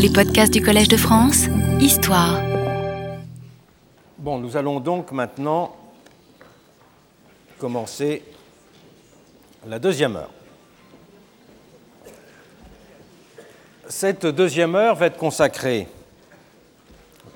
Les 0.00 0.10
podcasts 0.10 0.52
du 0.52 0.62
Collège 0.62 0.86
de 0.86 0.96
France, 0.96 1.46
Histoire. 1.80 2.40
Bon, 4.16 4.38
nous 4.38 4.56
allons 4.56 4.78
donc 4.78 5.10
maintenant 5.10 5.74
commencer 7.58 8.22
la 9.66 9.80
deuxième 9.80 10.14
heure. 10.14 10.30
Cette 13.88 14.24
deuxième 14.24 14.76
heure 14.76 14.94
va 14.94 15.06
être 15.06 15.18
consacrée, 15.18 15.88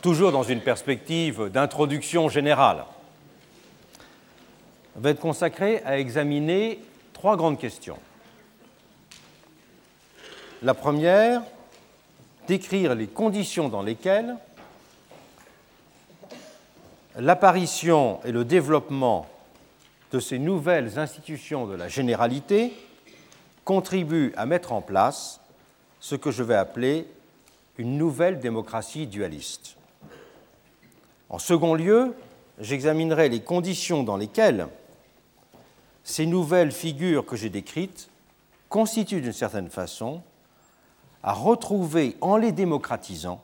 toujours 0.01 0.31
dans 0.31 0.45
une 0.45 0.61
perspective 0.61 1.49
d'introduction 1.49 2.29
générale, 2.29 2.85
va 4.95 5.11
être 5.11 5.21
consacrée 5.21 5.83
à 5.85 5.99
examiner 5.99 6.79
trois 7.13 7.37
grandes 7.37 7.59
questions. 7.59 7.99
La 10.63 10.75
première, 10.75 11.43
décrire 12.47 12.95
les 12.95 13.07
conditions 13.07 13.69
dans 13.69 13.83
lesquelles 13.83 14.37
l'apparition 17.17 18.21
et 18.25 18.33
le 18.33 18.45
développement 18.45 19.27
de 20.13 20.21
ces 20.21 20.39
nouvelles 20.39 20.99
institutions 20.99 21.67
de 21.67 21.75
la 21.75 21.89
généralité 21.89 22.73
contribuent 23.64 24.33
à 24.36 24.47
mettre 24.47 24.73
en 24.73 24.83
place 24.83 25.41
ce 26.00 26.14
que 26.14 26.31
je 26.31 26.43
vais 26.43 26.55
appeler 26.55 27.07
une 27.79 27.97
nouvelle 27.97 28.41
démocratie 28.41 29.07
dualiste. 29.07 29.77
En 31.31 31.39
second 31.39 31.75
lieu, 31.75 32.14
j'examinerai 32.59 33.28
les 33.28 33.41
conditions 33.41 34.03
dans 34.03 34.17
lesquelles 34.17 34.67
ces 36.05 36.27
nouvelles 36.27 36.72
figures 36.72 37.25
que 37.25 37.36
j'ai 37.36 37.48
décrites 37.48 38.11
constituent 38.69 39.20
d'une 39.20 39.33
certaine 39.33 39.70
façon 39.70 40.22
à 41.22 41.33
retrouver 41.33 42.17
en 42.20 42.36
les 42.36 42.53
démocratisant 42.53 43.42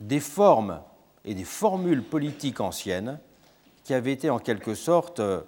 des 0.00 0.20
formes 0.20 0.80
et 1.24 1.34
des 1.34 1.44
formules 1.44 2.02
politiques 2.02 2.60
anciennes 2.60 3.18
qui 3.84 3.94
avaient 3.94 4.12
été 4.12 4.30
en 4.30 4.38
quelque 4.38 4.74
sorte 4.74 5.20
euh, 5.20 5.42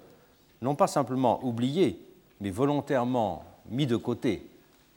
non 0.62 0.74
pas 0.74 0.86
simplement 0.86 1.44
oubliées, 1.44 2.00
mais 2.40 2.50
volontairement 2.50 3.44
mis 3.68 3.86
de 3.86 3.96
côté 3.96 4.48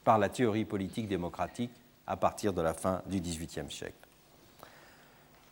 par 0.04 0.18
la 0.18 0.28
théorie 0.28 0.64
politique 0.64 1.08
démocratique 1.08 1.70
à 2.06 2.16
partir 2.16 2.52
de 2.52 2.60
la 2.60 2.74
fin 2.74 3.02
du 3.06 3.20
XVIIIe 3.20 3.70
siècle. 3.70 3.94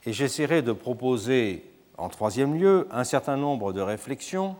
Et 0.05 0.13
j'essaierai 0.13 0.63
de 0.63 0.73
proposer, 0.73 1.71
en 1.99 2.09
troisième 2.09 2.59
lieu, 2.59 2.89
un 2.91 3.05
certain 3.05 3.37
nombre 3.37 3.73
de 3.73 3.81
réflexions 3.81 4.57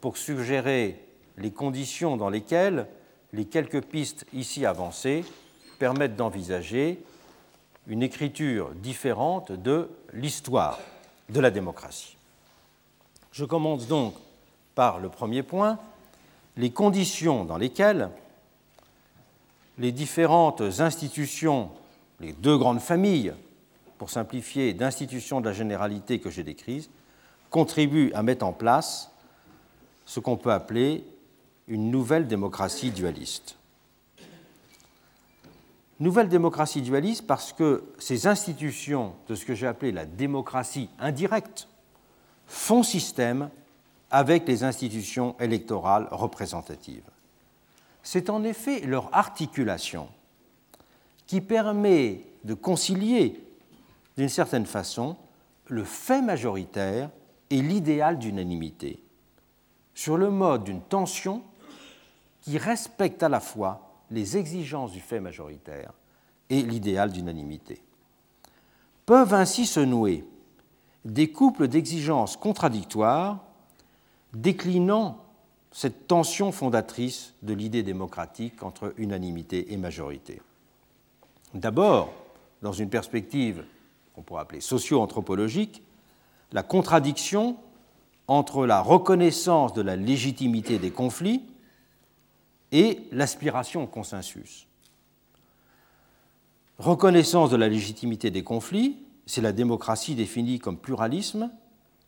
pour 0.00 0.16
suggérer 0.16 1.02
les 1.38 1.50
conditions 1.50 2.16
dans 2.16 2.28
lesquelles 2.28 2.86
les 3.32 3.44
quelques 3.44 3.82
pistes 3.82 4.26
ici 4.32 4.64
avancées 4.64 5.24
permettent 5.78 6.16
d'envisager 6.16 7.02
une 7.86 8.02
écriture 8.02 8.70
différente 8.74 9.52
de 9.52 9.88
l'histoire 10.12 10.78
de 11.28 11.40
la 11.40 11.50
démocratie. 11.50 12.16
Je 13.32 13.44
commence 13.44 13.86
donc 13.86 14.14
par 14.74 14.98
le 14.98 15.08
premier 15.08 15.42
point, 15.42 15.78
les 16.56 16.70
conditions 16.70 17.44
dans 17.44 17.58
lesquelles 17.58 18.10
les 19.78 19.92
différentes 19.92 20.62
institutions, 20.78 21.70
les 22.20 22.32
deux 22.32 22.56
grandes 22.56 22.80
familles, 22.80 23.34
pour 23.98 24.10
simplifier, 24.10 24.74
d'institutions 24.74 25.40
de 25.40 25.46
la 25.46 25.52
généralité 25.52 26.18
que 26.18 26.30
j'ai 26.30 26.42
décrites, 26.42 26.90
contribuent 27.50 28.12
à 28.14 28.22
mettre 28.22 28.44
en 28.44 28.52
place 28.52 29.10
ce 30.04 30.20
qu'on 30.20 30.36
peut 30.36 30.52
appeler 30.52 31.04
une 31.68 31.90
nouvelle 31.90 32.26
démocratie 32.26 32.90
dualiste. 32.90 33.56
Nouvelle 35.98 36.28
démocratie 36.28 36.82
dualiste 36.82 37.26
parce 37.26 37.52
que 37.52 37.84
ces 37.98 38.26
institutions 38.26 39.14
de 39.28 39.34
ce 39.34 39.44
que 39.44 39.54
j'ai 39.54 39.66
appelé 39.66 39.92
la 39.92 40.04
démocratie 40.04 40.90
indirecte 40.98 41.68
font 42.46 42.82
système 42.82 43.50
avec 44.10 44.46
les 44.46 44.62
institutions 44.62 45.34
électorales 45.40 46.06
représentatives. 46.10 47.08
C'est 48.02 48.30
en 48.30 48.44
effet 48.44 48.80
leur 48.80 49.12
articulation 49.14 50.08
qui 51.26 51.40
permet 51.40 52.20
de 52.44 52.54
concilier 52.54 53.40
d'une 54.16 54.28
certaine 54.28 54.66
façon 54.66 55.16
le 55.66 55.82
fait 55.82 56.22
majoritaire 56.22 57.10
et 57.50 57.60
l'idéal 57.62 58.18
d'unanimité 58.18 59.02
sur 59.94 60.16
le 60.16 60.30
mode 60.30 60.64
d'une 60.64 60.82
tension 60.82 61.42
qui 62.46 62.58
respecte 62.58 63.24
à 63.24 63.28
la 63.28 63.40
fois 63.40 63.90
les 64.12 64.36
exigences 64.36 64.92
du 64.92 65.00
fait 65.00 65.18
majoritaire 65.18 65.92
et 66.48 66.62
l'idéal 66.62 67.10
d'unanimité. 67.10 67.82
Peuvent 69.04 69.34
ainsi 69.34 69.66
se 69.66 69.80
nouer 69.80 70.24
des 71.04 71.32
couples 71.32 71.66
d'exigences 71.66 72.36
contradictoires 72.36 73.40
déclinant 74.32 75.24
cette 75.72 76.06
tension 76.06 76.52
fondatrice 76.52 77.34
de 77.42 77.52
l'idée 77.52 77.82
démocratique 77.82 78.62
entre 78.62 78.94
unanimité 78.96 79.72
et 79.72 79.76
majorité. 79.76 80.40
D'abord, 81.52 82.12
dans 82.62 82.72
une 82.72 82.90
perspective 82.90 83.64
qu'on 84.14 84.22
pourrait 84.22 84.42
appeler 84.42 84.60
socio-anthropologique, 84.60 85.82
la 86.52 86.62
contradiction 86.62 87.56
entre 88.28 88.66
la 88.66 88.80
reconnaissance 88.80 89.72
de 89.72 89.82
la 89.82 89.96
légitimité 89.96 90.78
des 90.78 90.92
conflits 90.92 91.42
et 92.76 93.08
l'aspiration 93.10 93.84
au 93.84 93.86
consensus. 93.86 94.66
Reconnaissance 96.78 97.48
de 97.48 97.56
la 97.56 97.70
légitimité 97.70 98.30
des 98.30 98.44
conflits, 98.44 99.02
c'est 99.24 99.40
la 99.40 99.52
démocratie 99.52 100.14
définie 100.14 100.58
comme 100.58 100.76
pluralisme, 100.76 101.50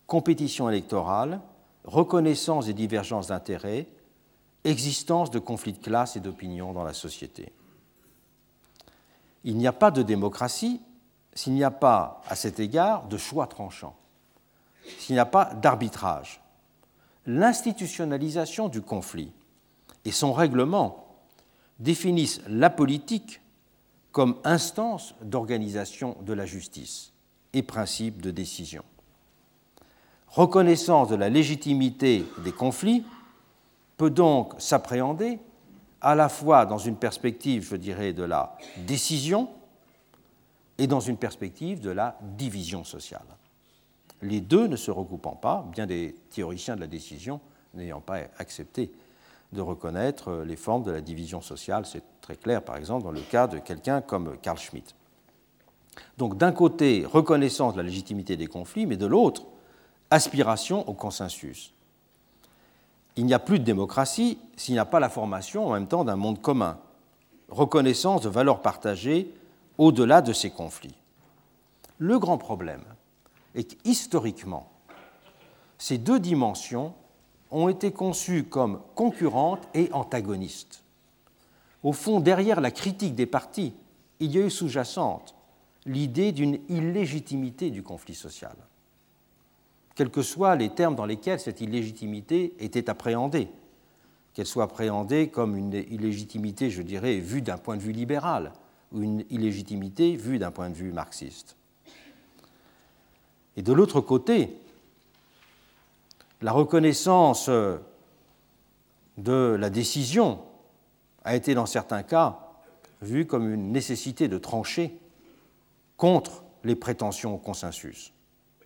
compétition 0.06 0.69
électorale, 0.69 1.41
reconnaissance 1.84 2.67
des 2.67 2.75
divergences 2.75 3.29
d'intérêts, 3.29 3.87
existence 4.65 5.31
de 5.31 5.39
conflits 5.39 5.73
de 5.73 5.83
classe 5.83 6.17
et 6.17 6.21
d'opinion 6.21 6.75
dans 6.75 6.85
la 6.85 6.93
société. 6.93 7.50
Il 9.45 9.56
n'y 9.56 9.67
a 9.67 9.73
pas 9.73 9.91
de 9.91 10.03
démocratie 10.03 10.83
s'il 11.33 11.55
n'y 11.55 11.65
a 11.65 11.71
pas, 11.71 12.21
à 12.29 12.37
cet 12.37 12.61
égard, 12.61 13.09
de 13.09 13.17
choix 13.17 13.47
tranchant, 13.47 13.97
s'il 14.99 15.15
n'y 15.15 15.21
a 15.21 15.25
pas 15.25 15.47
d'arbitrage. 15.55 16.43
L'institutionnalisation 17.25 18.69
du 18.69 18.83
conflit 18.83 19.33
et 20.08 20.10
son 20.10 20.32
règlement 20.32 21.04
définissent 21.80 22.41
la 22.48 22.70
politique 22.70 23.42
comme 24.10 24.36
instance 24.42 25.14
d'organisation 25.20 26.16
de 26.22 26.32
la 26.32 26.46
justice 26.46 27.12
et 27.52 27.62
principe 27.62 28.22
de 28.22 28.30
décision. 28.30 28.82
Reconnaissance 30.28 31.10
de 31.10 31.14
la 31.14 31.28
légitimité 31.28 32.24
des 32.42 32.52
conflits 32.52 33.04
peut 33.98 34.08
donc 34.08 34.54
s'appréhender 34.56 35.41
à 36.00 36.14
la 36.14 36.30
fois 36.30 36.64
dans 36.64 36.78
une 36.78 36.96
perspective, 36.96 37.69
je 37.69 37.76
dirais, 37.76 38.14
de 38.14 38.22
la 38.22 38.56
décision 38.86 39.50
et 40.78 40.86
dans 40.86 41.00
une 41.00 41.19
perspective 41.19 41.80
de 41.82 41.90
la 41.90 42.19
division 42.22 42.82
sociale. 42.82 43.26
Les 44.22 44.40
deux 44.40 44.69
ne 44.69 44.76
se 44.76 44.90
recoupant 44.90 45.36
pas, 45.36 45.69
bien 45.70 45.86
des 45.86 46.14
théoriciens 46.30 46.76
de 46.76 46.80
la 46.80 46.86
décision 46.86 47.42
n'ayant 47.75 48.00
pas 48.00 48.20
accepté 48.38 48.90
de 49.53 49.60
reconnaître 49.60 50.42
les 50.47 50.56
formes 50.56 50.82
de 50.82 50.91
la 50.91 51.00
division 51.00 51.41
sociale. 51.41 51.86
C'est 51.86 52.03
très 52.20 52.36
clair, 52.36 52.62
par 52.62 52.76
exemple, 52.76 53.04
dans 53.04 53.12
le 53.12 53.20
cas 53.20 53.47
de 53.47 53.59
quelqu'un 53.59 54.00
comme 54.00 54.36
Carl 54.38 54.59
Schmitt. 54.59 54.94
Donc, 56.16 56.36
d'un 56.36 56.53
côté, 56.53 57.04
reconnaissance 57.06 57.72
de 57.72 57.78
la 57.78 57.84
légitimité 57.84 58.37
des 58.37 58.47
conflits, 58.47 58.87
mais 58.87 58.97
de 58.97 59.06
l'autre, 59.06 59.44
aspiration 60.10 60.88
au 60.88 60.94
consensus. 60.94 61.72
Il 63.16 63.26
n'y 63.26 63.34
a 63.34 63.38
plus 63.38 63.58
de 63.58 63.64
démocratie 63.64 64.38
s'il 64.56 64.75
n'y 64.75 64.81
a 64.81 64.84
pas 64.84 65.00
la 65.00 65.08
formation 65.08 65.66
en 65.66 65.72
même 65.72 65.88
temps 65.88 66.04
d'un 66.04 66.16
monde 66.16 66.41
commun, 66.41 66.78
reconnaissance 67.48 68.20
de 68.22 68.28
valeurs 68.28 68.62
partagées 68.62 69.34
au-delà 69.76 70.22
de 70.22 70.32
ces 70.32 70.50
conflits. 70.50 70.94
Le 71.99 72.19
grand 72.19 72.38
problème 72.38 72.84
est 73.55 73.64
qu'historiquement, 73.64 74.70
ces 75.78 75.99
deux 75.99 76.20
dimensions 76.20 76.94
ont 77.50 77.69
été 77.69 77.93
conçues 77.93 78.45
comme 78.45 78.81
concurrentes 78.95 79.69
et 79.75 79.91
antagonistes. 79.93 80.83
Au 81.83 81.93
fond, 81.93 82.21
derrière 82.21 82.61
la 82.61 82.71
critique 82.71 83.15
des 83.15 83.27
partis, 83.27 83.73
il 84.21 84.33
y 84.33 84.39
a 84.39 84.47
eu 84.47 84.50
sous-jacente 84.50 85.35
l'idée 85.87 86.33
d'une 86.33 86.59
illégitimité 86.69 87.71
du 87.71 87.83
conflit 87.83 88.15
social, 88.15 88.56
quels 89.95 90.11
que 90.11 90.23
soient 90.23 90.56
les 90.56 90.71
termes 90.71 90.97
dans 90.97 91.06
lesquels 91.06 91.41
cette 91.41 91.61
illégitimité 91.61 92.55
était 92.59 92.91
appréhendée, 92.91 93.49
qu'elle 94.35 94.47
soit 94.47 94.65
appréhendée 94.65 95.29
comme 95.29 95.56
une 95.56 95.73
illégitimité, 95.73 96.71
je 96.71 96.83
dirais, 96.83 97.19
vue 97.19 97.43
d'un 97.43 97.59
point 97.59 97.77
de 97.77 97.83
vue 97.83 97.93
libéral, 97.93 98.53
ou 98.93 99.03
une 99.03 99.25
illégitimité 99.31 100.17
vue 100.17 100.39
d'un 100.39 100.50
point 100.50 100.71
de 100.71 100.75
vue 100.75 100.93
marxiste. 100.93 101.56
Et 103.56 103.62
de 103.62 103.73
l'autre 103.73 104.00
côté, 104.00 104.56
la 106.40 106.52
reconnaissance 106.52 107.50
de 109.17 109.56
la 109.58 109.70
décision 109.70 110.40
a 111.25 111.35
été 111.35 111.55
dans 111.55 111.67
certains 111.67 112.02
cas 112.02 112.40
vu 113.02 113.26
comme 113.26 113.52
une 113.52 113.73
nécessité 113.73 114.29
de 114.29 114.38
trancher 114.38 114.99
contre 115.96 116.44
les 116.64 116.75
prétentions 116.75 117.35
au 117.35 117.38
consensus. 117.38 118.12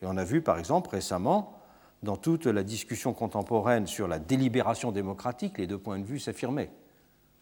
Et 0.01 0.07
on 0.07 0.17
a 0.17 0.25
vu 0.25 0.43
par 0.43 0.59
exemple 0.59 0.91
récemment, 0.91 1.59
dans 2.03 2.17
toute 2.17 2.47
la 2.47 2.65
discussion 2.65 3.13
contemporaine 3.15 3.87
sur 3.87 4.09
la 4.09 4.19
délibération 4.19 4.91
démocratique, 4.91 5.59
les 5.59 5.67
deux 5.67 5.79
points 5.79 5.99
de 5.99 6.05
vue 6.05 6.19
s'affirmaient 6.19 6.71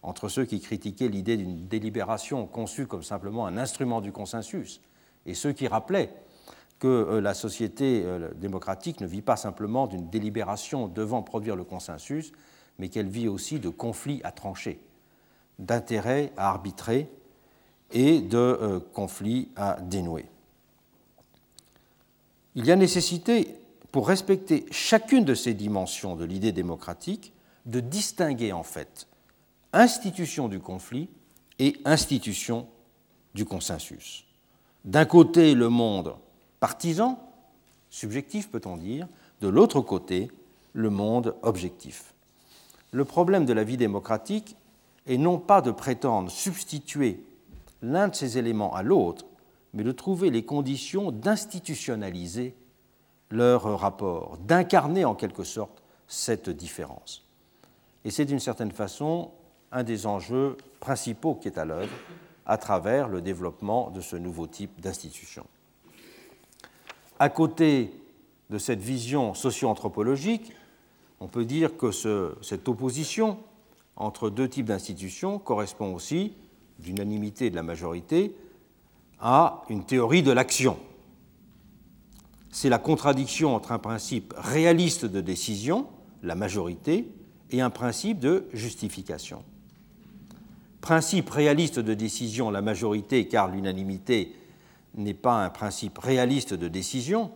entre 0.03 0.29
ceux 0.29 0.45
qui 0.45 0.59
critiquaient 0.59 1.07
l'idée 1.07 1.37
d'une 1.37 1.67
délibération 1.67 2.47
conçue 2.47 2.87
comme 2.87 3.03
simplement 3.03 3.45
un 3.45 3.57
instrument 3.57 4.01
du 4.01 4.11
consensus 4.11 4.81
et 5.25 5.33
ceux 5.33 5.51
qui 5.51 5.67
rappelaient 5.67 6.13
que 6.81 6.87
euh, 6.87 7.21
la 7.21 7.35
société 7.35 8.01
euh, 8.03 8.31
démocratique 8.33 9.01
ne 9.01 9.07
vit 9.07 9.21
pas 9.21 9.35
simplement 9.37 9.85
d'une 9.85 10.09
délibération 10.09 10.87
devant 10.87 11.21
produire 11.21 11.55
le 11.55 11.63
consensus, 11.63 12.33
mais 12.79 12.89
qu'elle 12.89 13.07
vit 13.07 13.27
aussi 13.27 13.59
de 13.59 13.69
conflits 13.69 14.19
à 14.23 14.31
trancher, 14.31 14.81
d'intérêts 15.59 16.33
à 16.37 16.49
arbitrer 16.49 17.07
et 17.91 18.19
de 18.19 18.37
euh, 18.37 18.79
conflits 18.79 19.49
à 19.55 19.79
dénouer. 19.79 20.25
Il 22.55 22.65
y 22.65 22.71
a 22.71 22.75
nécessité, 22.75 23.55
pour 23.91 24.07
respecter 24.07 24.65
chacune 24.71 25.23
de 25.23 25.35
ces 25.35 25.53
dimensions 25.53 26.15
de 26.15 26.25
l'idée 26.25 26.51
démocratique, 26.51 27.31
de 27.67 27.79
distinguer 27.79 28.53
en 28.53 28.63
fait 28.63 29.07
institution 29.71 30.47
du 30.47 30.59
conflit 30.59 31.09
et 31.59 31.77
institution 31.85 32.67
du 33.35 33.45
consensus. 33.45 34.25
D'un 34.83 35.05
côté, 35.05 35.53
le 35.53 35.69
monde 35.69 36.15
partisan, 36.61 37.19
subjectif 37.89 38.49
peut-on 38.49 38.77
dire, 38.77 39.07
de 39.41 39.49
l'autre 39.49 39.81
côté, 39.81 40.31
le 40.71 40.89
monde 40.89 41.35
objectif. 41.41 42.13
Le 42.91 43.03
problème 43.03 43.45
de 43.45 43.51
la 43.51 43.65
vie 43.65 43.77
démocratique 43.77 44.55
est 45.07 45.17
non 45.17 45.39
pas 45.39 45.61
de 45.61 45.71
prétendre 45.71 46.31
substituer 46.31 47.25
l'un 47.81 48.07
de 48.07 48.15
ces 48.15 48.37
éléments 48.37 48.73
à 48.73 48.83
l'autre, 48.83 49.25
mais 49.73 49.83
de 49.83 49.91
trouver 49.91 50.29
les 50.29 50.45
conditions 50.45 51.11
d'institutionnaliser 51.11 52.55
leur 53.31 53.63
rapport, 53.79 54.37
d'incarner 54.37 55.03
en 55.03 55.15
quelque 55.15 55.43
sorte 55.43 55.81
cette 56.07 56.49
différence. 56.49 57.25
Et 58.05 58.11
c'est 58.11 58.25
d'une 58.25 58.39
certaine 58.39 58.71
façon 58.71 59.31
un 59.71 59.83
des 59.83 60.05
enjeux 60.05 60.57
principaux 60.79 61.35
qui 61.35 61.47
est 61.47 61.57
à 61.57 61.65
l'œuvre 61.65 61.93
à 62.45 62.57
travers 62.57 63.07
le 63.07 63.21
développement 63.21 63.89
de 63.89 64.01
ce 64.01 64.15
nouveau 64.15 64.45
type 64.45 64.79
d'institution. 64.81 65.45
À 67.21 67.29
côté 67.29 67.93
de 68.49 68.57
cette 68.57 68.81
vision 68.81 69.35
socio-anthropologique, 69.35 70.53
on 71.19 71.27
peut 71.27 71.45
dire 71.45 71.77
que 71.77 71.91
cette 72.41 72.67
opposition 72.67 73.37
entre 73.95 74.31
deux 74.31 74.49
types 74.49 74.65
d'institutions 74.65 75.37
correspond 75.37 75.93
aussi, 75.93 76.33
d'unanimité 76.79 77.51
de 77.51 77.55
la 77.55 77.61
majorité, 77.61 78.35
à 79.19 79.61
une 79.69 79.83
théorie 79.83 80.23
de 80.23 80.31
l'action. 80.31 80.79
C'est 82.49 82.69
la 82.69 82.79
contradiction 82.79 83.53
entre 83.53 83.71
un 83.71 83.77
principe 83.77 84.33
réaliste 84.35 85.05
de 85.05 85.21
décision, 85.21 85.85
la 86.23 86.33
majorité, 86.33 87.07
et 87.51 87.61
un 87.61 87.69
principe 87.69 88.17
de 88.17 88.47
justification 88.51 89.43
principe 90.81 91.29
réaliste 91.29 91.79
de 91.79 91.93
décision, 91.93 92.49
la 92.49 92.61
majorité, 92.61 93.27
car 93.27 93.47
l'unanimité 93.47 94.33
n'est 94.95 95.13
pas 95.13 95.43
un 95.43 95.49
principe 95.49 95.97
réaliste 95.97 96.53
de 96.53 96.67
décision. 96.67 97.31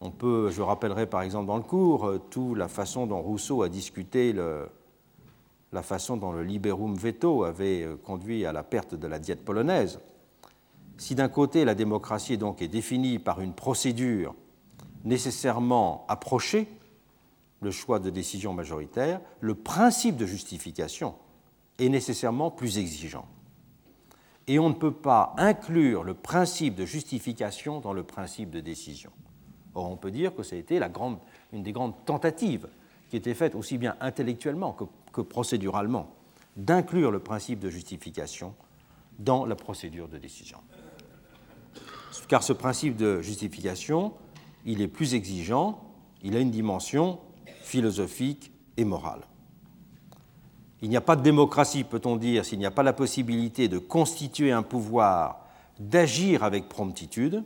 On 0.00 0.10
peut, 0.10 0.50
je 0.50 0.62
rappellerai 0.62 1.06
par 1.06 1.22
exemple 1.22 1.46
dans 1.46 1.56
le 1.56 1.62
cours, 1.62 2.06
euh, 2.06 2.18
toute 2.30 2.56
la 2.56 2.68
façon 2.68 3.06
dont 3.06 3.20
Rousseau 3.20 3.62
a 3.62 3.68
discuté 3.68 4.32
la 4.32 5.82
façon 5.82 6.16
dont 6.16 6.32
le 6.32 6.42
liberum 6.42 6.94
veto 6.94 7.44
avait 7.44 7.82
euh, 7.82 7.96
conduit 7.96 8.44
à 8.44 8.52
la 8.52 8.62
perte 8.62 8.94
de 8.94 9.06
la 9.06 9.18
diète 9.18 9.44
polonaise. 9.44 10.00
Si 10.98 11.14
d'un 11.14 11.28
côté 11.28 11.64
la 11.64 11.74
démocratie 11.74 12.38
donc 12.38 12.62
est 12.62 12.68
définie 12.68 13.18
par 13.18 13.40
une 13.40 13.52
procédure 13.52 14.34
nécessairement 15.04 16.04
approchée, 16.08 16.68
le 17.60 17.70
choix 17.70 17.98
de 17.98 18.10
décision 18.10 18.52
majoritaire, 18.52 19.20
le 19.40 19.54
principe 19.54 20.16
de 20.16 20.26
justification 20.26 21.14
est 21.78 21.88
nécessairement 21.88 22.50
plus 22.50 22.78
exigeant. 22.78 23.26
Et 24.48 24.58
on 24.58 24.68
ne 24.68 24.74
peut 24.74 24.92
pas 24.92 25.34
inclure 25.38 26.04
le 26.04 26.14
principe 26.14 26.74
de 26.76 26.84
justification 26.84 27.80
dans 27.80 27.92
le 27.92 28.04
principe 28.04 28.50
de 28.50 28.60
décision. 28.60 29.10
Or, 29.74 29.90
on 29.90 29.96
peut 29.96 30.10
dire 30.10 30.34
que 30.34 30.42
ça 30.42 30.56
a 30.56 30.58
été 30.58 30.80
une 31.52 31.62
des 31.62 31.72
grandes 31.72 31.94
tentatives 32.04 32.68
qui 33.10 33.16
était 33.16 33.34
faite 33.34 33.54
aussi 33.54 33.76
bien 33.76 33.96
intellectuellement 34.00 34.76
que 35.12 35.20
procéduralement 35.20 36.14
d'inclure 36.56 37.10
le 37.10 37.18
principe 37.18 37.58
de 37.58 37.70
justification 37.70 38.54
dans 39.18 39.44
la 39.44 39.54
procédure 39.54 40.08
de 40.08 40.18
décision. 40.18 40.58
Car 42.28 42.42
ce 42.42 42.52
principe 42.52 42.96
de 42.96 43.20
justification, 43.20 44.12
il 44.64 44.80
est 44.80 44.88
plus 44.88 45.14
exigeant, 45.14 45.80
il 46.22 46.36
a 46.36 46.40
une 46.40 46.50
dimension 46.50 47.20
philosophique 47.60 48.52
et 48.76 48.84
morale. 48.84 49.22
Il 50.82 50.90
n'y 50.90 50.96
a 50.96 51.00
pas 51.00 51.16
de 51.16 51.22
démocratie, 51.22 51.84
peut-on 51.84 52.16
dire, 52.16 52.44
s'il 52.44 52.58
n'y 52.58 52.66
a 52.66 52.70
pas 52.70 52.82
la 52.82 52.92
possibilité 52.92 53.68
de 53.68 53.78
constituer 53.78 54.52
un 54.52 54.62
pouvoir, 54.62 55.46
d'agir 55.78 56.44
avec 56.44 56.68
promptitude, 56.68 57.42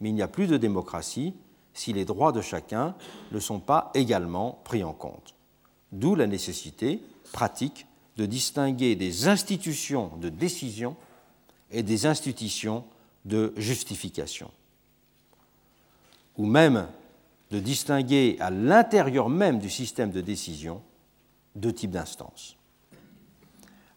mais 0.00 0.10
il 0.10 0.14
n'y 0.14 0.22
a 0.22 0.28
plus 0.28 0.46
de 0.46 0.56
démocratie 0.56 1.34
si 1.74 1.92
les 1.92 2.04
droits 2.04 2.32
de 2.32 2.40
chacun 2.40 2.94
ne 3.32 3.40
sont 3.40 3.60
pas 3.60 3.90
également 3.94 4.60
pris 4.64 4.82
en 4.82 4.92
compte. 4.92 5.34
D'où 5.92 6.14
la 6.14 6.26
nécessité 6.26 7.00
pratique 7.32 7.86
de 8.16 8.26
distinguer 8.26 8.96
des 8.96 9.28
institutions 9.28 10.12
de 10.16 10.28
décision 10.28 10.96
et 11.70 11.82
des 11.82 12.06
institutions 12.06 12.84
de 13.24 13.52
justification, 13.56 14.50
ou 16.36 16.46
même 16.46 16.86
de 17.50 17.60
distinguer 17.60 18.36
à 18.40 18.50
l'intérieur 18.50 19.28
même 19.28 19.58
du 19.58 19.70
système 19.70 20.10
de 20.10 20.20
décision 20.20 20.80
deux 21.54 21.72
types 21.72 21.90
d'instances. 21.90 22.55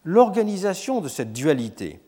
L'organisation 0.04 1.00
de 1.00 1.08
cette 1.08 1.32
dualité, 1.32 2.00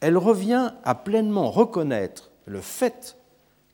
elle 0.00 0.18
revient 0.18 0.72
à 0.84 0.94
pleinement 0.94 1.50
reconnaître 1.50 2.30
le 2.46 2.60
fait 2.60 3.16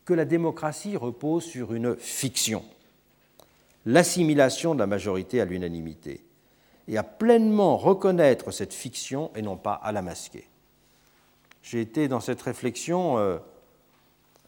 que 0.05 0.15
la 0.15 0.25
démocratie 0.25 0.97
repose 0.97 1.45
sur 1.45 1.73
une 1.73 1.97
fiction, 1.97 2.65
l'assimilation 3.87 4.75
de 4.75 4.81
la 4.81 4.87
majorité 4.87 5.41
à 5.41 5.45
l'unanimité, 5.45 6.25
et 6.87 6.97
à 6.97 7.03
pleinement 7.03 7.77
reconnaître 7.77 8.51
cette 8.51 8.73
fiction 8.73 9.31
et 9.35 9.43
non 9.43 9.57
pas 9.57 9.75
à 9.75 9.93
la 9.93 10.03
masquer. 10.03 10.49
J'ai 11.63 11.81
été 11.81 12.09
dans 12.09 12.21
cette 12.21 12.41
réflexion 12.41 13.19
euh, 13.19 13.39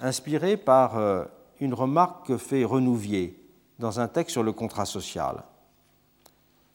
inspiré 0.01 0.57
par 0.57 0.97
euh, 0.97 1.25
une 1.61 1.75
remarque 1.75 2.27
que 2.27 2.39
fait 2.39 2.65
Renouvier 2.65 3.39
dans 3.79 4.01
un 4.01 4.09
texte 4.09 4.33
sur 4.33 4.43
le 4.43 4.53
contrat 4.53 4.87
social 4.87 5.45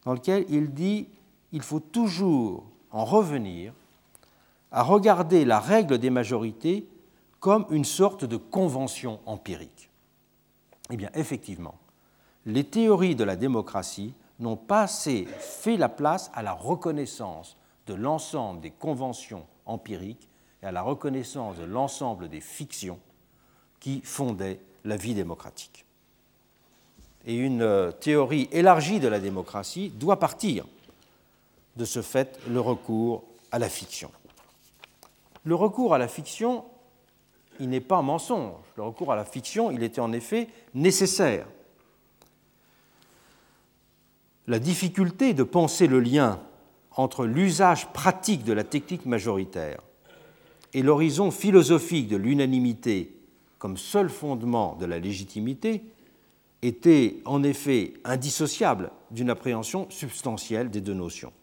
dans 0.06 0.13
lequel 0.13 0.46
il 0.50 0.74
dit 0.74 1.08
il 1.52 1.62
faut 1.62 1.80
toujours 1.80 2.66
en 2.92 3.06
revenir 3.06 3.74
à 4.72 4.84
regarder 4.84 5.46
la 5.46 5.60
règle 5.60 5.98
des 5.98 6.10
majorités 6.10 6.88
comme 7.40 7.66
une 7.70 7.86
sorte 7.86 8.25
de 8.25 8.38
convention 8.38 9.20
empirique. 9.25 9.90
Eh 10.92 10.98
bien, 10.98 11.10
effectivement, 11.14 11.75
les 12.46 12.64
théories 12.64 13.16
de 13.16 13.24
la 13.24 13.36
démocratie 13.36 14.14
n'ont 14.40 14.58
pas 14.58 14.82
assez 14.82 15.25
fait 15.40 15.78
la 15.78 15.90
place 15.90 16.30
à 16.34 16.44
la 16.44 16.54
reconnaissance 16.54 17.58
de 17.88 17.94
l'ensemble 17.94 18.62
des 18.62 18.72
conventions 18.72 19.46
empiriques 19.66 20.30
et 20.62 20.66
à 20.66 20.72
la 20.72 20.82
reconnaissance 20.82 21.58
de 21.58 21.64
l'ensemble 21.64 22.28
des 22.28 22.42
fictions 22.42 23.00
qui 23.80 24.02
fondaient 24.02 24.60
la 24.84 24.98
vie 24.98 25.14
démocratique 25.14 25.86
et 27.25 27.36
une 27.36 27.62
euh, 27.62 27.92
théorie 27.92 28.48
élargie 28.52 29.00
de 29.00 29.08
la 29.08 29.20
démocratie 29.20 29.90
doit 29.90 30.20
partir 30.20 30.66
de 31.75 31.86
ce 31.86 32.01
fait 32.01 32.39
le 32.50 32.60
recours 32.60 33.24
à 33.51 33.60
la 33.60 33.70
fiction. 33.70 34.12
Le 35.44 35.55
recours 35.55 35.94
à 35.94 35.98
la 35.98 36.08
fiction, 36.08 36.65
il 37.60 37.70
n'est 37.70 37.82
pas 37.82 37.98
un 37.98 38.01
mensonge. 38.01 38.53
Le 38.75 38.84
recours 38.84 39.12
à 39.12 39.15
la 39.15 39.25
fiction, 39.25 39.72
il 39.72 39.84
était 39.84 40.01
en 40.01 40.12
effet 40.12 40.48
nécessaire. 40.74 41.46
La 44.48 44.60
difficulté 44.60 45.34
de 45.34 45.44
penser 45.44 45.88
le 45.88 46.00
lien 46.00 46.39
entre 46.96 47.25
l'usage 47.25 47.88
pratique 47.94 48.44
de 48.44 48.53
la 48.53 48.63
technique 48.63 49.05
majoritaire 49.05 49.82
et 50.74 50.82
l'horizon 50.82 51.32
philosophique 51.32 52.08
de 52.08 52.17
l'unanimité 52.17 53.17
comme 53.58 53.77
seul 53.77 54.10
fondement 54.10 54.75
de 54.75 54.86
la 54.86 55.00
légitimité 55.00 55.84
était 56.62 57.17
en 57.25 57.44
effet 57.44 57.94
indissociable 58.03 58.91
d'une 59.12 59.29
appréhension 59.29 59.89
substantielle 59.89 60.70
des 60.70 60.82
deux 60.82 60.94
notions. 60.94 61.34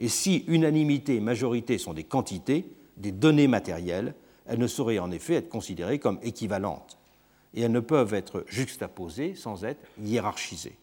Et 0.00 0.08
si 0.08 0.44
unanimité 0.48 1.16
et 1.16 1.20
majorité 1.20 1.76
sont 1.76 1.92
des 1.92 2.04
quantités, 2.04 2.64
des 2.96 3.12
données 3.12 3.48
matérielles, 3.48 4.14
elles 4.46 4.58
ne 4.58 4.66
sauraient 4.66 4.98
en 4.98 5.10
effet 5.10 5.34
être 5.34 5.50
considérées 5.50 5.98
comme 5.98 6.18
équivalentes, 6.22 6.98
et 7.52 7.60
elles 7.60 7.70
ne 7.70 7.80
peuvent 7.80 8.14
être 8.14 8.44
juxtaposées 8.48 9.34
sans 9.34 9.64
être 9.64 9.86
hiérarchisées. 10.02 10.78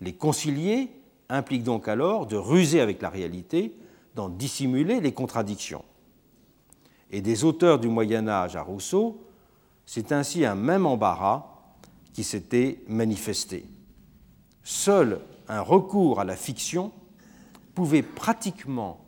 Les 0.00 0.14
concilier 0.14 0.88
implique 1.28 1.64
donc 1.64 1.88
alors 1.88 2.26
de 2.26 2.36
ruser 2.36 2.80
avec 2.80 3.02
la 3.02 3.10
réalité 3.10 3.74
d'en 4.14 4.28
dissimuler 4.28 5.00
les 5.00 5.12
contradictions. 5.12 5.84
Et 7.10 7.20
des 7.20 7.42
auteurs 7.42 7.80
du 7.80 7.88
Moyen 7.88 8.28
Âge 8.28 8.54
à 8.54 8.62
Rousseau, 8.62 9.20
c'est 9.84 10.12
ainsi 10.12 10.44
un 10.44 10.54
même 10.54 10.86
embarras 10.86 11.46
qui 12.12 12.22
s'était 12.22 12.80
manifesté. 12.86 13.66
Seul 14.62 15.20
un 15.48 15.60
recours 15.60 16.20
à 16.20 16.24
la 16.24 16.36
fiction 16.36 16.92
pouvait 17.76 18.02
pratiquement 18.02 19.04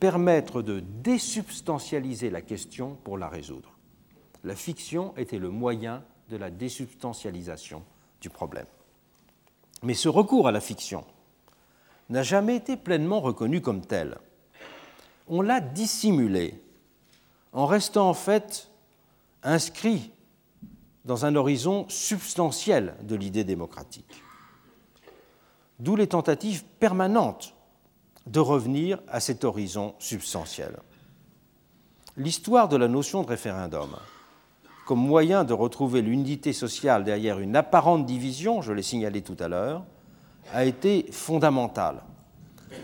permettre 0.00 0.60
de 0.60 0.80
désubstantialiser 0.80 2.28
la 2.28 2.42
question 2.42 2.98
pour 3.04 3.16
la 3.16 3.28
résoudre. 3.28 3.78
La 4.42 4.56
fiction 4.56 5.16
était 5.16 5.38
le 5.38 5.50
moyen 5.50 6.02
de 6.30 6.36
la 6.36 6.50
désubstantialisation 6.50 7.84
du 8.20 8.28
problème. 8.28 8.66
Mais 9.84 9.94
ce 9.94 10.08
recours 10.08 10.48
à 10.48 10.52
la 10.52 10.60
fiction 10.60 11.04
n'a 12.08 12.24
jamais 12.24 12.56
été 12.56 12.76
pleinement 12.76 13.20
reconnu 13.20 13.60
comme 13.60 13.82
tel. 13.82 14.18
On 15.28 15.40
l'a 15.40 15.60
dissimulé 15.60 16.60
en 17.52 17.66
restant 17.66 18.08
en 18.08 18.14
fait 18.14 18.68
inscrit 19.44 20.10
dans 21.04 21.24
un 21.24 21.36
horizon 21.36 21.88
substantiel 21.88 22.96
de 23.04 23.14
l'idée 23.14 23.44
démocratique. 23.44 24.24
D'où 25.78 25.94
les 25.94 26.08
tentatives 26.08 26.64
permanentes 26.80 27.54
de 28.26 28.40
revenir 28.40 28.98
à 29.08 29.20
cet 29.20 29.44
horizon 29.44 29.94
substantiel. 29.98 30.78
L'histoire 32.16 32.68
de 32.68 32.76
la 32.76 32.88
notion 32.88 33.22
de 33.22 33.28
référendum 33.28 33.96
comme 34.90 35.06
moyen 35.06 35.44
de 35.44 35.52
retrouver 35.52 36.02
l'unité 36.02 36.52
sociale 36.52 37.04
derrière 37.04 37.38
une 37.38 37.54
apparente 37.54 38.06
division, 38.06 38.60
je 38.60 38.72
l'ai 38.72 38.82
signalé 38.82 39.22
tout 39.22 39.36
à 39.38 39.46
l'heure, 39.46 39.84
a 40.52 40.64
été 40.64 41.06
fondamentale 41.12 42.02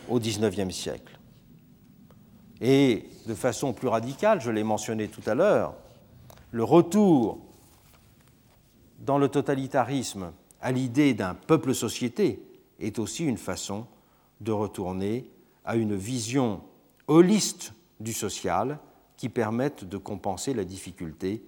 au 0.08 0.20
XIXe 0.20 0.72
siècle. 0.72 1.18
Et 2.60 3.08
de 3.26 3.34
façon 3.34 3.72
plus 3.72 3.88
radicale, 3.88 4.40
je 4.40 4.52
l'ai 4.52 4.62
mentionné 4.62 5.08
tout 5.08 5.28
à 5.28 5.34
l'heure, 5.34 5.74
le 6.52 6.62
retour 6.62 7.40
dans 9.00 9.18
le 9.18 9.28
totalitarisme 9.28 10.30
à 10.60 10.70
l'idée 10.70 11.12
d'un 11.12 11.34
peuple-société 11.34 12.40
est 12.78 13.00
aussi 13.00 13.24
une 13.24 13.36
façon 13.36 13.84
de 14.40 14.52
retourner 14.52 15.30
à 15.64 15.76
une 15.76 15.94
vision 15.94 16.62
holiste 17.08 17.72
du 18.00 18.12
social 18.12 18.78
qui 19.16 19.28
permette 19.28 19.84
de 19.84 19.96
compenser 19.96 20.54
la 20.54 20.64
difficulté 20.64 21.42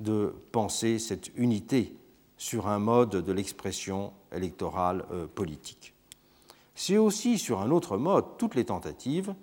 de 0.00 0.34
penser 0.52 0.98
cette 0.98 1.30
unité 1.36 1.94
sur 2.36 2.68
un 2.68 2.78
mode 2.78 3.10
de 3.10 3.32
l'expression 3.32 4.12
électorale 4.32 5.04
euh, 5.10 5.26
politique. 5.26 5.94
C'est 6.74 6.98
aussi 6.98 7.38
sur 7.38 7.62
un 7.62 7.70
autre 7.70 7.96
mode 7.96 8.24
toutes 8.36 8.54
les 8.54 8.66
tentatives 8.66 9.34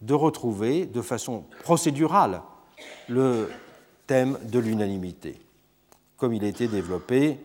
de 0.00 0.14
retrouver 0.14 0.86
de 0.86 1.02
façon 1.02 1.44
procédurale 1.62 2.42
le 3.08 3.48
thème 4.06 4.38
de 4.50 4.58
l'unanimité, 4.58 5.38
comme 6.16 6.32
il 6.32 6.44
a 6.44 6.48
été 6.48 6.66
développé 6.66 7.38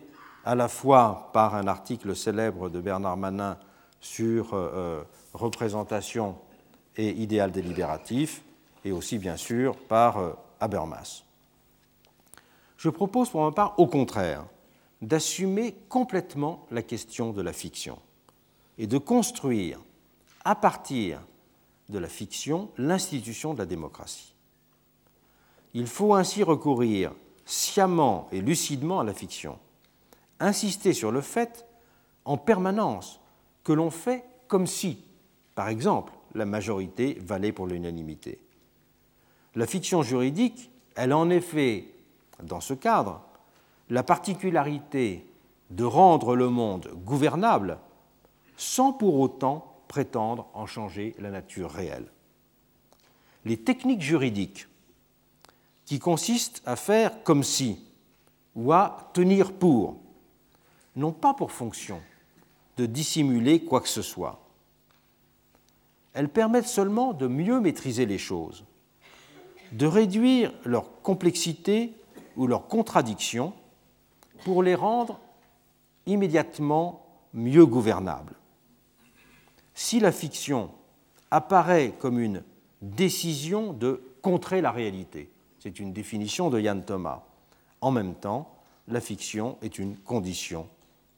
à 0.44 0.54
la 0.54 0.68
fois 0.68 1.30
par 1.32 1.54
un 1.54 1.68
article 1.68 2.16
célèbre 2.16 2.68
de 2.68 2.80
Bernard 2.80 3.16
Manin 3.16 3.58
sur 4.06 4.54
euh, 4.54 4.70
euh, 4.74 5.02
représentation 5.34 6.36
et 6.96 7.10
idéal 7.10 7.50
délibératif, 7.50 8.42
et 8.84 8.92
aussi 8.92 9.18
bien 9.18 9.36
sûr 9.36 9.76
par 9.76 10.36
Habermas. 10.60 11.24
Je 12.76 12.88
propose 12.88 13.28
pour 13.28 13.44
ma 13.44 13.50
part, 13.50 13.78
au 13.78 13.86
contraire, 13.86 14.44
d'assumer 15.02 15.74
complètement 15.88 16.66
la 16.70 16.82
question 16.82 17.32
de 17.32 17.42
la 17.42 17.52
fiction 17.52 17.98
et 18.78 18.86
de 18.86 18.96
construire, 18.96 19.78
à 20.44 20.54
partir 20.54 21.20
de 21.88 21.98
la 21.98 22.08
fiction, 22.08 22.70
l'institution 22.78 23.52
de 23.52 23.58
la 23.58 23.66
démocratie. 23.66 24.34
Il 25.74 25.86
faut 25.86 26.14
ainsi 26.14 26.42
recourir 26.42 27.12
sciemment 27.44 28.28
et 28.32 28.40
lucidement 28.40 29.00
à 29.00 29.04
la 29.04 29.12
fiction, 29.12 29.58
insister 30.40 30.94
sur 30.94 31.10
le 31.10 31.20
fait 31.20 31.66
en 32.24 32.38
permanence 32.38 33.20
que 33.66 33.72
l'on 33.72 33.90
fait 33.90 34.24
comme 34.46 34.68
si, 34.68 35.02
par 35.56 35.66
exemple, 35.68 36.12
la 36.36 36.46
majorité 36.46 37.18
valait 37.20 37.50
pour 37.50 37.66
l'unanimité. 37.66 38.38
La 39.56 39.66
fiction 39.66 40.04
juridique, 40.04 40.70
elle 40.94 41.12
en 41.12 41.30
effet 41.30 41.88
dans 42.40 42.60
ce 42.60 42.74
cadre, 42.74 43.22
la 43.90 44.04
particularité 44.04 45.26
de 45.70 45.82
rendre 45.82 46.36
le 46.36 46.48
monde 46.48 46.88
gouvernable 47.04 47.78
sans 48.56 48.92
pour 48.92 49.18
autant 49.18 49.82
prétendre 49.88 50.46
en 50.54 50.66
changer 50.66 51.16
la 51.18 51.32
nature 51.32 51.72
réelle. 51.72 52.06
Les 53.44 53.56
techniques 53.56 54.02
juridiques 54.02 54.68
qui 55.86 55.98
consistent 55.98 56.62
à 56.66 56.76
faire 56.76 57.24
comme 57.24 57.42
si 57.42 57.80
ou 58.54 58.72
à 58.72 59.10
tenir 59.12 59.52
pour 59.52 59.96
n'ont 60.94 61.10
pas 61.10 61.34
pour 61.34 61.50
fonction 61.50 62.00
de 62.76 62.86
dissimuler 62.86 63.64
quoi 63.64 63.80
que 63.80 63.88
ce 63.88 64.02
soit. 64.02 64.40
Elles 66.12 66.28
permettent 66.28 66.68
seulement 66.68 67.12
de 67.12 67.26
mieux 67.26 67.60
maîtriser 67.60 68.06
les 68.06 68.18
choses, 68.18 68.64
de 69.72 69.86
réduire 69.86 70.52
leur 70.64 71.02
complexité 71.02 71.92
ou 72.36 72.46
leurs 72.46 72.66
contradictions 72.68 73.52
pour 74.44 74.62
les 74.62 74.74
rendre 74.74 75.20
immédiatement 76.06 77.06
mieux 77.34 77.66
gouvernables. 77.66 78.34
Si 79.74 80.00
la 80.00 80.12
fiction 80.12 80.70
apparaît 81.30 81.94
comme 81.98 82.18
une 82.18 82.42
décision 82.80 83.72
de 83.72 84.02
contrer 84.22 84.60
la 84.60 84.70
réalité, 84.70 85.30
c'est 85.58 85.80
une 85.80 85.92
définition 85.92 86.48
de 86.48 86.60
Yann 86.60 86.84
Thomas, 86.84 87.24
en 87.80 87.90
même 87.90 88.14
temps, 88.14 88.54
la 88.88 89.00
fiction 89.00 89.58
est 89.62 89.78
une 89.78 89.96
condition 89.96 90.68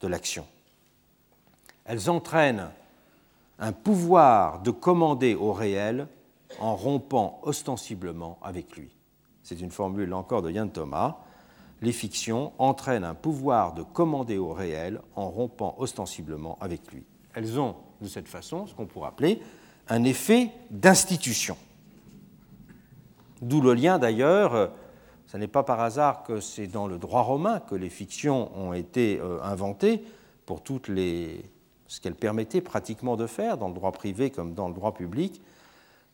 de 0.00 0.09
l'action. 0.09 0.47
Elles 1.88 2.09
entraînent 2.09 2.71
un 3.59 3.73
pouvoir 3.73 4.62
de 4.62 4.71
commander 4.71 5.35
au 5.35 5.52
réel 5.52 6.07
en 6.61 6.76
rompant 6.76 7.40
ostensiblement 7.42 8.38
avec 8.42 8.76
lui 8.76 8.92
c'est 9.49 9.61
une 9.62 9.71
formule 9.71 10.12
encore 10.12 10.42
de 10.42 10.50
Yann 10.50 10.71
Thomas, 10.71 11.16
les 11.80 11.92
fictions 11.92 12.52
entraînent 12.59 13.04
un 13.04 13.14
pouvoir 13.14 13.73
de 13.73 13.83
commander 13.83 14.37
au 14.37 14.52
réel 14.52 15.00
en 15.16 15.30
rompant 15.30 15.75
ostensiblement 15.78 16.59
avec 16.61 16.92
lui. 16.92 17.02
Elles 17.35 17.59
ont 17.59 17.76
de 18.02 18.09
cette 18.09 18.28
façon 18.28 18.66
ce 18.66 18.75
qu'on 18.75 18.85
pourrait 18.85 19.09
appeler 19.09 19.40
un 19.88 20.04
effet 20.04 20.50
d'institution. 20.71 21.57
D'où 23.40 23.62
le 23.62 23.73
lien 23.73 23.99
d'ailleurs, 23.99 24.71
ce 25.26 25.38
n'est 25.38 25.49
pas 25.49 25.62
par 25.62 25.80
hasard 25.80 26.25
que 26.25 26.40
c'est 26.40 26.66
dans 26.66 26.87
le 26.87 26.99
droit 26.99 27.23
romain 27.23 27.61
que 27.61 27.75
les 27.75 27.88
fictions 27.88 28.50
ont 28.54 28.75
été 28.75 29.18
euh, 29.18 29.38
inventées 29.42 30.04
pour 30.45 30.62
toutes 30.62 30.88
les, 30.88 31.40
ce 31.88 32.00
qu'elles 32.00 32.14
permettaient 32.14 32.61
pratiquement 32.61 33.16
de 33.16 33.26
faire 33.26 33.59
dans 33.59 33.68
le 33.68 33.75
droit 33.75 33.92
privé 33.92 34.30
comme 34.30 34.54
dans 34.54 34.68
le 34.68 34.75
droit 34.75 34.95
public, 34.95 35.42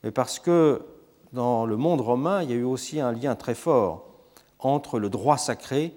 mais 0.03 0.11
parce 0.11 0.39
que 0.39 0.83
dans 1.33 1.67
le 1.67 1.77
monde 1.77 2.01
romain, 2.01 2.43
il 2.43 2.51
y 2.51 2.53
a 2.53 2.57
eu 2.57 2.65
aussi 2.65 3.01
un 3.01 3.13
lien 3.13 3.35
très 3.35 3.55
fort 3.55 4.07
entre 4.61 4.99
le 4.99 5.11
droit 5.11 5.37
sacré 5.37 5.93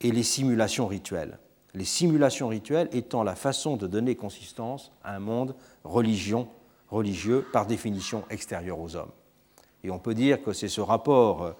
et 0.00 0.10
les 0.10 0.22
simulations 0.22 0.86
rituelles. 0.86 1.38
Les 1.74 1.84
simulations 1.84 2.48
rituelles 2.48 2.88
étant 2.92 3.22
la 3.22 3.34
façon 3.34 3.76
de 3.76 3.86
donner 3.86 4.14
consistance 4.14 4.92
à 5.02 5.14
un 5.14 5.20
monde 5.20 5.54
religion, 5.84 6.48
religieux 6.90 7.46
par 7.52 7.66
définition 7.66 8.24
extérieur 8.30 8.78
aux 8.78 8.96
hommes. 8.96 9.10
Et 9.82 9.90
on 9.90 9.98
peut 9.98 10.14
dire 10.14 10.42
que 10.42 10.52
c'est 10.52 10.68
ce 10.68 10.80
rapport 10.80 11.54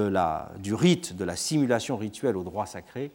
la, 0.00 0.50
du 0.58 0.74
rite, 0.74 1.16
de 1.16 1.24
la 1.24 1.36
simulation 1.36 1.96
rituelle 1.96 2.36
au 2.36 2.42
droit 2.42 2.66
sacré, 2.66 3.10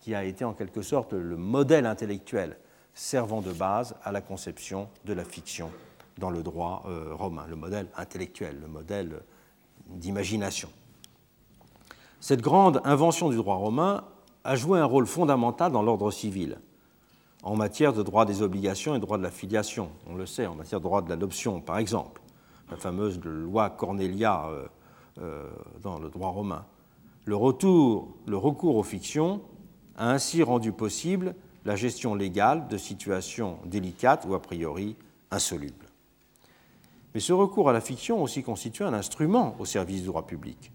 qui 0.00 0.14
a 0.14 0.24
été 0.24 0.44
en 0.44 0.52
quelque 0.52 0.82
sorte 0.82 1.12
le 1.12 1.36
modèle 1.36 1.86
intellectuel 1.86 2.56
servant 2.94 3.40
de 3.40 3.52
base 3.52 3.94
à 4.04 4.12
la 4.12 4.20
conception 4.20 4.88
de 5.04 5.12
la 5.12 5.24
fiction 5.24 5.70
dans 6.18 6.30
le 6.30 6.42
droit 6.42 6.84
euh, 6.86 7.14
romain, 7.14 7.46
le 7.48 7.56
modèle 7.56 7.86
intellectuel, 7.96 8.58
le 8.60 8.68
modèle 8.68 9.20
d'imagination. 9.88 10.68
Cette 12.20 12.40
grande 12.40 12.80
invention 12.84 13.30
du 13.30 13.36
droit 13.36 13.56
romain 13.56 14.04
a 14.44 14.56
joué 14.56 14.78
un 14.78 14.84
rôle 14.84 15.06
fondamental 15.06 15.72
dans 15.72 15.82
l'ordre 15.82 16.10
civil, 16.10 16.58
en 17.42 17.56
matière 17.56 17.92
de 17.92 18.02
droit 18.02 18.24
des 18.24 18.42
obligations 18.42 18.94
et 18.94 19.00
droit 19.00 19.18
de 19.18 19.22
la 19.22 19.30
filiation. 19.30 19.90
On 20.06 20.14
le 20.14 20.26
sait, 20.26 20.46
en 20.46 20.54
matière 20.54 20.80
de 20.80 20.84
droit 20.84 21.02
de 21.02 21.08
l'adoption, 21.08 21.60
par 21.60 21.78
exemple, 21.78 22.20
la 22.70 22.76
fameuse 22.76 23.20
loi 23.24 23.70
Cornelia 23.70 24.46
euh, 24.46 24.66
euh, 25.20 25.50
dans 25.82 25.98
le 25.98 26.08
droit 26.08 26.30
romain. 26.30 26.64
Le, 27.24 27.36
retour, 27.36 28.08
le 28.26 28.36
recours 28.36 28.76
aux 28.76 28.82
fictions 28.82 29.42
a 29.96 30.10
ainsi 30.10 30.42
rendu 30.42 30.72
possible 30.72 31.34
la 31.64 31.76
gestion 31.76 32.14
légale 32.14 32.68
de 32.68 32.76
situations 32.76 33.58
délicates 33.64 34.24
ou 34.26 34.34
a 34.34 34.42
priori 34.42 34.96
insolubles. 35.30 35.86
Mais 37.14 37.20
ce 37.20 37.32
recours 37.32 37.68
à 37.68 37.72
la 37.72 37.80
fiction 37.80 38.22
aussi 38.22 38.42
constitue 38.42 38.84
un 38.84 38.94
instrument 38.94 39.54
au 39.58 39.64
service 39.64 40.00
du 40.00 40.06
droit 40.06 40.26
public, 40.26 40.72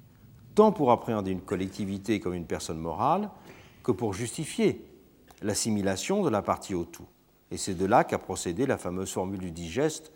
tant 0.56 0.72
pour 0.72 0.91
appréhender 0.91 1.32
une 1.32 1.41
collectivité 1.41 2.20
comme 2.20 2.34
une 2.34 2.46
personne 2.46 2.77
morale 2.77 3.29
que 3.84 3.91
pour 3.91 4.13
justifier 4.13 4.82
l'assimilation 5.41 6.24
de 6.24 6.29
la 6.29 6.41
partie 6.41 6.75
au 6.75 6.86
tout. 6.86 7.08
Et 7.51 7.58
c'est 7.58 7.75
de 7.75 7.86
là 7.86 8.03
qu'a 8.03 8.17
procédé 8.17 8.65
la 8.65 8.77
fameuse 8.77 9.12
formule 9.12 9.39
du 9.39 9.51
digeste 9.51 10.12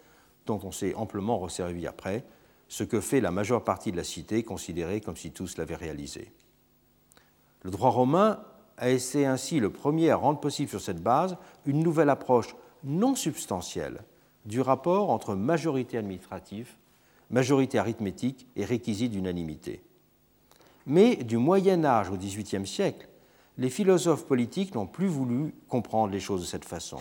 dont 0.45 0.59
on 0.63 0.71
s'est 0.71 0.95
amplement 0.95 1.37
resservi 1.37 1.87
après, 1.87 2.25
ce 2.67 2.83
que 2.83 3.01
fait 3.01 3.21
la 3.21 3.31
majeure 3.31 3.63
partie 3.63 3.91
de 3.91 3.97
la 3.97 4.03
cité, 4.03 4.43
considérée 4.43 5.01
comme 5.01 5.15
si 5.15 5.31
tous 5.31 5.57
l'avaient 5.57 5.75
réalisé. 5.75 6.31
Le 7.63 7.71
droit 7.71 7.89
romain 7.89 8.39
a 8.77 8.89
été 8.89 9.25
ainsi 9.25 9.59
le 9.59 9.71
premier 9.71 10.09
à 10.09 10.15
rendre 10.15 10.39
possible 10.39 10.69
sur 10.69 10.81
cette 10.81 11.01
base 11.01 11.37
une 11.65 11.83
nouvelle 11.83 12.09
approche 12.09 12.55
non 12.83 13.15
substantielle 13.15 14.03
du 14.45 14.61
rapport 14.61 15.09
entre 15.09 15.35
majorité 15.35 15.97
administrative, 15.97 16.75
majorité 17.29 17.77
arithmétique 17.77 18.47
et 18.55 18.65
réquisit 18.65 19.11
d'unanimité. 19.11 19.81
Mais 20.85 21.15
du 21.15 21.37
Moyen 21.37 21.85
Âge 21.85 22.09
au 22.09 22.17
XVIIIe 22.17 22.65
siècle, 22.65 23.07
les 23.57 23.69
philosophes 23.69 24.25
politiques 24.25 24.73
n'ont 24.73 24.87
plus 24.87 25.07
voulu 25.07 25.53
comprendre 25.67 26.11
les 26.11 26.19
choses 26.19 26.41
de 26.41 26.47
cette 26.47 26.65
façon. 26.65 26.97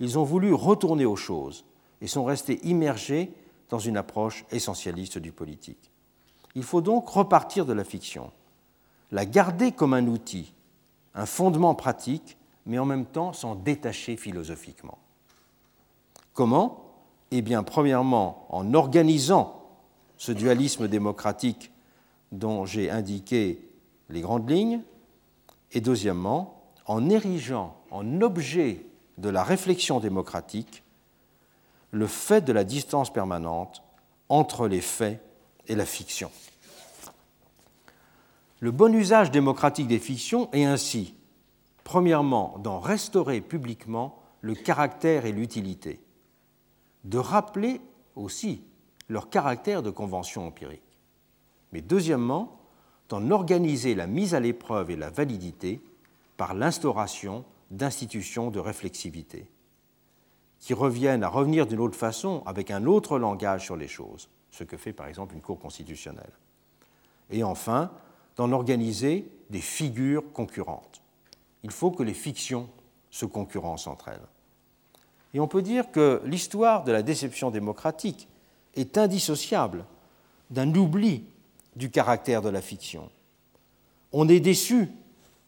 Ils 0.00 0.18
ont 0.18 0.24
voulu 0.24 0.52
retourner 0.52 1.04
aux 1.04 1.16
choses 1.16 1.64
et 2.00 2.06
sont 2.06 2.24
restés 2.24 2.60
immergés 2.66 3.32
dans 3.70 3.78
une 3.78 3.96
approche 3.96 4.44
essentialiste 4.50 5.18
du 5.18 5.32
politique. 5.32 5.90
Il 6.54 6.62
faut 6.62 6.80
donc 6.80 7.08
repartir 7.08 7.66
de 7.66 7.72
la 7.72 7.84
fiction, 7.84 8.30
la 9.10 9.26
garder 9.26 9.72
comme 9.72 9.94
un 9.94 10.06
outil, 10.06 10.53
un 11.14 11.26
fondement 11.26 11.74
pratique, 11.74 12.36
mais 12.66 12.78
en 12.78 12.84
même 12.84 13.06
temps 13.06 13.32
s'en 13.32 13.54
détacher 13.54 14.16
philosophiquement. 14.16 14.98
Comment? 16.32 16.80
Eh 17.30 17.42
bien, 17.42 17.62
premièrement, 17.62 18.46
en 18.50 18.74
organisant 18.74 19.62
ce 20.16 20.32
dualisme 20.32 20.88
démocratique 20.88 21.72
dont 22.32 22.64
j'ai 22.64 22.90
indiqué 22.90 23.68
les 24.08 24.20
grandes 24.20 24.50
lignes, 24.50 24.82
et 25.72 25.80
deuxièmement, 25.80 26.62
en 26.86 27.08
érigeant 27.10 27.76
en 27.90 28.20
objet 28.20 28.86
de 29.18 29.28
la 29.28 29.42
réflexion 29.42 30.00
démocratique 30.00 30.82
le 31.90 32.06
fait 32.06 32.40
de 32.42 32.52
la 32.52 32.64
distance 32.64 33.12
permanente 33.12 33.82
entre 34.28 34.66
les 34.66 34.80
faits 34.80 35.22
et 35.68 35.76
la 35.76 35.86
fiction. 35.86 36.30
Le 38.60 38.70
bon 38.70 38.94
usage 38.94 39.30
démocratique 39.30 39.88
des 39.88 39.98
fictions 39.98 40.48
est 40.52 40.64
ainsi, 40.64 41.14
premièrement, 41.82 42.58
d'en 42.58 42.78
restaurer 42.78 43.40
publiquement 43.40 44.22
le 44.40 44.54
caractère 44.54 45.26
et 45.26 45.32
l'utilité, 45.32 46.00
de 47.04 47.18
rappeler 47.18 47.80
aussi 48.14 48.62
leur 49.08 49.28
caractère 49.28 49.82
de 49.82 49.90
convention 49.90 50.46
empirique, 50.46 50.98
mais 51.72 51.80
deuxièmement, 51.80 52.60
d'en 53.08 53.30
organiser 53.30 53.94
la 53.94 54.06
mise 54.06 54.34
à 54.34 54.40
l'épreuve 54.40 54.90
et 54.90 54.96
la 54.96 55.10
validité 55.10 55.82
par 56.36 56.54
l'instauration 56.54 57.44
d'institutions 57.70 58.50
de 58.50 58.60
réflexivité, 58.60 59.50
qui 60.58 60.72
reviennent 60.72 61.22
à 61.22 61.28
revenir 61.28 61.66
d'une 61.66 61.80
autre 61.80 61.98
façon, 61.98 62.42
avec 62.46 62.70
un 62.70 62.86
autre 62.86 63.18
langage 63.18 63.64
sur 63.64 63.76
les 63.76 63.88
choses, 63.88 64.30
ce 64.50 64.64
que 64.64 64.76
fait 64.76 64.92
par 64.92 65.08
exemple 65.08 65.34
une 65.34 65.42
Cour 65.42 65.58
constitutionnelle. 65.58 66.32
Et 67.30 67.42
enfin, 67.42 67.90
d'en 68.36 68.52
organiser 68.52 69.28
des 69.50 69.60
figures 69.60 70.32
concurrentes. 70.32 71.02
Il 71.62 71.70
faut 71.70 71.90
que 71.90 72.02
les 72.02 72.14
fictions 72.14 72.68
se 73.10 73.26
concurrencent 73.26 73.86
entre 73.86 74.08
elles. 74.08 74.26
Et 75.34 75.40
on 75.40 75.48
peut 75.48 75.62
dire 75.62 75.90
que 75.90 76.22
l'histoire 76.24 76.84
de 76.84 76.92
la 76.92 77.02
déception 77.02 77.50
démocratique 77.50 78.28
est 78.74 78.98
indissociable 78.98 79.84
d'un 80.50 80.72
oubli 80.74 81.24
du 81.76 81.90
caractère 81.90 82.42
de 82.42 82.48
la 82.48 82.60
fiction. 82.60 83.10
On 84.12 84.28
est 84.28 84.40
déçu 84.40 84.88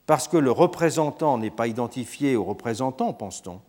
parce 0.06 0.28
que 0.28 0.36
le 0.36 0.50
représentant 0.50 1.38
n'est 1.38 1.50
pas 1.50 1.66
identifié 1.66 2.36
au 2.36 2.44
représentant, 2.44 3.12
pense-t-on, 3.12 3.60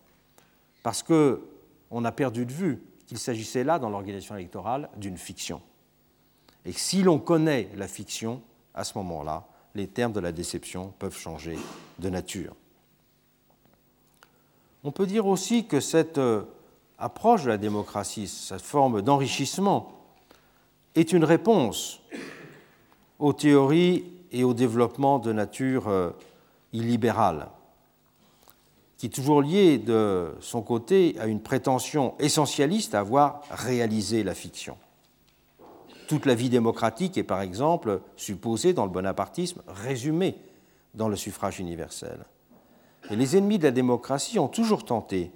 parce 0.82 1.02
qu'on 1.02 2.04
a 2.04 2.12
perdu 2.12 2.46
de 2.46 2.52
vue 2.52 2.82
qu'il 3.06 3.18
s'agissait 3.18 3.64
là, 3.64 3.78
dans 3.78 3.90
l'organisation 3.90 4.36
électorale, 4.36 4.88
d'une 4.96 5.16
fiction. 5.16 5.60
Et 6.64 6.72
si 6.72 7.02
l'on 7.02 7.18
connaît 7.18 7.70
la 7.76 7.88
fiction, 7.88 8.42
à 8.78 8.84
ce 8.84 8.96
moment-là, 8.98 9.44
les 9.74 9.88
termes 9.88 10.12
de 10.12 10.20
la 10.20 10.32
déception 10.32 10.94
peuvent 10.98 11.16
changer 11.16 11.58
de 11.98 12.08
nature. 12.08 12.54
On 14.84 14.92
peut 14.92 15.06
dire 15.06 15.26
aussi 15.26 15.66
que 15.66 15.80
cette 15.80 16.18
euh, 16.18 16.44
approche 16.96 17.42
de 17.42 17.48
la 17.48 17.58
démocratie, 17.58 18.28
cette 18.28 18.62
forme 18.62 19.02
d'enrichissement, 19.02 19.92
est 20.94 21.12
une 21.12 21.24
réponse 21.24 22.00
aux 23.18 23.32
théories 23.32 24.04
et 24.30 24.44
au 24.44 24.54
développement 24.54 25.18
de 25.18 25.32
nature 25.32 25.88
euh, 25.88 26.10
illibérale, 26.72 27.48
qui 28.96 29.06
est 29.06 29.10
toujours 29.10 29.42
lié 29.42 29.78
de 29.78 30.34
son 30.40 30.62
côté 30.62 31.16
à 31.18 31.26
une 31.26 31.40
prétention 31.40 32.14
essentialiste 32.20 32.94
à 32.94 33.00
avoir 33.00 33.42
réalisé 33.50 34.22
la 34.22 34.34
fiction. 34.34 34.76
Toute 36.08 36.24
la 36.24 36.34
vie 36.34 36.48
démocratique 36.48 37.18
est 37.18 37.22
par 37.22 37.42
exemple 37.42 38.00
supposée 38.16 38.72
dans 38.72 38.86
le 38.86 38.90
bonapartisme 38.90 39.60
résumée 39.68 40.36
dans 40.94 41.08
le 41.08 41.16
suffrage 41.16 41.60
universel. 41.60 42.24
Et 43.10 43.16
les 43.16 43.36
ennemis 43.36 43.58
de 43.58 43.64
la 43.64 43.70
démocratie 43.70 44.38
ont 44.38 44.48
toujours 44.48 44.86
tenté 44.86 45.30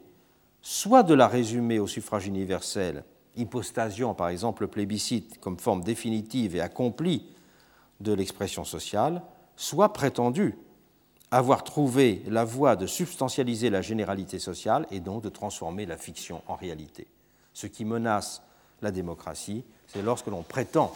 soit 0.63 1.03
de 1.03 1.13
la 1.13 1.29
résumer 1.29 1.79
au 1.79 1.87
suffrage 1.87 2.27
universel, 2.27 3.05
hypostasiant 3.37 4.15
par 4.15 4.29
exemple 4.29 4.63
le 4.63 4.69
plébiscite 4.69 5.39
comme 5.41 5.59
forme 5.59 5.85
définitive 5.85 6.57
et 6.57 6.63
accomplie 6.63 7.27
de 8.01 8.15
l'expression 8.15 8.65
sociale, 8.65 9.23
soit 9.57 9.93
prétendu 9.93 10.57
avoir 11.31 11.65
trouvé 11.65 12.23
la 12.29 12.45
voie 12.45 12.77
de 12.77 12.87
substantialiser 12.87 13.69
la 13.69 13.83
généralité 13.83 14.39
sociale 14.39 14.87
et 14.91 15.01
donc 15.01 15.23
de 15.23 15.29
transformer 15.29 15.85
la 15.85 15.99
fiction 15.99 16.43
en 16.47 16.55
réalité. 16.55 17.07
Ce 17.53 17.67
qui 17.67 17.85
menace 17.85 18.43
la 18.81 18.91
démocratie, 18.91 19.65
c'est 19.93 20.03
lorsque 20.03 20.29
l'on 20.29 20.43
prétend 20.43 20.93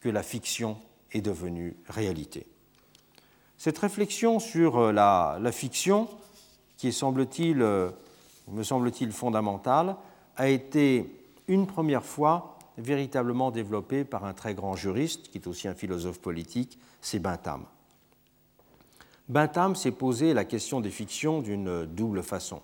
que 0.00 0.08
la 0.08 0.22
fiction 0.22 0.78
est 1.12 1.20
devenue 1.20 1.76
réalité. 1.88 2.46
Cette 3.58 3.78
réflexion 3.78 4.38
sur 4.38 4.78
euh, 4.78 4.92
la, 4.92 5.52
fiction, 5.52 6.08
qui 6.76 6.92
semble-t-il, 6.92 7.62
euh, 7.62 7.90
me 8.48 8.62
semble-t-il 8.62 9.12
fondamentale, 9.12 9.96
a 10.36 10.48
été 10.48 11.10
une 11.48 11.66
première 11.66 12.04
fois 12.04 12.58
véritablement 12.78 13.50
développée 13.50 14.04
par 14.04 14.24
un 14.24 14.34
très 14.34 14.54
grand 14.54 14.76
juriste, 14.76 15.30
qui 15.30 15.38
est 15.38 15.46
aussi 15.46 15.68
un 15.68 15.74
philosophe 15.74 16.20
politique, 16.20 16.78
c'est 17.00 17.18
Bentham. 17.18 17.64
Bentham 19.28 19.74
s'est 19.74 19.92
posé 19.92 20.34
la 20.34 20.44
question 20.44 20.80
des 20.80 20.90
fictions 20.90 21.40
d'une 21.40 21.86
double 21.86 22.22
façon. 22.22 22.60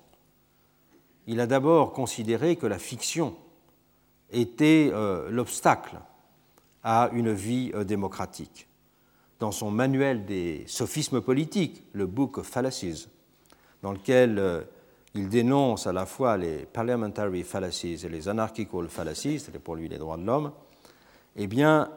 Il 1.26 1.40
a 1.40 1.46
d'abord 1.46 1.92
considéré 1.92 2.56
que 2.56 2.66
la 2.66 2.78
fiction 2.78 3.34
était 4.32 4.90
euh, 4.92 5.30
l'obstacle 5.30 5.98
à 6.82 7.10
une 7.12 7.32
vie 7.32 7.70
euh, 7.74 7.84
démocratique. 7.84 8.68
Dans 9.38 9.52
son 9.52 9.70
manuel 9.70 10.24
des 10.24 10.64
sophismes 10.66 11.20
politiques, 11.20 11.84
le 11.92 12.06
Book 12.06 12.38
of 12.38 12.46
Fallacies, 12.46 13.08
dans 13.82 13.92
lequel 13.92 14.38
euh, 14.38 14.62
il 15.14 15.28
dénonce 15.28 15.86
à 15.86 15.92
la 15.92 16.06
fois 16.06 16.36
les 16.36 16.64
parliamentary 16.64 17.42
fallacies 17.42 18.04
et 18.04 18.08
les 18.08 18.28
anarchical 18.28 18.88
fallacies, 18.88 19.40
c'est 19.40 19.58
pour 19.58 19.76
lui 19.76 19.88
les 19.88 19.98
droits 19.98 20.16
de 20.16 20.24
l'homme, 20.24 20.52
eh 21.36 21.46
bien, 21.46 21.90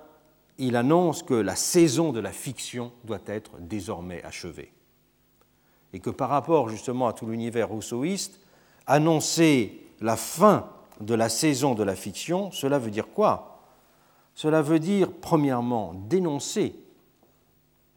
il 0.57 0.75
annonce 0.75 1.23
que 1.23 1.33
la 1.33 1.55
saison 1.55 2.11
de 2.11 2.19
la 2.19 2.31
fiction 2.31 2.91
doit 3.03 3.19
être 3.25 3.51
désormais 3.59 4.23
achevée. 4.23 4.71
Et 5.93 5.99
que 5.99 6.09
par 6.09 6.29
rapport 6.29 6.69
justement 6.69 7.07
à 7.07 7.13
tout 7.13 7.25
l'univers 7.25 7.69
rousseauiste, 7.69 8.39
annoncer 8.87 9.81
la 10.01 10.17
fin 10.17 10.69
de 11.01 11.13
la 11.13 11.29
saison 11.29 11.75
de 11.75 11.83
la 11.83 11.95
fiction, 11.95 12.51
cela 12.51 12.79
veut 12.79 12.91
dire 12.91 13.07
quoi? 13.09 13.61
Cela 14.33 14.61
veut 14.61 14.79
dire, 14.79 15.11
premièrement, 15.11 15.93
dénoncer 15.93 16.75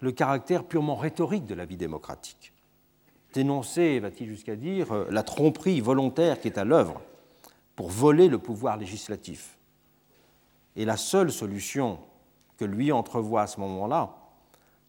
le 0.01 0.13
caractère 0.13 0.65
purement 0.65 0.97
rhétorique 0.97 1.47
de 1.47 1.55
la 1.55 1.65
vie 1.65 1.77
démocratique 1.77 2.53
dénoncer, 3.33 4.01
va-t-il 4.01 4.29
jusqu'à 4.29 4.57
dire, 4.57 4.93
euh, 4.93 5.07
la 5.11 5.23
tromperie 5.23 5.81
volontaire 5.81 6.41
qui 6.41 6.49
est 6.49 6.59
à 6.59 6.65
l'œuvre 6.65 7.01
pour 7.77 7.89
voler 7.89 8.29
le 8.29 8.39
pouvoir 8.39 8.77
législatif. 8.77 9.59
Et 10.77 10.85
la 10.85 10.97
seule 10.97 11.31
solution 11.31 11.99
que 12.57 12.65
lui 12.65 12.91
entrevoit 12.93 13.43
à 13.43 13.47
ce 13.47 13.61
moment-là 13.61 14.17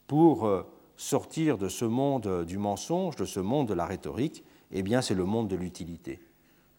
pour 0.08 0.46
euh, 0.46 0.64
sortir 0.98 1.58
de 1.58 1.68
ce 1.68 1.86
monde 1.86 2.46
du 2.46 2.58
mensonge, 2.58 3.16
de 3.16 3.26
ce 3.26 3.40
monde 3.40 3.68
de 3.68 3.74
la 3.74 3.86
rhétorique, 3.86 4.44
eh 4.72 4.82
bien, 4.82 5.02
c'est 5.02 5.16
le 5.16 5.26
monde 5.26 5.48
de 5.48 5.56
l'utilité. 5.56 6.20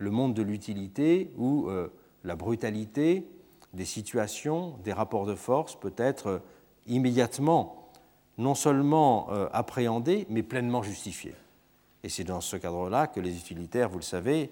Le 0.01 0.11
monde 0.11 0.35
de 0.35 0.43
l'utilité 0.43 1.31
où 1.39 1.69
euh, 1.69 1.93
la 2.25 2.35
brutalité 2.35 3.25
des 3.73 3.85
situations, 3.85 4.75
des 4.83 4.93
rapports 4.93 5.27
de 5.27 5.37
force 5.37 5.79
peut 5.79 5.95
être 5.97 6.43
immédiatement 6.89 7.77
non 8.37 8.57
seulement 8.57 9.29
appréhendée, 9.53 10.27
mais 10.31 10.43
pleinement 10.43 10.83
justifiée. 10.83 11.35
Et 12.03 12.09
c'est 12.09 12.25
dans 12.25 12.41
ce 12.41 12.57
cadre-là 12.57 13.07
que 13.07 13.21
les 13.21 13.37
utilitaires, 13.37 13.89
vous 13.89 13.99
le 13.99 14.03
savez, 14.03 14.51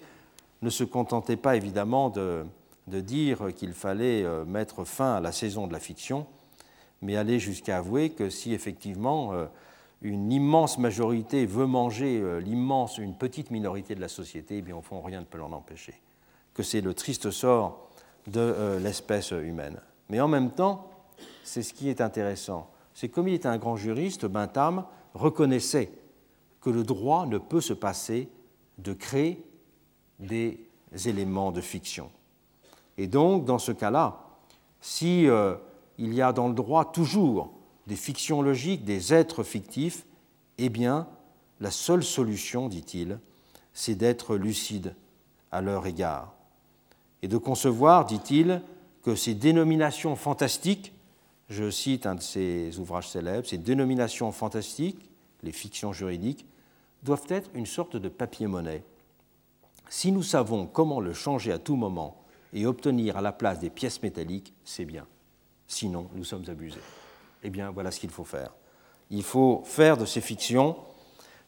ne 0.61 0.69
se 0.69 0.83
contentaient 0.83 1.37
pas 1.37 1.55
évidemment 1.55 2.09
de, 2.09 2.45
dire 2.87 3.53
qu'il 3.55 3.73
fallait 3.73 4.23
euh, 4.23 4.45
mettre 4.45 4.83
fin 4.83 5.15
à 5.15 5.21
la 5.21 5.31
saison 5.31 5.67
de 5.67 5.73
la 5.73 5.79
fiction, 5.79 6.25
mais 7.01 7.15
aller 7.15 7.39
jusqu'à 7.39 7.77
avouer 7.77 8.09
que 8.09 8.29
si 8.29 8.53
effectivement 8.53 9.31
euh, 9.33 9.45
une 10.01 10.31
immense 10.31 10.77
majorité 10.77 11.45
veut 11.45 11.65
manger 11.65 12.19
euh, 12.21 12.39
l'immense, 12.39 12.97
une 12.97 13.15
petite 13.15 13.51
minorité 13.51 13.95
de 13.95 14.01
la 14.01 14.07
société, 14.07 14.57
eh 14.57 14.61
bien 14.61 14.75
au 14.75 14.81
fond 14.81 15.01
rien 15.01 15.19
ne 15.19 15.25
peut 15.25 15.37
l'en 15.37 15.51
empêcher. 15.51 15.93
que 16.53 16.63
c'est 16.63 16.81
le 16.81 16.93
triste 16.93 17.31
sort 17.31 17.89
de 18.27 18.39
euh, 18.39 18.79
l'espèce 18.79 19.31
humaine. 19.31 19.79
Mais 20.09 20.19
en 20.19 20.27
même 20.27 20.51
temps, 20.51 20.89
c'est 21.43 21.63
ce 21.63 21.73
qui 21.73 21.89
est 21.89 22.01
intéressant. 22.01 22.69
C'est 22.93 23.09
comme 23.09 23.27
il 23.27 23.33
était 23.33 23.47
un 23.47 23.57
grand 23.57 23.75
juriste, 23.75 24.25
Bentham 24.25 24.85
reconnaissait 25.13 25.91
que 26.61 26.69
le 26.69 26.83
droit 26.83 27.25
ne 27.25 27.37
peut 27.37 27.61
se 27.61 27.73
passer 27.73 28.29
de 28.77 28.93
créer 28.93 29.43
des 30.19 30.59
éléments 31.05 31.51
de 31.51 31.61
fiction. 31.61 32.11
Et 32.97 33.07
donc, 33.07 33.45
dans 33.45 33.59
ce 33.59 33.71
cas-là, 33.71 34.19
si 34.81 35.27
euh, 35.27 35.55
il 35.97 36.13
y 36.13 36.21
a 36.21 36.33
dans 36.33 36.47
le 36.47 36.53
droit 36.53 36.91
toujours 36.91 37.51
des 37.89 37.95
fictions 37.95 38.41
logiques, 38.43 38.85
des 38.85 39.13
êtres 39.13 39.43
fictifs, 39.43 40.05
eh 40.59 40.69
bien, 40.69 41.07
la 41.59 41.71
seule 41.71 42.03
solution, 42.03 42.69
dit-il, 42.69 43.19
c'est 43.73 43.95
d'être 43.95 44.37
lucide 44.37 44.95
à 45.51 45.61
leur 45.61 45.87
égard 45.87 46.35
et 47.21 47.27
de 47.27 47.37
concevoir, 47.37 48.05
dit-il, 48.05 48.61
que 49.03 49.15
ces 49.15 49.33
dénominations 49.33 50.15
fantastiques, 50.15 50.93
je 51.49 51.69
cite 51.71 52.05
un 52.05 52.15
de 52.15 52.21
ses 52.21 52.77
ouvrages 52.79 53.09
célèbres, 53.09 53.47
ces 53.47 53.57
dénominations 53.57 54.31
fantastiques, 54.31 55.09
les 55.41 55.51
fictions 55.51 55.91
juridiques, 55.91 56.45
doivent 57.01 57.25
être 57.29 57.49
une 57.55 57.65
sorte 57.65 57.97
de 57.97 58.07
papier-monnaie. 58.07 58.83
Si 59.89 60.11
nous 60.11 60.23
savons 60.23 60.67
comment 60.67 60.99
le 60.99 61.13
changer 61.13 61.51
à 61.51 61.57
tout 61.57 61.75
moment 61.75 62.21
et 62.53 62.67
obtenir 62.67 63.17
à 63.17 63.21
la 63.21 63.31
place 63.31 63.59
des 63.59 63.71
pièces 63.71 64.03
métalliques, 64.03 64.53
c'est 64.63 64.85
bien. 64.85 65.07
Sinon, 65.67 66.07
nous 66.13 66.23
sommes 66.23 66.45
abusés. 66.47 66.81
Eh 67.43 67.49
bien, 67.49 67.71
voilà 67.71 67.91
ce 67.91 67.99
qu'il 67.99 68.09
faut 68.09 68.25
faire. 68.25 68.51
Il 69.09 69.23
faut 69.23 69.63
faire 69.65 69.97
de 69.97 70.05
ces 70.05 70.21
fictions 70.21 70.75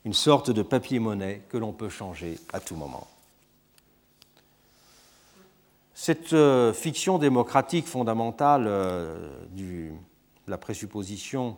une 0.04 0.13
sorte 0.13 0.49
de 0.49 0.62
papier-monnaie 0.62 1.43
que 1.49 1.58
l'on 1.58 1.73
peut 1.73 1.89
changer 1.89 2.39
à 2.54 2.60
tout 2.60 2.75
moment. 2.75 3.08
Cette 5.93 6.34
euh, 6.34 6.73
fiction 6.73 7.19
démocratique 7.19 7.86
fondamentale 7.86 8.65
euh, 8.65 9.45
de 9.51 9.91
la 10.47 10.58
présupposition 10.58 11.58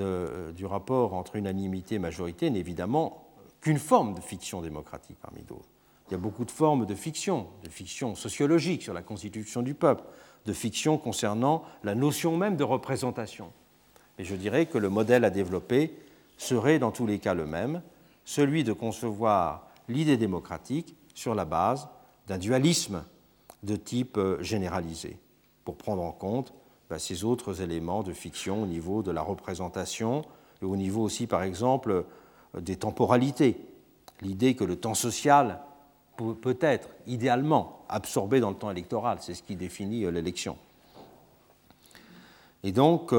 euh, 0.00 0.52
du 0.52 0.66
rapport 0.66 1.14
entre 1.14 1.36
unanimité 1.36 1.94
et 1.94 1.98
majorité 1.98 2.50
n'est 2.50 2.58
évidemment 2.58 3.26
qu'une 3.62 3.78
forme 3.78 4.14
de 4.14 4.20
fiction 4.20 4.60
démocratique 4.60 5.16
parmi 5.22 5.40
d'autres. 5.42 5.68
Il 6.08 6.12
y 6.12 6.14
a 6.16 6.18
beaucoup 6.18 6.44
de 6.44 6.50
formes 6.50 6.84
de 6.84 6.94
fiction, 6.94 7.46
de 7.62 7.70
fiction 7.70 8.14
sociologique 8.14 8.82
sur 8.82 8.92
la 8.92 9.00
constitution 9.00 9.62
du 9.62 9.72
peuple, 9.72 10.04
de 10.46 10.52
fiction 10.52 10.98
concernant 10.98 11.64
la 11.82 11.94
notion 11.94 12.36
même 12.36 12.56
de 12.56 12.64
représentation. 12.64 13.52
Et 14.18 14.24
je 14.24 14.36
dirais 14.36 14.66
que 14.66 14.78
le 14.78 14.88
modèle 14.88 15.24
à 15.24 15.30
développer 15.30 15.96
serait 16.36 16.78
dans 16.78 16.90
tous 16.90 17.06
les 17.06 17.18
cas 17.18 17.34
le 17.34 17.46
même, 17.46 17.82
celui 18.24 18.64
de 18.64 18.72
concevoir 18.72 19.68
l'idée 19.88 20.16
démocratique 20.16 20.96
sur 21.14 21.34
la 21.34 21.44
base 21.44 21.88
d'un 22.26 22.38
dualisme 22.38 23.04
de 23.62 23.76
type 23.76 24.18
euh, 24.18 24.42
généralisé, 24.42 25.18
pour 25.64 25.76
prendre 25.76 26.02
en 26.02 26.12
compte 26.12 26.52
bah, 26.90 26.98
ces 26.98 27.24
autres 27.24 27.62
éléments 27.62 28.02
de 28.02 28.12
fiction 28.12 28.62
au 28.62 28.66
niveau 28.66 29.02
de 29.02 29.10
la 29.10 29.22
représentation 29.22 30.22
et 30.62 30.64
au 30.64 30.76
niveau 30.76 31.02
aussi, 31.02 31.26
par 31.26 31.42
exemple, 31.42 32.04
euh, 32.54 32.60
des 32.60 32.76
temporalités. 32.76 33.56
L'idée 34.20 34.54
que 34.54 34.64
le 34.64 34.76
temps 34.76 34.94
social 34.94 35.60
peut 36.16 36.58
être 36.60 36.88
idéalement 37.06 37.84
absorbé 37.88 38.40
dans 38.40 38.50
le 38.50 38.56
temps 38.56 38.70
électoral, 38.70 39.18
c'est 39.20 39.34
ce 39.34 39.42
qui 39.42 39.56
définit 39.56 40.04
euh, 40.04 40.10
l'élection. 40.10 40.56
Et 42.62 42.72
donc, 42.72 43.12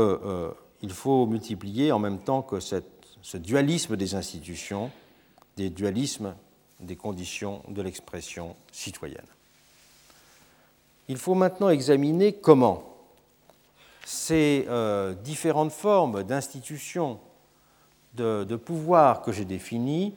il 0.81 0.89
faut 0.89 1.27
multiplier 1.27 1.91
en 1.91 1.99
même 1.99 2.17
temps 2.17 2.41
que 2.41 2.60
ce 2.60 3.38
dualisme 3.38 3.95
des 3.95 4.15
institutions, 4.15 4.89
des 5.55 5.69
dualismes 5.69 6.34
des 6.79 6.95
conditions 6.95 7.62
de 7.67 7.81
l'expression 7.81 8.55
citoyenne. 8.71 9.25
Il 11.08 11.17
faut 11.17 11.36
maintenant 11.36 11.69
examiner 11.69 12.34
comment 12.34 12.95
ces 14.03 14.65
euh, 14.67 15.13
différentes 15.13 15.71
formes 15.71 16.23
d'institutions 16.23 17.19
de, 18.15 18.55
pouvoir 18.55 19.21
que 19.21 19.31
j'ai 19.31 19.45
définies 19.45 20.13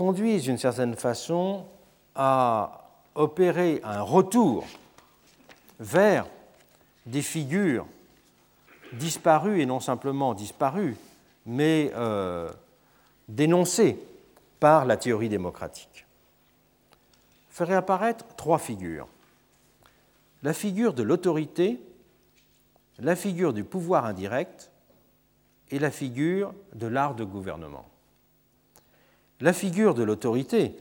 conduisent 0.00 0.44
d'une 0.44 0.56
certaine 0.56 0.94
façon 0.94 1.66
à 2.14 2.88
opérer 3.14 3.82
un 3.84 4.00
retour 4.00 4.64
vers 5.78 6.26
des 7.04 7.20
figures 7.20 7.86
disparues 8.94 9.60
et 9.60 9.66
non 9.66 9.78
simplement 9.78 10.32
disparues, 10.32 10.96
mais 11.44 11.92
euh, 11.96 12.50
dénoncées 13.28 13.98
par 14.58 14.86
la 14.86 14.96
théorie 14.96 15.28
démocratique. 15.28 16.06
Ferait 17.50 17.74
apparaître 17.74 18.24
trois 18.38 18.58
figures 18.58 19.06
la 20.42 20.54
figure 20.54 20.94
de 20.94 21.02
l'autorité, 21.02 21.78
la 23.00 23.16
figure 23.16 23.52
du 23.52 23.64
pouvoir 23.64 24.06
indirect 24.06 24.70
et 25.70 25.78
la 25.78 25.90
figure 25.90 26.54
de 26.72 26.86
l'art 26.86 27.14
de 27.14 27.24
gouvernement. 27.24 27.84
La 29.40 29.52
figure 29.54 29.94
de 29.94 30.02
l'autorité, 30.02 30.76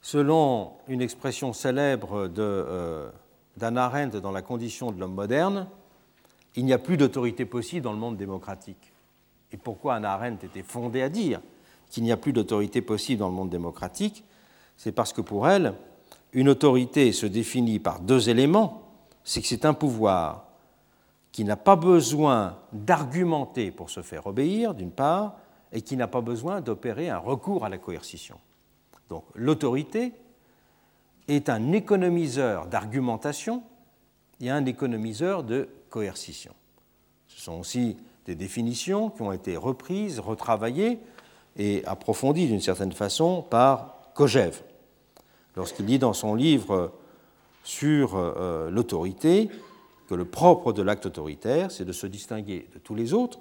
selon 0.00 0.72
une 0.88 1.02
expression 1.02 1.52
célèbre 1.52 2.30
euh, 2.38 3.10
d'Anna 3.58 3.84
Arendt 3.84 4.20
dans 4.20 4.32
La 4.32 4.40
condition 4.40 4.92
de 4.92 4.98
l'homme 4.98 5.14
moderne, 5.14 5.68
il 6.54 6.64
n'y 6.64 6.72
a 6.72 6.78
plus 6.78 6.96
d'autorité 6.96 7.44
possible 7.44 7.82
dans 7.82 7.92
le 7.92 7.98
monde 7.98 8.16
démocratique. 8.16 8.92
Et 9.52 9.58
pourquoi 9.58 9.96
Anna 9.96 10.12
Arendt 10.12 10.46
était 10.46 10.62
fondée 10.62 11.02
à 11.02 11.10
dire 11.10 11.40
qu'il 11.90 12.02
n'y 12.02 12.12
a 12.12 12.16
plus 12.16 12.32
d'autorité 12.32 12.80
possible 12.80 13.20
dans 13.20 13.28
le 13.28 13.34
monde 13.34 13.50
démocratique? 13.50 14.24
C'est 14.78 14.92
parce 14.92 15.12
que 15.12 15.20
pour 15.20 15.48
elle, 15.48 15.74
une 16.32 16.48
autorité 16.48 17.12
se 17.12 17.26
définit 17.26 17.78
par 17.78 18.00
deux 18.00 18.30
éléments, 18.30 18.90
c'est 19.22 19.42
que 19.42 19.48
c'est 19.48 19.66
un 19.66 19.74
pouvoir 19.74 20.46
qui 21.30 21.44
n'a 21.44 21.56
pas 21.56 21.76
besoin 21.76 22.56
d'argumenter 22.72 23.70
pour 23.70 23.90
se 23.90 24.00
faire 24.00 24.26
obéir, 24.26 24.72
d'une 24.72 24.90
part, 24.90 25.36
et 25.72 25.82
qui 25.82 25.96
n'a 25.96 26.06
pas 26.06 26.20
besoin 26.20 26.60
d'opérer 26.60 27.08
un 27.08 27.18
recours 27.18 27.64
à 27.64 27.68
la 27.68 27.78
coercition. 27.78 28.38
Donc 29.08 29.24
l'autorité 29.34 30.12
est 31.28 31.48
un 31.48 31.72
économiseur 31.72 32.66
d'argumentation 32.66 33.62
et 34.40 34.50
un 34.50 34.64
économiseur 34.64 35.42
de 35.42 35.68
coercition. 35.90 36.54
Ce 37.28 37.40
sont 37.40 37.58
aussi 37.58 37.96
des 38.26 38.34
définitions 38.34 39.10
qui 39.10 39.22
ont 39.22 39.32
été 39.32 39.56
reprises, 39.56 40.20
retravaillées 40.20 40.98
et 41.56 41.84
approfondies 41.86 42.46
d'une 42.46 42.60
certaine 42.60 42.92
façon 42.92 43.42
par 43.42 44.12
Kojève 44.14 44.62
lorsqu'il 45.56 45.86
dit 45.86 45.98
dans 45.98 46.12
son 46.12 46.34
livre 46.34 46.92
sur 47.64 48.14
euh, 48.14 48.70
l'autorité 48.70 49.50
que 50.08 50.14
le 50.14 50.24
propre 50.24 50.72
de 50.72 50.82
l'acte 50.82 51.06
autoritaire, 51.06 51.72
c'est 51.72 51.84
de 51.84 51.92
se 51.92 52.06
distinguer 52.06 52.68
de 52.72 52.78
tous 52.78 52.94
les 52.94 53.12
autres 53.12 53.40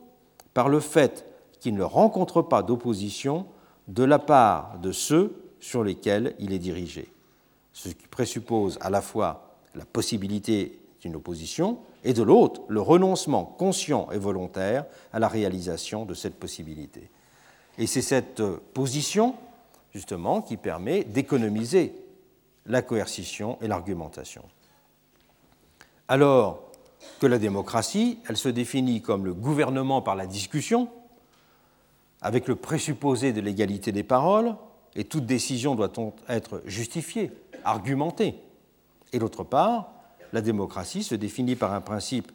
par 0.54 0.70
le 0.70 0.80
fait 0.80 1.26
qu'il 1.66 1.74
ne 1.74 1.82
rencontre 1.82 2.44
pas 2.44 2.62
d'opposition 2.62 3.48
de 3.88 4.04
la 4.04 4.20
part 4.20 4.78
de 4.84 4.92
ceux 4.92 5.52
sur 5.60 5.84
lesquels 5.84 6.36
il 6.38 6.54
est 6.54 6.60
dirigé, 6.60 7.12
ce 7.74 7.90
qui 7.90 8.06
présuppose 8.06 8.78
à 8.82 8.92
la 8.92 9.02
fois 9.02 9.56
la 9.74 9.84
possibilité 9.84 10.80
d'une 11.02 11.16
opposition 11.16 11.80
et 12.04 12.14
de 12.14 12.22
l'autre 12.22 12.62
le 12.68 12.82
renoncement 12.82 13.46
conscient 13.46 14.12
et 14.12 14.20
volontaire 14.20 14.86
à 15.12 15.18
la 15.18 15.28
réalisation 15.28 16.06
de 16.06 16.14
cette 16.14 16.36
possibilité. 16.36 17.10
Et 17.80 17.88
c'est 17.88 18.04
cette 18.04 18.44
position, 18.76 19.34
justement, 19.92 20.44
qui 20.44 20.58
permet 20.58 21.04
d'économiser 21.04 21.96
la 22.68 22.84
coercition 22.84 23.58
et 23.64 23.68
l'argumentation. 23.68 24.44
Alors 26.10 26.62
que 27.20 27.26
la 27.26 27.40
démocratie, 27.40 28.20
elle 28.30 28.38
se 28.38 28.50
définit 28.50 29.02
comme 29.02 29.26
le 29.26 29.34
gouvernement 29.34 30.04
par 30.04 30.16
la 30.16 30.28
discussion, 30.28 30.90
avec 32.22 32.48
le 32.48 32.56
présupposé 32.56 33.34
de 33.34 33.42
l'égalité 33.42 33.92
des 33.92 34.04
paroles, 34.04 34.56
et 34.96 35.04
toute 35.04 35.26
décision 35.26 35.76
doit 35.76 35.92
être 36.30 36.62
justifiée, 36.66 37.32
argumentée. 37.64 38.36
Et 39.14 39.20
d'autre 39.20 39.44
part, 39.44 39.92
la 40.34 40.42
démocratie 40.42 41.04
se 41.04 41.16
définit 41.16 41.56
par 41.56 41.74
un 41.74 41.82
principe 41.82 42.32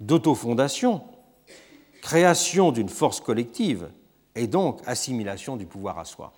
d'autofondation, 0.00 1.02
création 2.02 2.72
d'une 2.72 2.88
force 2.88 3.20
collective, 3.20 3.88
et 4.34 4.46
donc 4.46 4.80
assimilation 4.86 5.56
du 5.56 5.66
pouvoir 5.66 5.98
à 5.98 6.04
soi 6.04 6.32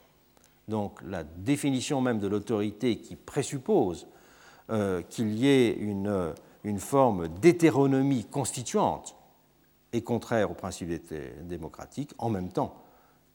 donc 0.68 1.00
la 1.02 1.24
définition 1.24 2.00
même 2.00 2.20
de 2.20 2.28
l'autorité 2.28 2.98
qui 2.98 3.16
présuppose 3.16 4.06
euh, 4.70 5.02
qu'il 5.02 5.32
y 5.34 5.48
ait 5.48 5.72
une, 5.72 6.34
une 6.62 6.78
forme 6.78 7.28
d'hétéronomie 7.28 8.26
constituante 8.26 9.16
est 9.92 10.02
contraire 10.02 10.50
au 10.50 10.54
principe 10.54 10.90
démocratique 11.48 12.12
en 12.18 12.28
même 12.28 12.50
temps 12.50 12.74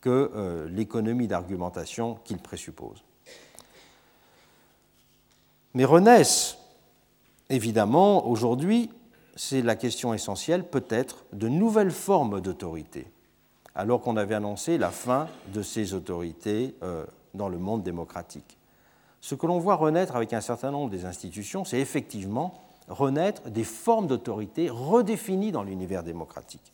que 0.02 0.32
euh, 0.36 0.68
l'économie 0.70 1.28
d'argumentation 1.28 2.16
qu'il 2.26 2.38
présuppose. 2.38 3.04
Mais 5.74 5.86
renaissent, 5.86 6.58
évidemment, 7.50 8.28
aujourd'hui, 8.28 8.92
c'est 9.36 9.62
la 9.62 9.76
question 9.76 10.14
essentielle, 10.14 10.68
peut-être, 10.70 11.26
de 11.34 11.48
nouvelles 11.48 11.92
formes 11.92 12.42
d'autorité, 12.42 13.08
alors 13.74 14.02
qu'on 14.02 14.18
avait 14.18 14.36
annoncé 14.36 14.78
la 14.78 14.92
fin 14.92 15.28
de 15.54 15.64
ces 15.64 15.94
autorités 15.94 16.76
euh, 16.84 17.06
dans 17.34 17.50
le 17.50 17.58
monde 17.58 17.82
démocratique. 17.82 18.58
Ce 19.22 19.36
que 19.36 19.48
l'on 19.48 19.58
voit 19.58 19.76
renaître 19.76 20.16
avec 20.16 20.34
un 20.34 20.42
certain 20.42 20.70
nombre 20.70 20.92
des 20.92 21.06
institutions, 21.06 21.64
c'est 21.64 21.80
effectivement 21.80 22.62
renaître 22.88 23.50
des 23.50 23.64
formes 23.64 24.08
d'autorité 24.08 24.70
redéfinies 24.70 25.52
dans 25.52 25.64
l'univers 25.64 26.04
démocratique. 26.04 26.74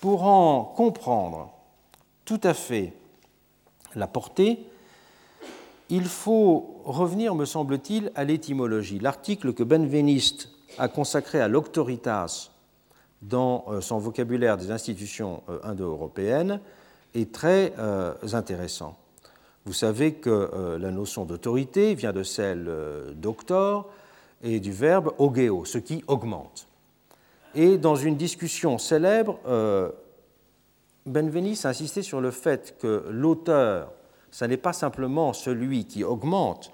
Pour 0.00 0.24
en 0.24 0.64
comprendre 0.64 1.50
tout 2.24 2.40
à 2.42 2.54
fait 2.54 2.92
la 3.94 4.06
portée, 4.06 4.66
il 5.90 6.04
faut 6.04 6.80
revenir, 6.84 7.34
me 7.34 7.44
semble-t-il, 7.44 8.12
à 8.14 8.24
l'étymologie. 8.24 8.98
L'article 8.98 9.52
que 9.52 9.62
Benveniste 9.62 10.48
a 10.78 10.88
consacré 10.88 11.40
à 11.40 11.48
l'auctoritas 11.48 12.50
dans 13.20 13.64
euh, 13.68 13.80
son 13.80 13.98
vocabulaire 13.98 14.56
des 14.56 14.70
institutions 14.70 15.42
euh, 15.48 15.58
indo-européennes 15.62 16.60
est 17.14 17.32
très 17.32 17.72
euh, 17.78 18.14
intéressant. 18.32 18.96
Vous 19.64 19.72
savez 19.72 20.14
que 20.14 20.76
la 20.80 20.90
notion 20.90 21.24
d'autorité 21.24 21.94
vient 21.94 22.12
de 22.12 22.24
celle 22.24 22.68
d'octor 23.14 23.88
et 24.42 24.60
du 24.60 24.72
verbe 24.72 25.12
ogeo, 25.18 25.64
ce 25.64 25.78
qui 25.78 26.02
augmente. 26.06 26.66
Et 27.54 27.78
dans 27.78 27.96
une 27.96 28.16
discussion 28.16 28.78
célèbre, 28.78 29.38
Benveniste 31.06 31.66
a 31.66 31.70
insisté 31.70 32.02
sur 32.02 32.20
le 32.20 32.30
fait 32.30 32.76
que 32.78 33.06
l'auteur, 33.10 33.92
ce 34.30 34.44
n'est 34.44 34.56
pas 34.56 34.72
simplement 34.72 35.32
celui 35.32 35.84
qui 35.84 36.04
augmente. 36.04 36.72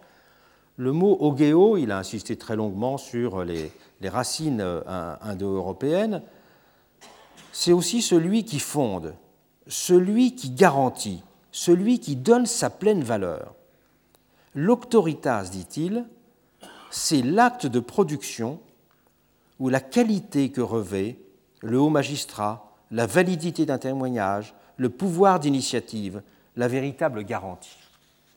Le 0.76 0.92
mot 0.92 1.16
ogeo, 1.20 1.76
il 1.76 1.90
a 1.90 1.98
insisté 1.98 2.36
très 2.36 2.54
longuement 2.54 2.98
sur 2.98 3.44
les, 3.44 3.72
racines 4.04 4.64
indo-européennes, 5.22 6.22
c'est 7.52 7.72
aussi 7.72 8.02
celui 8.02 8.44
qui 8.44 8.60
fonde, 8.60 9.14
celui 9.66 10.36
qui 10.36 10.50
garantit, 10.50 11.24
celui 11.50 11.98
qui 11.98 12.14
donne 12.14 12.46
sa 12.46 12.70
pleine 12.70 13.02
valeur. 13.02 13.54
L'auctoritas, 14.54 15.48
dit-il, 15.50 16.06
c'est 16.90 17.22
l'acte 17.22 17.66
de 17.66 17.80
production 17.80 18.60
ou 19.58 19.68
la 19.68 19.80
qualité 19.80 20.50
que 20.50 20.60
revêt 20.60 21.18
le 21.60 21.78
haut 21.78 21.90
magistrat, 21.90 22.72
la 22.90 23.06
validité 23.06 23.66
d'un 23.66 23.78
témoignage, 23.78 24.54
le 24.76 24.88
pouvoir 24.88 25.40
d'initiative, 25.40 26.22
la 26.56 26.68
véritable 26.68 27.24
garantie. 27.24 27.76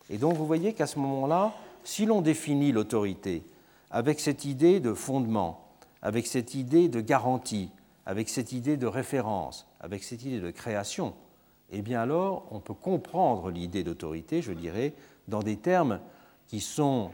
Et 0.10 0.18
donc 0.18 0.36
vous 0.36 0.46
voyez 0.46 0.74
qu'à 0.74 0.88
ce 0.88 1.00
moment-là, 1.00 1.54
si 1.84 2.06
l'on 2.06 2.22
définit 2.22 2.72
l'autorité 2.72 3.44
avec 3.90 4.20
cette 4.20 4.46
idée 4.46 4.80
de 4.80 4.94
fondement, 4.94 5.68
avec 6.02 6.28
cette 6.28 6.56
idée 6.56 6.90
de 6.90 7.02
garantie, 7.02 7.70
avec 8.06 8.30
cette 8.30 8.52
idée 8.52 8.78
de 8.78 8.88
référence, 8.88 9.68
avec 9.80 10.04
cette 10.04 10.24
idée 10.24 10.40
de 10.40 10.52
création, 10.52 11.14
eh 11.72 11.82
bien 11.82 12.02
alors 12.02 12.46
on 12.52 12.60
peut 12.60 12.74
comprendre 12.74 13.50
l'idée 13.50 13.84
d'autorité, 13.84 14.42
je 14.42 14.52
dirais, 14.52 14.94
dans 15.28 15.42
des 15.42 15.58
termes 15.58 16.00
qui 16.48 16.60
sont 16.60 17.12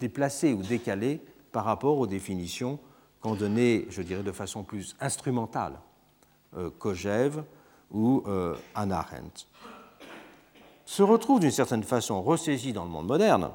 déplacés 0.00 0.52
ou 0.52 0.62
décalés 0.62 1.20
par 1.52 1.64
rapport 1.64 1.98
aux 1.98 2.06
définitions 2.06 2.78
qu'ont 3.20 3.34
données, 3.34 3.86
je 3.90 4.02
dirais, 4.02 4.22
de 4.22 4.32
façon 4.32 4.62
plus 4.62 4.96
instrumentale 5.00 5.74
euh, 6.56 6.70
ou 7.90 8.22
euh, 8.26 8.54
Anna 8.74 8.98
Arendt. 8.98 9.46
Se 10.84 11.02
retrouve 11.02 11.40
d'une 11.40 11.50
certaine 11.50 11.82
façon 11.82 12.22
ressaisie 12.22 12.72
dans 12.72 12.84
le 12.84 12.90
monde 12.90 13.06
moderne 13.06 13.50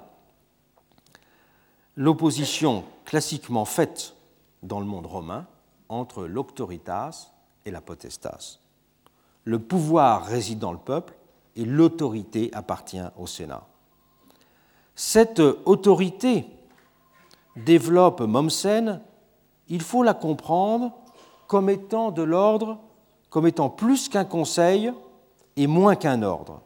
l'opposition 1.95 2.83
classiquement 3.05 3.65
faite 3.65 4.15
dans 4.63 4.79
le 4.79 4.85
monde 4.85 5.05
romain 5.05 5.45
entre 5.89 6.25
l'auctoritas 6.25 7.31
et 7.65 7.71
la 7.71 7.81
potestas. 7.81 8.59
Le 9.43 9.59
pouvoir 9.59 10.25
réside 10.25 10.59
dans 10.59 10.71
le 10.71 10.77
peuple 10.77 11.13
et 11.55 11.65
l'autorité 11.65 12.49
appartient 12.53 13.03
au 13.17 13.27
Sénat. 13.27 13.67
Cette 14.95 15.39
autorité 15.39 16.45
développe 17.55 18.21
Mommsen, 18.21 19.01
il 19.67 19.81
faut 19.81 20.03
la 20.03 20.13
comprendre 20.13 20.91
comme 21.47 21.69
étant 21.69 22.11
de 22.11 22.23
l'ordre, 22.23 22.79
comme 23.29 23.47
étant 23.47 23.69
plus 23.69 24.09
qu'un 24.09 24.25
conseil 24.25 24.91
et 25.55 25.67
moins 25.67 25.95
qu'un 25.95 26.21
ordre. 26.23 26.61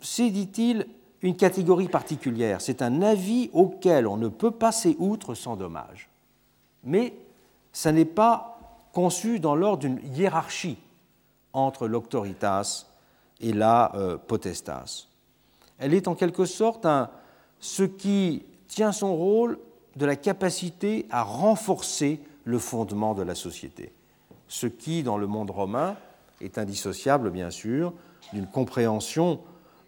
C'est, 0.00 0.30
dit-il, 0.30 0.86
une 1.22 1.36
catégorie 1.36 1.88
particulière, 1.88 2.60
c'est 2.60 2.80
un 2.80 3.02
avis 3.02 3.50
auquel 3.52 4.06
on 4.06 4.16
ne 4.16 4.28
peut 4.28 4.50
passer 4.50 4.96
outre 4.98 5.34
sans 5.34 5.56
dommage. 5.56 6.08
Mais 6.84 7.14
ça 7.72 7.92
n'est 7.92 8.06
pas 8.06 8.58
conçu 8.92 9.38
dans 9.38 9.54
l'ordre 9.54 9.80
d'une 9.80 10.00
hiérarchie 10.14 10.78
entre 11.52 11.86
l'auctoritas 11.86 12.86
et 13.40 13.52
la 13.52 13.94
euh, 13.94 14.16
potestas. 14.16 15.09
Elle 15.80 15.94
est 15.94 16.08
en 16.08 16.14
quelque 16.14 16.44
sorte 16.44 16.86
ce 17.58 17.82
qui 17.82 18.44
tient 18.68 18.92
son 18.92 19.16
rôle 19.16 19.58
de 19.96 20.06
la 20.06 20.14
capacité 20.14 21.06
à 21.10 21.22
renforcer 21.22 22.20
le 22.44 22.58
fondement 22.58 23.14
de 23.14 23.22
la 23.22 23.34
société, 23.34 23.92
ce 24.46 24.66
qui, 24.66 25.02
dans 25.02 25.18
le 25.18 25.26
monde 25.26 25.50
romain, 25.50 25.96
est 26.40 26.58
indissociable, 26.58 27.30
bien 27.30 27.50
sûr, 27.50 27.92
d'une 28.32 28.46
compréhension 28.46 29.40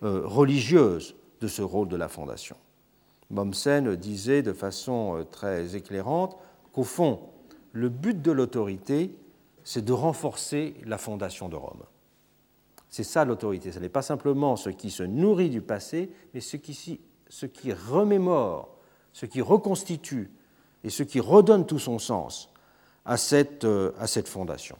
euh, 0.02 0.22
religieuse 0.24 1.14
de 1.40 1.48
ce 1.48 1.62
rôle 1.62 1.88
de 1.88 1.96
la 1.96 2.08
fondation. 2.08 2.56
Mommsen 3.30 3.96
disait 3.96 4.42
de 4.42 4.52
façon 4.52 5.18
euh, 5.18 5.24
très 5.24 5.76
éclairante 5.76 6.36
qu'au 6.72 6.84
fond, 6.84 7.20
le 7.72 7.88
but 7.88 8.20
de 8.20 8.32
l'autorité, 8.32 9.14
c'est 9.64 9.84
de 9.84 9.92
renforcer 9.92 10.74
la 10.84 10.98
fondation 10.98 11.48
de 11.48 11.56
Rome. 11.56 11.82
C'est 12.92 13.04
ça 13.04 13.24
l'autorité. 13.24 13.72
Ce 13.72 13.78
n'est 13.78 13.88
pas 13.88 14.02
simplement 14.02 14.54
ce 14.54 14.68
qui 14.68 14.90
se 14.90 15.02
nourrit 15.02 15.48
du 15.48 15.62
passé, 15.62 16.12
mais 16.34 16.40
ce 16.40 16.58
qui, 16.58 17.72
remémore, 17.72 18.76
ce 19.14 19.24
qui 19.24 19.40
reconstitue 19.40 20.30
et 20.84 20.90
ce 20.90 21.02
qui 21.02 21.18
redonne 21.18 21.64
tout 21.64 21.78
son 21.78 21.98
sens 21.98 22.52
à 23.06 23.16
cette, 23.16 23.64
euh, 23.64 23.92
fondation. 24.26 24.76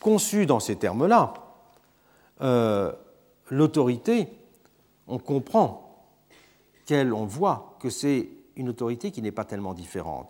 Conçue 0.00 0.44
dans 0.44 0.60
ces 0.60 0.76
termes-là, 0.76 1.32
euh, 2.42 2.92
l'autorité, 3.48 4.28
on 5.08 5.18
comprend 5.18 6.04
qu'elle, 6.84 7.14
on 7.14 7.24
voit 7.24 7.78
que 7.80 7.88
c'est 7.88 8.28
une 8.56 8.68
autorité 8.68 9.10
qui 9.10 9.22
n'est 9.22 9.32
pas 9.32 9.46
tellement 9.46 9.72
différente 9.72 10.28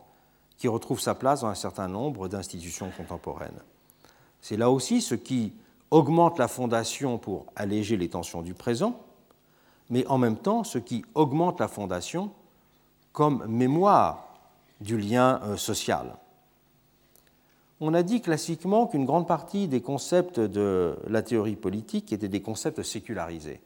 qui 0.58 0.68
retrouve 0.68 1.00
sa 1.00 1.16
place 1.16 1.40
dans 1.40 1.48
un 1.48 1.56
certain 1.56 1.88
nombre 1.88 2.28
d'institutions 2.28 2.92
contemporaines. 2.96 3.60
C'est 4.40 4.56
là 4.56 4.70
aussi 4.70 5.00
ce 5.00 5.16
qui 5.16 5.54
augmente 5.90 6.38
la 6.38 6.48
fondation 6.48 7.18
pour 7.18 7.46
alléger 7.56 7.96
les 7.96 8.08
tensions 8.08 8.42
du 8.42 8.54
présent, 8.54 9.00
mais 9.90 10.06
en 10.06 10.18
même 10.18 10.36
temps 10.36 10.64
ce 10.64 10.78
qui 10.78 11.04
augmente 11.14 11.60
la 11.60 11.68
fondation 11.68 12.30
comme 13.12 13.46
mémoire 13.46 14.28
du 14.80 14.98
lien 14.98 15.40
euh, 15.44 15.56
social. 15.56 16.16
On 17.80 17.94
a 17.94 18.02
dit 18.02 18.20
classiquement 18.20 18.86
qu'une 18.86 19.04
grande 19.04 19.26
partie 19.26 19.68
des 19.68 19.80
concepts 19.80 20.40
de 20.40 20.96
la 21.08 21.22
théorie 21.22 21.56
politique 21.56 22.12
étaient 22.12 22.28
des 22.28 22.42
concepts 22.42 22.82
sécularisés. 22.82 23.60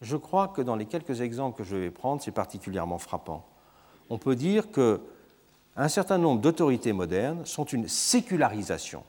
Je 0.00 0.16
crois 0.16 0.48
que 0.48 0.62
dans 0.62 0.76
les 0.76 0.86
quelques 0.86 1.20
exemples 1.20 1.58
que 1.58 1.64
je 1.64 1.76
vais 1.76 1.90
prendre, 1.90 2.22
c'est 2.22 2.30
particulièrement 2.30 2.98
frappant. 2.98 3.46
On 4.10 4.18
peut 4.18 4.36
dire 4.36 4.70
que 4.70 5.00
un 5.76 5.88
certain 5.88 6.18
nombre 6.18 6.40
d'autorités 6.40 6.92
modernes 6.92 7.46
sont 7.46 7.64
une 7.64 7.86
sécularisation 7.88 9.04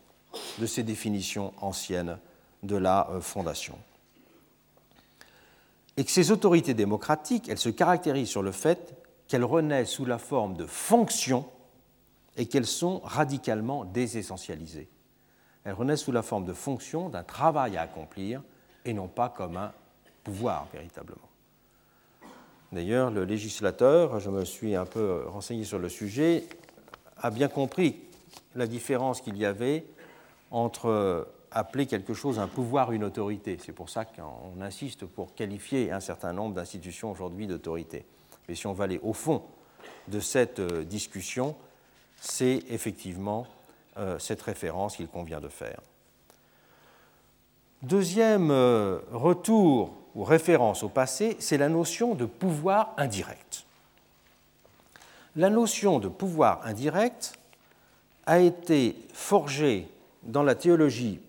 de 0.59 0.65
ces 0.65 0.83
définitions 0.83 1.51
anciennes 1.61 2.17
de 2.63 2.75
la 2.75 3.09
euh, 3.09 3.21
Fondation. 3.21 3.77
Et 5.97 6.05
que 6.05 6.11
ces 6.11 6.31
autorités 6.31 6.73
démocratiques, 6.73 7.49
elles 7.49 7.57
se 7.57 7.69
caractérisent 7.69 8.29
sur 8.29 8.43
le 8.43 8.51
fait 8.51 8.95
qu'elles 9.27 9.43
renaissent 9.43 9.91
sous 9.91 10.05
la 10.05 10.17
forme 10.17 10.55
de 10.55 10.65
fonctions 10.65 11.45
et 12.37 12.45
qu'elles 12.45 12.65
sont 12.65 12.99
radicalement 13.03 13.85
désessentialisées. 13.85 14.89
Elles 15.63 15.73
renaissent 15.73 16.03
sous 16.03 16.11
la 16.11 16.21
forme 16.21 16.45
de 16.45 16.53
fonctions, 16.53 17.09
d'un 17.09 17.23
travail 17.23 17.77
à 17.77 17.81
accomplir, 17.81 18.41
et 18.85 18.93
non 18.93 19.07
pas 19.07 19.29
comme 19.29 19.57
un 19.57 19.73
pouvoir 20.23 20.67
véritablement. 20.71 21.29
D'ailleurs, 22.71 23.11
le 23.11 23.25
législateur, 23.25 24.19
je 24.19 24.29
me 24.29 24.45
suis 24.45 24.75
un 24.75 24.85
peu 24.85 25.25
renseigné 25.27 25.63
sur 25.63 25.79
le 25.79 25.89
sujet, 25.89 26.47
a 27.17 27.29
bien 27.29 27.47
compris 27.47 27.99
la 28.55 28.67
différence 28.67 29.21
qu'il 29.21 29.37
y 29.37 29.45
avait 29.45 29.85
entre 30.51 31.27
appeler 31.51 31.85
quelque 31.85 32.13
chose 32.13 32.39
un 32.39 32.47
pouvoir, 32.47 32.91
une 32.91 33.03
autorité. 33.03 33.57
C'est 33.63 33.73
pour 33.73 33.89
ça 33.89 34.05
qu'on 34.05 34.61
insiste 34.61 35.05
pour 35.05 35.33
qualifier 35.33 35.91
un 35.91 35.99
certain 35.99 36.33
nombre 36.33 36.55
d'institutions 36.55 37.11
aujourd'hui 37.11 37.47
d'autorité. 37.47 38.05
Mais 38.47 38.55
si 38.55 38.67
on 38.67 38.73
va 38.73 38.85
aller 38.85 38.99
au 39.03 39.13
fond 39.13 39.43
de 40.07 40.19
cette 40.19 40.59
euh, 40.59 40.83
discussion, 40.83 41.55
c'est 42.19 42.63
effectivement 42.69 43.47
euh, 43.97 44.19
cette 44.19 44.41
référence 44.41 44.97
qu'il 44.97 45.07
convient 45.07 45.39
de 45.39 45.47
faire. 45.47 45.79
Deuxième 47.81 48.51
euh, 48.51 48.99
retour 49.11 49.93
ou 50.15 50.23
référence 50.23 50.83
au 50.83 50.89
passé, 50.89 51.37
c'est 51.39 51.57
la 51.57 51.69
notion 51.69 52.15
de 52.15 52.25
pouvoir 52.25 52.93
indirect. 52.97 53.65
La 55.35 55.49
notion 55.49 55.99
de 55.99 56.07
pouvoir 56.07 56.65
indirect 56.65 57.39
a 58.25 58.39
été 58.39 58.95
forgée 59.13 59.87
dans 60.23 60.43
la 60.43 60.55
théologie 60.55 61.19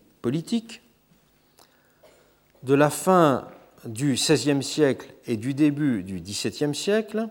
de 2.62 2.74
la 2.74 2.90
fin 2.90 3.46
du 3.84 4.14
XVIe 4.14 4.62
siècle 4.62 5.12
et 5.26 5.36
du 5.36 5.54
début 5.54 6.02
du 6.02 6.20
XVIIe 6.20 6.74
siècle, 6.74 7.28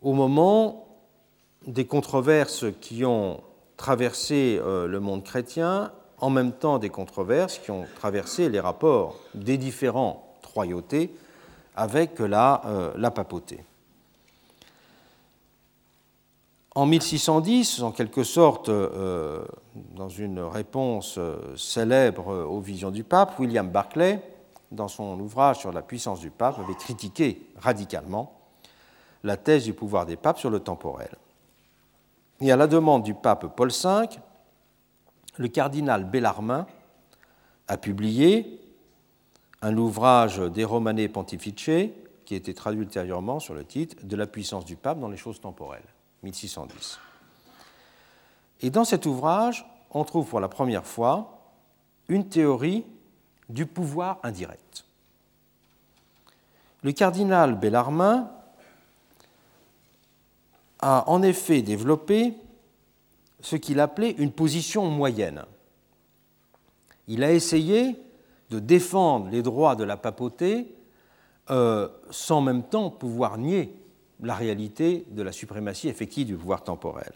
au 0.00 0.12
moment 0.12 0.86
des 1.66 1.86
controverses 1.86 2.66
qui 2.80 3.04
ont 3.04 3.40
traversé 3.76 4.60
euh, 4.62 4.86
le 4.86 5.00
monde 5.00 5.24
chrétien, 5.24 5.92
en 6.18 6.30
même 6.30 6.52
temps 6.52 6.78
des 6.78 6.90
controverses 6.90 7.58
qui 7.58 7.70
ont 7.70 7.86
traversé 7.96 8.48
les 8.48 8.60
rapports 8.60 9.18
des 9.34 9.58
différents 9.58 10.36
royautés 10.54 11.12
avec 11.74 12.20
la, 12.20 12.62
euh, 12.66 12.92
la 12.96 13.10
papauté. 13.10 13.64
En 16.74 16.86
1610, 16.86 17.82
en 17.82 17.92
quelque 17.92 18.24
sorte, 18.24 18.68
euh, 18.70 19.44
dans 19.94 20.08
une 20.08 20.40
réponse 20.40 21.18
célèbre 21.56 22.46
aux 22.48 22.60
visions 22.60 22.90
du 22.90 23.04
pape, 23.04 23.38
William 23.38 23.68
Barclay, 23.68 24.22
dans 24.70 24.88
son 24.88 25.20
ouvrage 25.20 25.58
sur 25.58 25.72
la 25.72 25.82
puissance 25.82 26.20
du 26.20 26.30
pape, 26.30 26.58
avait 26.58 26.74
critiqué 26.74 27.46
radicalement 27.58 28.32
la 29.22 29.36
thèse 29.36 29.64
du 29.64 29.74
pouvoir 29.74 30.06
des 30.06 30.16
papes 30.16 30.38
sur 30.38 30.50
le 30.50 30.60
temporel. 30.60 31.10
Et 32.40 32.50
à 32.50 32.56
la 32.56 32.66
demande 32.66 33.02
du 33.02 33.14
pape 33.14 33.54
Paul 33.54 33.70
V, 33.70 34.08
le 35.36 35.48
cardinal 35.48 36.04
Bellarmin 36.04 36.66
a 37.68 37.76
publié 37.76 38.60
un 39.62 39.76
ouvrage 39.76 40.38
des 40.38 40.64
Romane 40.64 41.08
Pontifice, 41.08 41.90
qui 42.24 42.34
a 42.34 42.36
été 42.36 42.52
traduit 42.52 42.82
ultérieurement 42.82 43.38
sur 43.38 43.54
le 43.54 43.64
titre 43.64 43.96
De 44.02 44.16
la 44.16 44.26
puissance 44.26 44.64
du 44.64 44.76
pape 44.76 44.98
dans 44.98 45.08
les 45.08 45.16
choses 45.16 45.40
temporelles, 45.40 45.82
1610. 46.22 46.98
Et 48.60 48.70
dans 48.70 48.84
cet 48.84 49.06
ouvrage, 49.06 49.66
on 49.90 50.04
trouve 50.04 50.28
pour 50.28 50.40
la 50.40 50.48
première 50.48 50.86
fois 50.86 51.38
une 52.08 52.28
théorie 52.28 52.84
du 53.48 53.66
pouvoir 53.66 54.18
indirect. 54.22 54.84
Le 56.82 56.92
cardinal 56.92 57.58
Bellarmin 57.58 58.30
a 60.80 61.04
en 61.08 61.22
effet 61.22 61.62
développé 61.62 62.34
ce 63.40 63.56
qu'il 63.56 63.80
appelait 63.80 64.12
une 64.12 64.32
position 64.32 64.86
moyenne. 64.86 65.44
Il 67.08 67.22
a 67.24 67.32
essayé 67.32 67.96
de 68.50 68.58
défendre 68.58 69.28
les 69.30 69.42
droits 69.42 69.76
de 69.76 69.84
la 69.84 69.96
papauté 69.96 70.74
euh, 71.50 71.88
sans 72.10 72.40
même 72.40 72.62
temps 72.62 72.90
pouvoir 72.90 73.38
nier 73.38 73.74
la 74.22 74.34
réalité 74.34 75.04
de 75.10 75.22
la 75.22 75.32
suprématie 75.32 75.88
effective 75.88 76.26
du 76.26 76.36
pouvoir 76.36 76.64
temporel. 76.64 77.12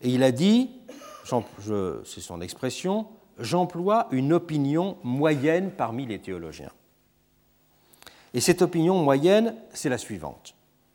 Et 0.00 0.10
il 0.10 0.22
a 0.22 0.32
dit, 0.32 0.70
c'est 1.24 2.20
son 2.20 2.40
expression, 2.40 3.06
j'emploie 3.38 4.08
une 4.10 4.32
opinion 4.32 4.96
moyenne 5.02 5.70
parmi 5.70 6.06
les 6.06 6.18
théologiens. 6.18 6.72
Et 8.32 8.40
cette 8.40 8.62
opinion 8.62 9.02
moyenne, 9.02 9.54
c'est 9.72 9.88
la 9.88 9.98
suivante. 9.98 10.54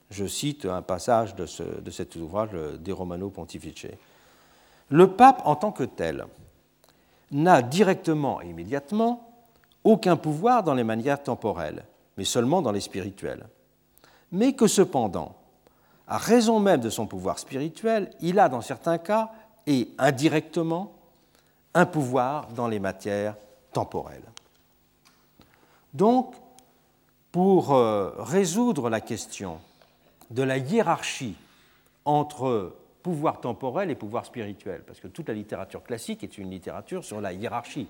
Je 0.10 0.26
cite 0.26 0.66
un 0.66 0.82
passage 0.82 1.36
de, 1.36 1.46
cet 1.46 2.16
ouvrage 2.16 2.50
des 2.80 2.92
Romano 2.92 3.30
Pontifice. 3.30 3.88
Le 4.90 5.12
pape, 5.12 5.42
en 5.46 5.56
tant 5.56 5.72
que 5.72 5.84
tel, 5.84 6.26
n'a 7.32 7.62
directement 7.62 8.42
et 8.42 8.50
immédiatement 8.50 9.30
aucun 9.84 10.18
pouvoir 10.18 10.64
dans 10.64 10.74
les 10.74 10.84
manières 10.84 11.22
temporelles, 11.22 11.86
mais 12.18 12.24
seulement 12.26 12.62
dans 12.62 12.72
les 12.72 12.82
spirituelles. 12.82 13.48
Mais 14.32 14.54
que 14.54 14.68
cependant, 14.68 15.36
à 16.08 16.18
raison 16.18 16.60
même 16.60 16.82
de 16.82 16.90
son 16.90 17.08
pouvoir 17.08 17.40
spirituel, 17.40 18.12
il 18.22 18.40
a 18.40 18.50
dans 18.50 18.62
certains 18.62 18.98
cas, 18.98 19.32
et 19.68 19.90
indirectement, 19.98 20.92
un 21.74 21.86
pouvoir 21.86 22.48
dans 22.50 22.68
les 22.68 22.80
matières 22.80 23.36
temporelles. 23.72 24.24
Donc, 25.94 26.34
pour 27.32 27.74
euh, 27.74 28.12
résoudre 28.18 28.90
la 28.90 29.02
question 29.02 29.60
de 30.32 30.44
la 30.44 30.58
hiérarchie 30.58 31.36
entre 32.06 32.76
pouvoir 33.04 33.40
temporel 33.40 33.92
et 33.92 33.96
pouvoir 33.96 34.26
spirituel, 34.26 34.84
parce 34.86 35.00
que 35.00 35.08
toute 35.08 35.28
la 35.28 35.34
littérature 35.36 35.84
classique 35.84 36.24
est 36.24 36.38
une 36.38 36.50
littérature 36.50 37.04
sur 37.04 37.22
la 37.22 37.34
hiérarchie 37.34 37.88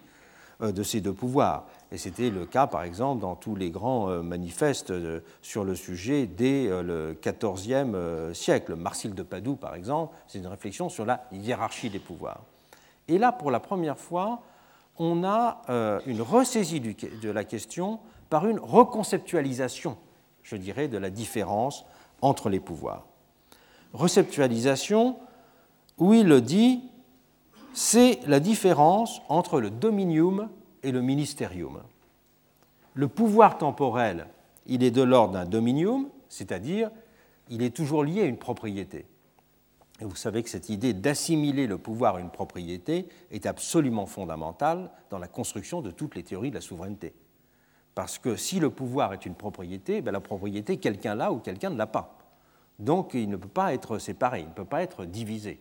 de 0.59 0.83
ces 0.83 1.01
deux 1.01 1.13
pouvoirs. 1.13 1.65
Et 1.91 1.97
c'était 1.97 2.29
le 2.29 2.45
cas, 2.45 2.67
par 2.67 2.83
exemple, 2.83 3.21
dans 3.21 3.35
tous 3.35 3.55
les 3.55 3.69
grands 3.69 4.09
euh, 4.09 4.21
manifestes 4.21 4.91
euh, 4.91 5.21
sur 5.41 5.63
le 5.63 5.75
sujet 5.75 6.27
dès 6.27 6.67
le 6.69 7.17
XIVe 7.21 8.33
siècle. 8.33 8.75
Marcille 8.75 9.13
de 9.13 9.23
Padoue, 9.23 9.55
par 9.55 9.75
exemple, 9.75 10.15
c'est 10.27 10.39
une 10.39 10.47
réflexion 10.47 10.89
sur 10.89 11.05
la 11.05 11.25
hiérarchie 11.31 11.89
des 11.89 11.99
pouvoirs. 11.99 12.41
Et 13.07 13.17
là, 13.17 13.31
pour 13.31 13.51
la 13.51 13.59
première 13.59 13.97
fois, 13.97 14.41
on 14.97 15.23
a 15.23 15.61
une 16.05 16.21
ressaisie 16.21 16.81
de 16.81 17.29
la 17.31 17.43
question 17.45 17.99
par 18.29 18.47
une 18.47 18.59
reconceptualisation, 18.59 19.97
je 20.43 20.55
dirais, 20.57 20.87
de 20.87 20.97
la 20.97 21.09
différence 21.09 21.85
entre 22.21 22.49
les 22.49 22.59
pouvoirs. 22.59 23.05
Receptualisation, 23.93 25.17
où 25.97 26.13
il 26.13 26.41
dit, 26.41 26.81
c'est 27.73 28.19
la 28.27 28.39
différence 28.39 29.21
entre 29.29 29.59
le 29.59 29.69
dominium 29.69 30.49
et 30.83 30.91
le 30.91 31.01
ministerium. 31.01 31.81
Le 32.93 33.07
pouvoir 33.07 33.57
temporel, 33.57 34.27
il 34.65 34.83
est 34.83 34.91
de 34.91 35.01
l'ordre 35.01 35.33
d'un 35.33 35.45
dominium, 35.45 36.09
c'est-à-dire 36.27 36.89
il 37.49 37.61
est 37.61 37.75
toujours 37.75 38.03
lié 38.03 38.21
à 38.21 38.25
une 38.25 38.37
propriété. 38.37 39.05
Et 40.01 40.05
vous 40.05 40.15
savez 40.15 40.43
que 40.43 40.49
cette 40.49 40.69
idée 40.69 40.93
d'assimiler 40.93 41.67
le 41.67 41.77
pouvoir 41.77 42.15
à 42.15 42.19
une 42.21 42.29
propriété 42.29 43.07
est 43.31 43.45
absolument 43.45 44.05
fondamentale 44.05 44.91
dans 45.09 45.19
la 45.19 45.27
construction 45.27 45.81
de 45.81 45.91
toutes 45.91 46.15
les 46.15 46.23
théories 46.23 46.51
de 46.51 46.55
la 46.55 46.61
souveraineté. 46.61 47.13
Parce 47.95 48.17
que 48.17 48.37
si 48.37 48.59
le 48.59 48.69
pouvoir 48.69 49.13
est 49.13 49.25
une 49.25 49.35
propriété, 49.35 50.01
ben 50.01 50.11
la 50.11 50.21
propriété, 50.21 50.77
quelqu'un 50.77 51.15
l'a 51.15 51.31
ou 51.33 51.39
quelqu'un 51.39 51.69
ne 51.69 51.77
l'a 51.77 51.87
pas. 51.87 52.17
Donc 52.77 53.13
il 53.13 53.29
ne 53.29 53.35
peut 53.35 53.49
pas 53.49 53.73
être 53.73 53.97
séparé, 53.97 54.39
il 54.39 54.47
ne 54.47 54.53
peut 54.53 54.63
pas 54.63 54.81
être 54.81 55.03
divisé. 55.03 55.59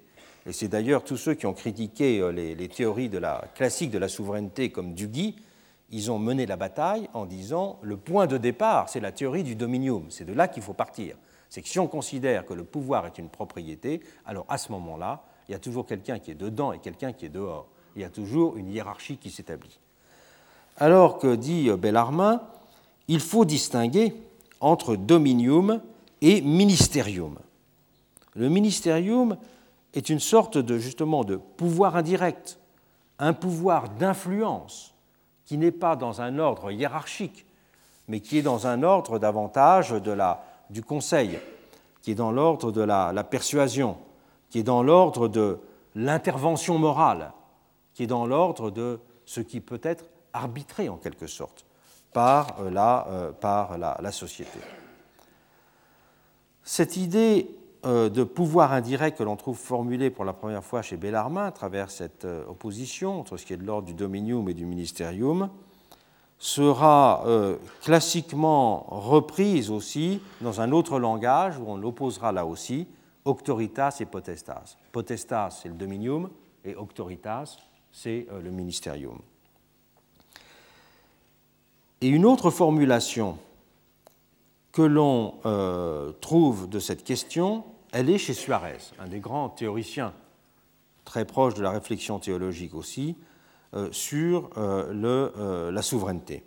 Et 0.48 0.52
c'est 0.52 0.68
d'ailleurs 0.68 1.04
tous 1.04 1.18
ceux 1.18 1.34
qui 1.34 1.44
ont 1.44 1.52
critiqué 1.52 2.20
euh, 2.20 2.32
les, 2.32 2.68
théories 2.68 3.10
de 3.10 3.18
la, 3.18 3.44
classiques 3.54 3.90
de 3.90 3.98
la 3.98 4.08
souveraineté 4.08 4.70
comme 4.70 4.94
Dugui, 4.94 5.36
ils 5.90 6.10
ont 6.10 6.18
mené 6.18 6.46
la 6.46 6.56
bataille 6.56 7.10
en 7.12 7.26
disant 7.26 7.78
le 7.82 7.98
point 7.98 8.26
de 8.26 8.38
départ, 8.38 8.88
c'est 8.88 9.00
la 9.00 9.12
théorie 9.12 9.42
du 9.42 9.56
dominium, 9.56 10.06
c'est 10.08 10.24
de 10.24 10.32
là 10.32 10.48
qu'il 10.48 10.62
faut 10.62 10.72
partir. 10.72 11.16
C'est 11.50 11.60
que 11.60 11.68
si 11.68 11.78
on 11.78 11.86
considère 11.86 12.46
que 12.46 12.54
le 12.54 12.64
pouvoir 12.64 13.04
est 13.06 13.18
une 13.18 13.28
propriété, 13.28 14.00
alors 14.24 14.46
à 14.48 14.56
ce 14.56 14.72
moment-là, 14.72 15.22
il 15.48 15.52
y 15.52 15.54
a 15.54 15.58
toujours 15.58 15.84
quelqu'un 15.84 16.18
qui 16.18 16.30
est 16.30 16.34
dedans 16.34 16.72
et 16.72 16.78
quelqu'un 16.78 17.12
qui 17.12 17.26
est 17.26 17.30
dehors. 17.30 17.68
Il 17.94 18.00
y 18.00 18.04
a 18.04 18.10
toujours 18.10 18.56
une 18.56 18.70
hiérarchie 18.70 19.18
qui 19.18 19.30
s'établit. 19.30 19.78
Alors 20.78 21.18
que 21.18 21.34
dit 21.34 21.70
Bellarmin, 21.70 22.42
il 23.06 23.20
faut 23.20 23.44
distinguer 23.44 24.14
entre 24.60 24.96
dominium 24.96 25.82
et 26.22 26.40
ministerium. 26.40 27.38
Le 28.34 28.48
ministerium 28.48 29.36
est 29.94 30.08
une 30.08 30.20
sorte 30.20 30.58
de 30.58 30.78
justement 30.78 31.24
de 31.24 31.36
pouvoir 31.36 31.96
indirect, 31.96 32.58
un 33.18 33.32
pouvoir 33.32 33.88
d'influence 33.88 34.94
qui 35.44 35.58
n'est 35.58 35.72
pas 35.72 35.96
dans 35.96 36.20
un 36.20 36.38
ordre 36.38 36.70
hiérarchique, 36.70 37.46
mais 38.06 38.20
qui 38.20 38.38
est 38.38 38.42
dans 38.42 38.66
un 38.66 38.82
ordre 38.82 39.18
davantage 39.18 39.90
de 39.90 40.10
la, 40.10 40.44
du 40.70 40.82
conseil, 40.82 41.38
qui 42.02 42.12
est 42.12 42.14
dans 42.14 42.32
l'ordre 42.32 42.70
de 42.70 42.82
la, 42.82 43.12
la 43.12 43.24
persuasion, 43.24 43.96
qui 44.50 44.60
est 44.60 44.64
dans 44.64 44.82
l'ordre 44.82 45.28
de 45.28 45.58
l'intervention 45.94 46.78
morale, 46.78 47.32
qui 47.94 48.04
est 48.04 48.06
dans 48.06 48.26
l'ordre 48.26 48.70
de 48.70 49.00
ce 49.24 49.40
qui 49.40 49.60
peut 49.60 49.80
être 49.82 50.04
arbitré 50.32 50.88
en 50.88 50.96
quelque 50.96 51.26
sorte 51.26 51.66
par 52.12 52.60
euh, 52.60 52.70
la, 52.70 53.06
euh, 53.08 53.32
par 53.32 53.76
la, 53.78 54.12
société. 54.12 54.58
Cette 56.62 56.96
idée 56.96 57.57
de 57.84 58.24
pouvoir 58.24 58.72
indirect 58.72 59.18
que 59.18 59.22
l'on 59.22 59.36
trouve 59.36 59.56
formulée 59.56 60.10
pour 60.10 60.24
la 60.24 60.32
première 60.32 60.64
fois 60.64 60.82
chez 60.82 60.96
Bellarmin 60.96 61.46
à 61.46 61.52
travers 61.52 61.90
cette 61.90 62.26
opposition 62.48 63.20
entre 63.20 63.36
ce 63.36 63.46
qui 63.46 63.52
est 63.52 63.56
de 63.56 63.64
l'ordre 63.64 63.86
du 63.86 63.94
dominium 63.94 64.48
et 64.48 64.54
du 64.54 64.66
ministerium 64.66 65.50
sera 66.38 67.24
classiquement 67.82 68.86
reprise 68.88 69.70
aussi 69.70 70.20
dans 70.40 70.60
un 70.60 70.72
autre 70.72 70.98
langage 70.98 71.58
où 71.58 71.64
on 71.66 71.76
l'opposera 71.76 72.32
là 72.32 72.46
aussi, 72.46 72.86
auctoritas 73.24 73.96
et 74.00 74.06
potestas. 74.06 74.76
Potestas, 74.92 75.60
c'est 75.62 75.68
le 75.68 75.74
dominium, 75.74 76.30
et 76.64 76.74
auctoritas, 76.74 77.56
c'est 77.92 78.26
le 78.42 78.50
ministerium. 78.50 79.18
Et 82.00 82.08
une 82.08 82.24
autre 82.24 82.50
formulation 82.50 83.38
que 84.72 84.82
l'on 84.82 85.34
euh, 85.46 86.12
trouve 86.20 86.68
de 86.68 86.78
cette 86.78 87.04
question, 87.04 87.64
elle 87.92 88.10
est 88.10 88.18
chez 88.18 88.34
Suarez, 88.34 88.78
un 88.98 89.08
des 89.08 89.20
grands 89.20 89.48
théoriciens 89.48 90.12
très 91.04 91.24
proche 91.24 91.54
de 91.54 91.62
la 91.62 91.70
réflexion 91.70 92.18
théologique 92.18 92.74
aussi, 92.74 93.16
euh, 93.74 93.88
sur 93.92 94.50
euh, 94.56 95.70
la 95.70 95.82
souveraineté. 95.82 96.44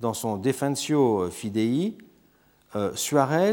Dans 0.00 0.14
son 0.14 0.36
Defensio 0.36 1.30
Fidei, 1.30 1.96
Suarez 2.94 3.52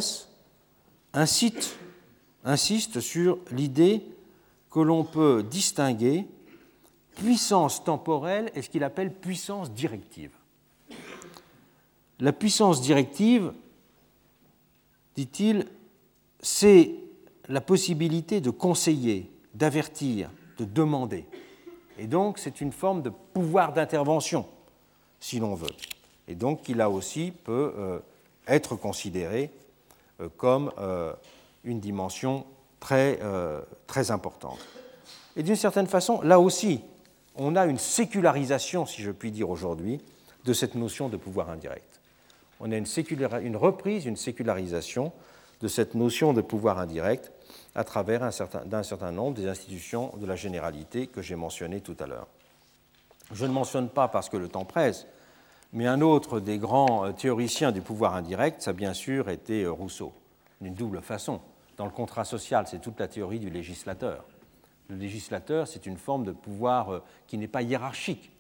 insiste 1.14 3.00
sur 3.02 3.38
l'idée 3.52 4.04
que 4.72 4.80
l'on 4.80 5.04
peut 5.04 5.44
distinguer 5.44 6.26
puissance 7.16 7.84
temporelle 7.84 8.50
et 8.56 8.62
ce 8.62 8.70
qu'il 8.70 8.84
appelle 8.84 9.14
puissance 9.14 9.72
directive. 9.72 10.32
La 12.20 12.34
puissance 12.34 12.82
directive, 12.82 13.54
dit-il, 15.16 15.66
c'est 16.42 16.92
la 17.48 17.62
possibilité 17.62 18.42
de 18.42 18.50
conseiller, 18.50 19.32
d'avertir, 19.54 20.30
de 20.58 20.66
demander. 20.66 21.26
Et 21.98 22.08
donc, 22.08 22.38
c'est 22.38 22.62
une 22.62 22.72
forme 22.72 23.02
de 23.02 23.10
pouvoir 23.10 23.74
d'intervention, 23.74 24.46
si 25.20 25.40
l'on 25.40 25.56
veut. 25.56 25.68
Et 26.28 26.36
donc, 26.36 26.62
qui 26.62 26.74
là 26.74 26.90
aussi 26.90 27.32
peut 27.32 27.74
euh, 27.78 28.00
être 28.48 28.76
considéré 28.76 29.52
euh, 30.22 30.30
comme 30.38 30.72
euh, 30.78 31.14
une 31.64 31.80
dimension 31.80 32.46
très, 32.80 33.20
très 33.88 34.10
importante. 34.10 34.60
Et 35.36 35.44
d'une 35.44 35.58
certaine 35.58 35.88
façon, 35.88 36.22
là 36.22 36.40
aussi, 36.40 36.80
on 37.36 37.58
a 37.58 37.66
une 37.66 37.78
sécularisation, 37.78 38.86
si 38.86 39.02
je 39.02 39.12
puis 39.12 39.32
dire 39.32 39.50
aujourd'hui, 39.50 40.00
de 40.46 40.54
cette 40.54 40.76
notion 40.76 41.10
de 41.10 41.18
pouvoir 41.18 41.50
indirect. 41.50 42.00
On 42.60 42.72
a 42.72 42.78
une, 42.78 43.56
reprise, 43.56 44.06
une 44.06 44.18
sécularisation 44.18 45.14
de 45.62 45.68
cette 45.68 45.96
notion 45.96 46.34
de 46.34 46.42
pouvoir 46.42 46.80
indirect 46.80 47.32
à 47.76 47.84
travers 47.84 48.24
un 48.24 48.32
certain, 48.32 48.84
certain 48.84 49.12
nombre 49.12 49.36
des 49.36 49.48
institutions 49.48 50.12
de 50.18 50.26
la 50.26 50.36
généralité 50.36 51.08
que 51.08 51.22
j'ai 51.22 51.36
mentionnées 51.36 51.82
tout 51.82 51.96
à 52.00 52.08
l'heure. 52.08 52.28
Je 53.32 53.46
ne 53.46 53.52
mentionne 53.52 53.90
pas 53.90 54.08
parce 54.08 54.30
que 54.30 54.38
le 54.38 54.48
temps 54.48 54.66
presse, 54.66 55.08
mais 55.72 55.86
un 55.88 56.02
autre 56.02 56.40
des 56.40 56.58
grands 56.58 57.06
euh, 57.06 57.12
théoriciens 57.12 57.72
du 57.72 57.82
pouvoir 57.82 58.16
indirect, 58.16 58.62
ça 58.62 58.74
bien 58.74 58.94
sûr 58.94 59.30
été 59.30 59.64
euh, 59.64 59.72
Rousseau, 59.72 60.14
d'une 60.62 60.74
double 60.74 61.02
façon. 61.02 61.40
Dans 61.78 61.86
le 61.86 61.92
contrat 61.92 62.26
social, 62.26 62.66
c'est 62.68 62.82
toute 62.82 63.00
la 63.00 63.08
théorie 63.08 63.40
du 63.40 63.52
législateur. 63.52 64.26
Le 64.88 64.96
législateur, 64.96 65.68
c'est 65.68 65.86
une 65.86 65.98
forme 65.98 66.26
de 66.26 66.32
pouvoir 66.32 66.90
euh, 66.90 67.04
qui 67.28 67.38
n'est 67.38 67.48
pas 67.48 67.62
hiérarchique, 67.62 68.32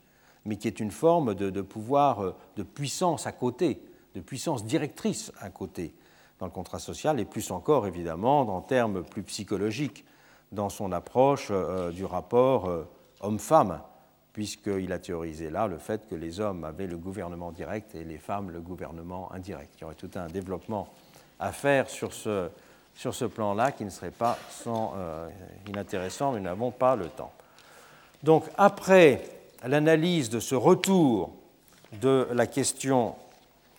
mais 0.46 0.56
qui 0.56 0.68
est 0.68 0.80
une 0.80 0.92
forme 0.92 1.36
de 1.36 1.62
pouvoir 1.62 2.34
de 2.56 2.64
puissance 2.64 3.28
à 3.28 3.34
côté, 3.34 3.82
de 4.16 4.22
puissance 4.22 4.66
directrice 4.66 5.32
à 5.39 5.49
côté, 5.49 5.93
dans 6.39 6.45
le 6.45 6.51
contrat 6.51 6.80
social, 6.80 7.20
et 7.20 7.26
plus 7.26 7.51
encore, 7.51 7.88
évidemment, 7.88 8.41
en 8.41 8.62
termes 8.62 9.03
plus 9.03 9.24
psychologiques, 9.24 10.05
dans 10.51 10.70
son 10.70 10.91
approche 10.91 11.49
euh, 11.51 11.91
du 11.91 12.05
rapport 12.05 12.68
euh, 12.68 12.88
homme-femme, 13.22 13.82
puisqu'il 14.34 14.91
a 14.91 14.99
théorisé 14.99 15.49
là 15.49 15.68
le 15.68 15.78
fait 15.78 16.07
que 16.07 16.16
les 16.16 16.39
hommes 16.39 16.64
avaient 16.64 16.88
le 16.88 16.97
gouvernement 16.97 17.51
direct 17.51 17.93
et 17.95 18.03
les 18.03 18.18
femmes 18.18 18.51
le 18.51 18.62
gouvernement 18.62 19.32
indirect. 19.32 19.74
Il 19.78 19.82
y 19.82 19.84
aurait 19.86 19.95
tout 19.95 20.12
un 20.16 20.28
développement 20.28 20.88
à 21.39 21.51
faire 21.51 21.89
sur 21.89 22.14
ce, 22.14 22.49
sur 22.95 23.14
ce 23.14 23.26
plan-là 23.26 23.72
qui 23.72 23.86
ne 23.86 23.89
serait 23.89 24.12
pas 24.12 24.38
sans, 24.49 24.93
euh, 24.97 25.30
inintéressant, 25.68 26.32
mais 26.32 26.39
nous 26.39 26.45
n'avons 26.45 26.72
pas 26.72 26.95
le 26.95 27.07
temps. 27.10 27.34
Donc, 28.24 28.45
après 28.57 29.24
l'analyse 29.66 30.30
de 30.30 30.39
ce 30.39 30.55
retour 30.55 31.34
de 32.01 32.28
la 32.32 32.47
question 32.47 33.16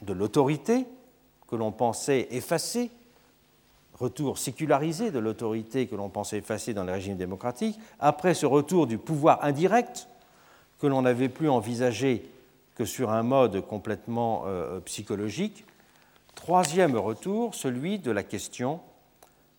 de 0.02 0.12
l'autorité, 0.12 0.86
que 1.48 1.56
l'on 1.56 1.72
pensait 1.72 2.28
effacer, 2.30 2.90
retour 3.98 4.38
sécularisé 4.38 5.10
de 5.10 5.18
l'autorité 5.18 5.86
que 5.86 5.94
l'on 5.94 6.08
pensait 6.08 6.38
effacer 6.38 6.72
dans 6.72 6.84
les 6.84 6.92
régimes 6.92 7.16
démocratiques, 7.16 7.78
après 7.98 8.34
ce 8.34 8.46
retour 8.46 8.86
du 8.86 8.98
pouvoir 8.98 9.44
indirect 9.44 10.08
que 10.78 10.86
l'on 10.86 11.02
n'avait 11.02 11.28
plus 11.28 11.50
envisagé 11.50 12.24
que 12.76 12.84
sur 12.84 13.10
un 13.10 13.22
mode 13.22 13.60
complètement 13.66 14.44
euh, 14.46 14.80
psychologique, 14.80 15.66
troisième 16.34 16.96
retour, 16.96 17.54
celui 17.54 17.98
de 17.98 18.10
la 18.10 18.22
question 18.22 18.80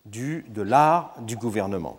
de 0.04 0.62
l'art 0.62 1.14
du 1.20 1.36
gouvernement. 1.36 1.98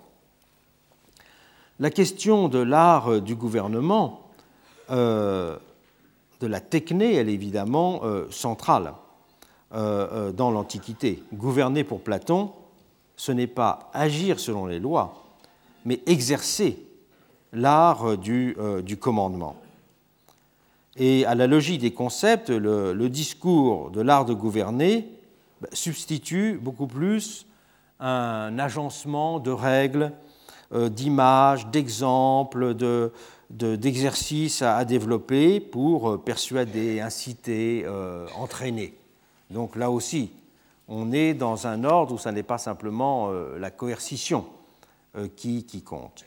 La 1.80 1.89
question 1.89 2.50
de 2.50 2.60
l'art 2.60 3.22
du 3.22 3.36
gouvernement, 3.36 4.22
euh, 4.89 5.58
de 6.40 6.48
la 6.48 6.60
techné, 6.60 7.16
elle 7.16 7.30
est 7.30 7.34
évidemment 7.34 8.02
euh, 8.04 8.28
centrale. 8.32 8.94
Euh, 9.76 10.08
euh, 10.12 10.32
dans 10.32 10.52
l'Antiquité. 10.52 11.24
Gouverner 11.34 11.84
pour 11.84 12.02
Platon, 12.02 12.52
ce 13.16 13.32
n'est 13.32 13.48
pas 13.48 13.90
agir 13.92 14.40
selon 14.40 14.68
les 14.68 14.78
lois, 14.78 15.24
mais 15.84 16.00
exercer 16.06 16.78
l'art 17.54 18.16
du, 18.20 18.56
commandement. 19.00 19.56
Et 20.96 21.26
à 21.26 21.34
la 21.34 21.48
logique 21.48 21.82
des 21.82 21.92
concepts, 21.92 22.52
le, 22.52 23.10
discours 23.10 23.90
de 23.90 24.02
l'art 24.02 24.26
de 24.26 24.36
gouverner 24.36 25.10
bah, 25.60 25.70
substitue 25.74 26.60
beaucoup 26.62 26.86
plus 26.86 27.48
un 28.00 28.60
agencement 28.60 29.40
de 29.40 29.50
règles, 29.50 30.12
d'images, 30.72 31.66
d'exemples, 31.70 32.76
d'exercices 33.54 34.62
de, 34.62 34.66
à, 34.66 34.84
développer 34.86 35.60
pour 35.60 36.24
persuader, 36.24 36.99
inciter, 36.99 37.86
entraîner. 38.36 38.95
Donc 39.49 39.76
là 39.76 39.91
aussi, 39.91 40.32
on 40.88 41.12
est 41.12 41.34
dans 41.34 41.68
un 41.68 41.84
ordre 41.84 42.16
où 42.16 42.18
ce 42.18 42.30
n'est 42.30 42.43
pas 42.43 42.58
simplement 42.58 43.30
euh, 43.30 43.58
la 43.58 43.72
coercition 43.72 44.45
euh, 45.16 45.28
qui, 45.36 45.82
compte. 45.84 46.26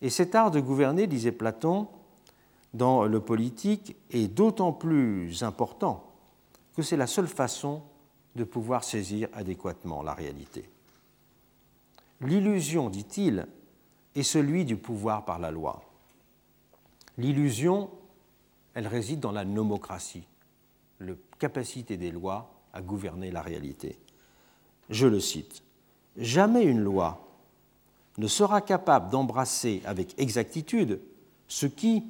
Et 0.00 0.10
cet 0.10 0.34
art 0.34 0.50
de 0.50 0.60
gouverner, 0.60 1.06
disait 1.06 1.32
Platon, 1.32 1.86
dans 2.74 3.04
le 3.04 3.20
politique 3.20 3.96
est 4.10 4.28
d'autant 4.28 4.72
plus 4.72 5.42
important 5.42 6.04
que 6.74 6.82
c'est 6.82 6.96
la 6.96 7.06
seule 7.06 7.28
façon 7.28 7.82
de 8.34 8.44
pouvoir 8.44 8.82
saisir 8.82 9.28
adéquatement 9.34 10.02
la 10.02 10.14
réalité. 10.14 10.64
L'illusion, 12.22 12.88
dit-il, 12.88 13.46
est 14.14 14.22
celui 14.22 14.64
du 14.64 14.76
pouvoir 14.76 15.24
par 15.24 15.38
la 15.38 15.50
loi. 15.50 15.82
L'illusion, 17.18 17.90
elle 18.74 18.86
réside 18.86 19.20
dans 19.20 19.32
la 19.32 19.44
nomocratie, 19.44 20.26
la 21.00 21.14
capacité 21.38 21.96
des 21.96 22.10
lois 22.10 22.52
à 22.72 22.80
gouverner 22.80 23.30
la 23.30 23.42
réalité. 23.42 23.98
Je 24.88 25.06
le 25.06 25.20
cite. 25.20 25.62
Jamais 26.16 26.64
une 26.64 26.80
loi 26.80 27.28
ne 28.18 28.26
sera 28.26 28.60
capable 28.60 29.10
d'embrasser 29.10 29.82
avec 29.84 30.14
exactitude 30.18 31.00
ce 31.48 31.66
qui, 31.66 32.04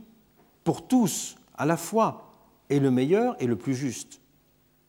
pour 0.64 0.86
tous, 0.86 1.36
à 1.56 1.66
la 1.66 1.76
fois, 1.76 2.32
est 2.70 2.78
le 2.78 2.90
meilleur 2.90 3.40
et 3.40 3.46
le 3.46 3.56
plus 3.56 3.74
juste, 3.74 4.20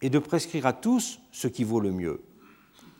et 0.01 0.09
de 0.09 0.19
prescrire 0.19 0.65
à 0.65 0.73
tous 0.73 1.19
ce 1.31 1.47
qui 1.47 1.63
vaut 1.63 1.79
le 1.79 1.91
mieux. 1.91 2.21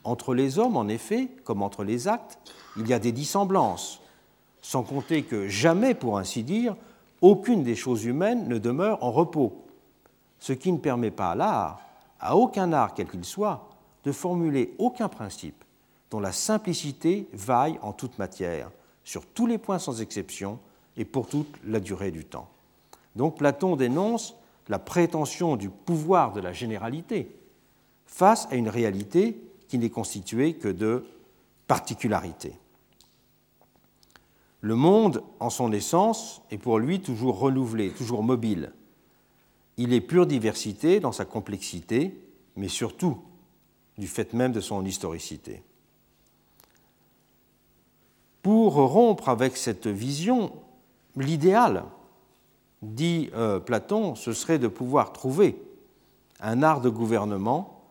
Entre 0.04 0.34
les 0.34 0.60
hommes, 0.60 0.78
en 0.78 0.88
effet, 0.88 1.30
comme 1.44 1.62
entre 1.62 1.84
les 1.84 2.08
actes, 2.08 2.38
il 2.78 2.88
y 2.88 2.94
a 2.94 3.00
des 3.00 3.12
dissemblances, 3.12 4.02
sans 4.62 4.84
compter 4.84 5.24
que 5.24 5.48
jamais, 5.48 5.94
pour 5.94 6.18
ainsi 6.18 6.44
dire, 6.44 6.76
aucune 7.24 7.64
des 7.64 7.76
choses 7.76 8.04
humaines 8.04 8.50
ne 8.50 8.60
demeure 8.60 9.02
en 9.02 9.12
repos 9.12 9.66
ce 10.40 10.52
qui 10.52 10.74
ne 10.74 10.78
permet 10.78 11.10
pas 11.10 11.32
à 11.32 11.36
l'art, 11.36 11.80
à 12.20 12.36
aucun 12.36 12.74
art 12.74 12.94
quel 12.94 13.08
qu'il 13.08 13.24
soit, 13.24 13.70
de 14.04 14.12
formuler 14.12 14.76
aucun 14.78 15.08
principe 15.08 15.64
dont 16.12 16.20
la 16.20 16.34
simplicité 16.34 17.30
vaille 17.32 17.80
en 17.82 17.94
toute 17.94 18.20
matière, 18.20 18.70
sur 19.06 19.26
tous 19.26 19.48
les 19.48 19.58
points 19.58 19.80
sans 19.80 20.02
exception 20.02 20.60
et 20.98 21.06
pour 21.06 21.28
toute 21.28 21.48
la 21.66 21.80
durée 21.80 22.12
du 22.12 22.26
temps. 22.26 22.50
Donc 23.16 23.38
Platon 23.38 23.78
dénonce 23.78 24.36
la 24.68 24.80
prétention 24.80 25.56
du 25.56 25.70
pouvoir 25.70 26.34
de 26.34 26.42
la 26.42 26.52
généralité 26.52 27.34
face 28.06 28.50
à 28.52 28.56
une 28.56 28.70
réalité 28.70 29.42
qui 29.70 29.78
n'est 29.78 29.90
constituée 29.90 30.56
que 30.56 30.68
de 30.68 31.06
particularités. 31.68 32.60
Le 34.64 34.76
monde, 34.76 35.22
en 35.42 35.50
son 35.50 35.74
essence, 35.74 36.42
est 36.50 36.58
pour 36.58 36.80
lui 36.80 37.02
toujours 37.02 37.38
renouvelé, 37.38 37.92
toujours 37.92 38.24
mobile, 38.24 38.72
il 39.76 39.92
est 39.92 40.00
pure 40.00 40.26
diversité 40.26 41.02
dans 41.02 41.12
sa 41.12 41.26
complexité, 41.26 42.18
mais 42.56 42.70
surtout 42.70 43.18
du 43.98 44.08
fait 44.08 44.32
même 44.32 44.54
de 44.54 44.62
son 44.62 44.86
historicité. 44.86 45.64
Pour 48.42 48.76
rompre 48.76 49.28
avec 49.28 49.58
cette 49.58 49.88
vision, 49.88 50.54
l'idéal, 51.18 51.84
dit 52.82 53.32
euh, 53.36 53.60
Platon, 53.60 54.16
ce 54.16 54.32
serait 54.32 54.60
de 54.60 54.70
pouvoir 54.70 55.12
trouver 55.12 55.62
un 56.40 56.64
art 56.64 56.80
de 56.80 56.90
gouvernement 56.90 57.84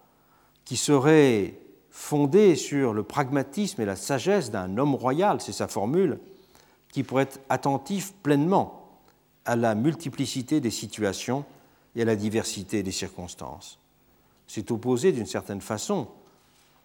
qui 0.64 0.78
serait 0.78 1.52
fondé 1.90 2.56
sur 2.56 2.94
le 2.94 3.02
pragmatisme 3.02 3.82
et 3.82 3.84
la 3.84 3.96
sagesse 3.96 4.50
d'un 4.50 4.78
homme 4.78 4.94
royal, 4.94 5.42
c'est 5.42 5.52
sa 5.52 5.68
formule, 5.68 6.18
qui 6.92 7.02
pourrait 7.02 7.24
être 7.24 7.40
attentif 7.48 8.12
pleinement 8.22 8.88
à 9.44 9.56
la 9.56 9.74
multiplicité 9.74 10.60
des 10.60 10.70
situations 10.70 11.44
et 11.96 12.02
à 12.02 12.04
la 12.04 12.16
diversité 12.16 12.82
des 12.82 12.92
circonstances. 12.92 13.78
C'est 14.46 14.70
opposé 14.70 15.12
d'une 15.12 15.26
certaine 15.26 15.60
façon 15.60 16.08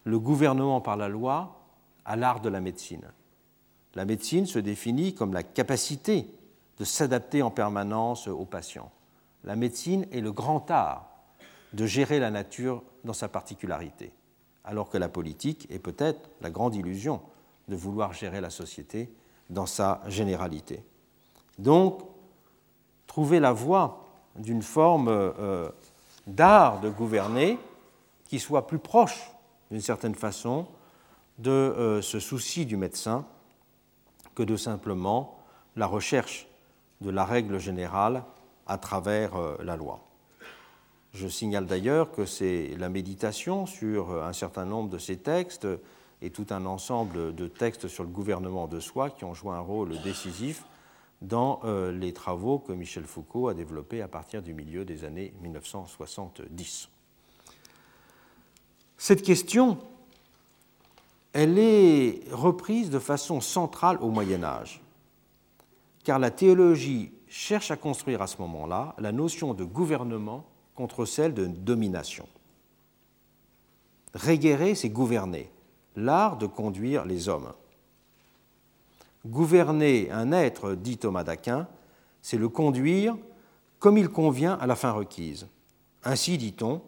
le 0.05 0.18
gouvernement 0.18 0.82
par 0.82 0.97
la 0.97 1.10
loi 1.10 1.60
à 2.05 2.16
l'art 2.16 2.39
de 2.39 2.49
la 2.49 2.62
médecine. 2.62 3.05
La 3.95 4.05
médecine 4.05 4.45
se 4.45 4.60
définit 4.60 5.14
comme 5.14 5.34
la 5.34 5.43
capacité 5.43 6.28
de 6.80 6.86
s'adapter 6.86 7.41
en 7.41 7.51
permanence 7.51 8.28
aux 8.28 8.45
patients. 8.45 8.91
La 9.43 9.55
médecine 9.55 10.05
est 10.12 10.22
le 10.22 10.32
grand 10.32 10.70
art 10.72 11.10
de 11.74 11.86
gérer 11.86 12.20
la 12.20 12.32
nature 12.32 12.84
dans 13.03 13.14
sa 13.14 13.28
particularité, 13.28 14.12
alors 14.64 14.89
que 14.89 14.97
la 14.97 15.10
politique 15.10 15.68
est 15.70 15.80
peut-être 15.80 16.30
la 16.41 16.49
grande 16.49 16.76
illusion 16.76 17.22
de 17.68 17.76
vouloir 17.76 18.14
gérer 18.14 18.39
la 18.39 18.49
société 18.49 19.10
dans 19.50 19.66
sa 19.66 20.02
généralité. 20.08 20.84
Donc, 21.58 22.02
trouver 23.08 23.39
la 23.39 23.52
voie 23.52 24.06
d'une 24.36 24.62
forme 24.62 25.08
euh, 25.10 25.70
d'art 26.28 26.80
de 26.82 26.89
gouverner 26.89 27.58
qui 28.26 28.39
soit 28.39 28.68
plus 28.68 28.80
proche, 28.80 29.32
d'une 29.72 29.82
certaine 29.82 30.16
façon, 30.16 30.68
de 31.39 31.52
euh, 31.52 32.02
ce 32.02 32.20
souci 32.20 32.66
du 32.66 32.78
médecin 32.78 33.26
que 34.36 34.43
de 34.43 34.56
simplement 34.56 35.39
la 35.76 35.88
recherche 35.88 36.48
de 37.02 37.10
la 37.10 37.26
règle 37.26 37.60
générale 37.60 38.24
à 38.68 38.78
travers 38.78 39.36
euh, 39.36 39.56
la 39.64 39.76
loi. 39.76 40.02
Je 41.14 41.28
signale 41.28 41.66
d'ailleurs 41.66 42.12
que 42.12 42.26
c'est 42.26 42.76
la 42.78 42.89
méditation 42.89 43.66
sur 43.66 44.24
un 44.24 44.34
certain 44.34 44.66
nombre 44.66 44.89
de 44.89 44.98
ces 45.00 45.18
textes 45.18 45.68
et 46.22 46.30
tout 46.30 46.47
un 46.49 46.65
ensemble 46.65 47.36
de 47.36 47.47
textes 47.47 47.88
sur 47.88 48.03
le 48.03 48.09
gouvernement 48.09 48.68
de 48.68 48.80
soi 48.80 49.09
qui 49.09 49.24
ont 49.24 49.34
joué 49.34 49.51
un 49.51 49.59
rôle 49.59 50.01
décisif 50.01 50.63
dans 51.22 51.61
euh, 51.63 51.91
les 51.91 52.13
travaux 52.13 52.59
que 52.59 52.72
Michel 52.72 53.05
Foucault 53.05 53.47
a 53.47 53.53
développés 53.53 54.01
à 54.01 54.07
partir 54.07 54.41
du 54.41 54.53
milieu 54.53 54.86
des 54.86 55.03
années 55.03 55.34
1970. 55.41 56.89
Cette 58.97 59.22
question, 59.22 59.78
elle 61.34 61.57
est 61.59 62.22
reprise 62.32 62.89
de 62.89 62.99
façon 62.99 63.41
centrale 63.41 63.97
au 64.01 64.09
Moyen 64.09 64.43
Âge, 64.43 64.82
car 66.03 66.20
la 66.20 66.32
théologie 66.32 67.11
cherche 67.28 67.72
à 67.72 67.78
construire 67.78 68.22
à 68.22 68.28
ce 68.28 68.41
moment-là 68.41 68.95
la 68.97 69.11
notion 69.11 69.53
de 69.53 69.63
gouvernement 69.63 70.45
contre 70.76 71.05
celle 71.05 71.34
de 71.34 71.45
domination. 71.45 72.28
Régérer, 74.13 74.74
c'est 74.74 74.89
gouverner, 74.89 75.51
l'art 75.98 76.38
de 76.38 76.45
conduire 76.45 77.04
les 77.04 77.28
hommes. 77.28 77.52
Gouverner 79.26 80.10
un 80.12 80.32
être, 80.32 80.76
dit 80.76 80.98
Thomas 80.98 81.26
d'Aquin, 81.26 81.68
c'est 82.22 82.38
le 82.38 82.48
conduire 82.48 83.18
comme 83.80 83.98
il 83.98 84.08
convient 84.08 84.54
à 84.54 84.68
la 84.68 84.76
fin 84.76 84.91
requise. 84.91 85.48
Ainsi 86.04 86.38
dit-on 86.38 86.82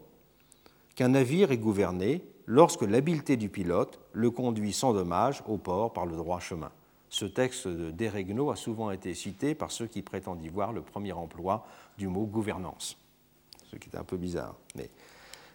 qu'un 0.95 1.09
navire 1.09 1.51
est 1.51 1.57
gouverné 1.57 2.23
lorsque 2.45 2.83
l'habileté 2.83 3.35
du 3.35 3.49
pilote 3.49 3.99
le 4.13 4.31
conduit 4.31 4.73
sans 4.73 4.93
dommage 4.93 5.43
au 5.47 5.57
port 5.57 5.91
par 5.91 6.05
le 6.05 6.15
droit 6.15 6.39
chemin. 6.39 6.71
Ce 7.09 7.25
texte 7.25 7.67
de 7.67 8.51
a 8.51 8.55
souvent 8.55 8.91
été 8.91 9.15
cité 9.15 9.55
par 9.55 9.71
ceux 9.71 9.87
qui 9.87 10.03
prétendent 10.03 10.43
y 10.43 10.49
voir 10.49 10.71
le 10.71 10.81
premier 10.81 11.11
emploi 11.11 11.65
du 11.97 12.07
mot 12.07 12.25
gouvernance, 12.25 12.97
ce 13.71 13.75
qui 13.77 13.89
est 13.89 13.97
un 13.97 14.03
peu 14.03 14.17
bizarre. 14.17 14.55
Mais 14.75 14.89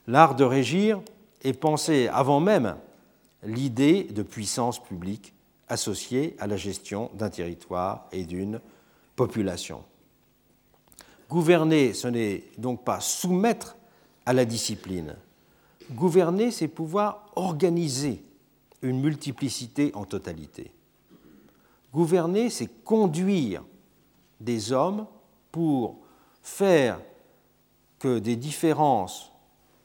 l'art 0.08 0.34
de 0.34 0.44
régir 0.44 1.00
est 1.42 1.52
pensé 1.52 2.08
avant 2.08 2.40
même 2.40 2.76
l'idée 3.44 4.04
de 4.04 4.22
puissance 4.22 4.82
publique 4.82 5.34
associée 5.68 6.36
à 6.38 6.46
la 6.46 6.56
gestion 6.56 7.10
d'un 7.14 7.30
territoire 7.30 8.08
et 8.12 8.24
d'une 8.24 8.60
population. 9.16 9.84
Gouverner, 11.28 11.94
ce 11.94 12.08
n'est 12.08 12.44
donc 12.58 12.84
pas 12.84 13.00
soumettre 13.00 13.76
à 14.26 14.32
la 14.32 14.44
discipline. 14.44 15.16
Gouverner, 15.90 16.50
c'est 16.50 16.68
pouvoir 16.68 17.30
organiser 17.36 18.22
une 18.82 19.00
multiplicité 19.00 19.90
en 19.94 20.04
totalité. 20.04 20.70
Gouverner, 21.92 22.50
c'est 22.50 22.84
conduire 22.84 23.64
des 24.40 24.72
hommes 24.72 25.06
pour 25.50 25.98
faire 26.42 27.00
que 27.98 28.18
des 28.18 28.36
différences, 28.36 29.32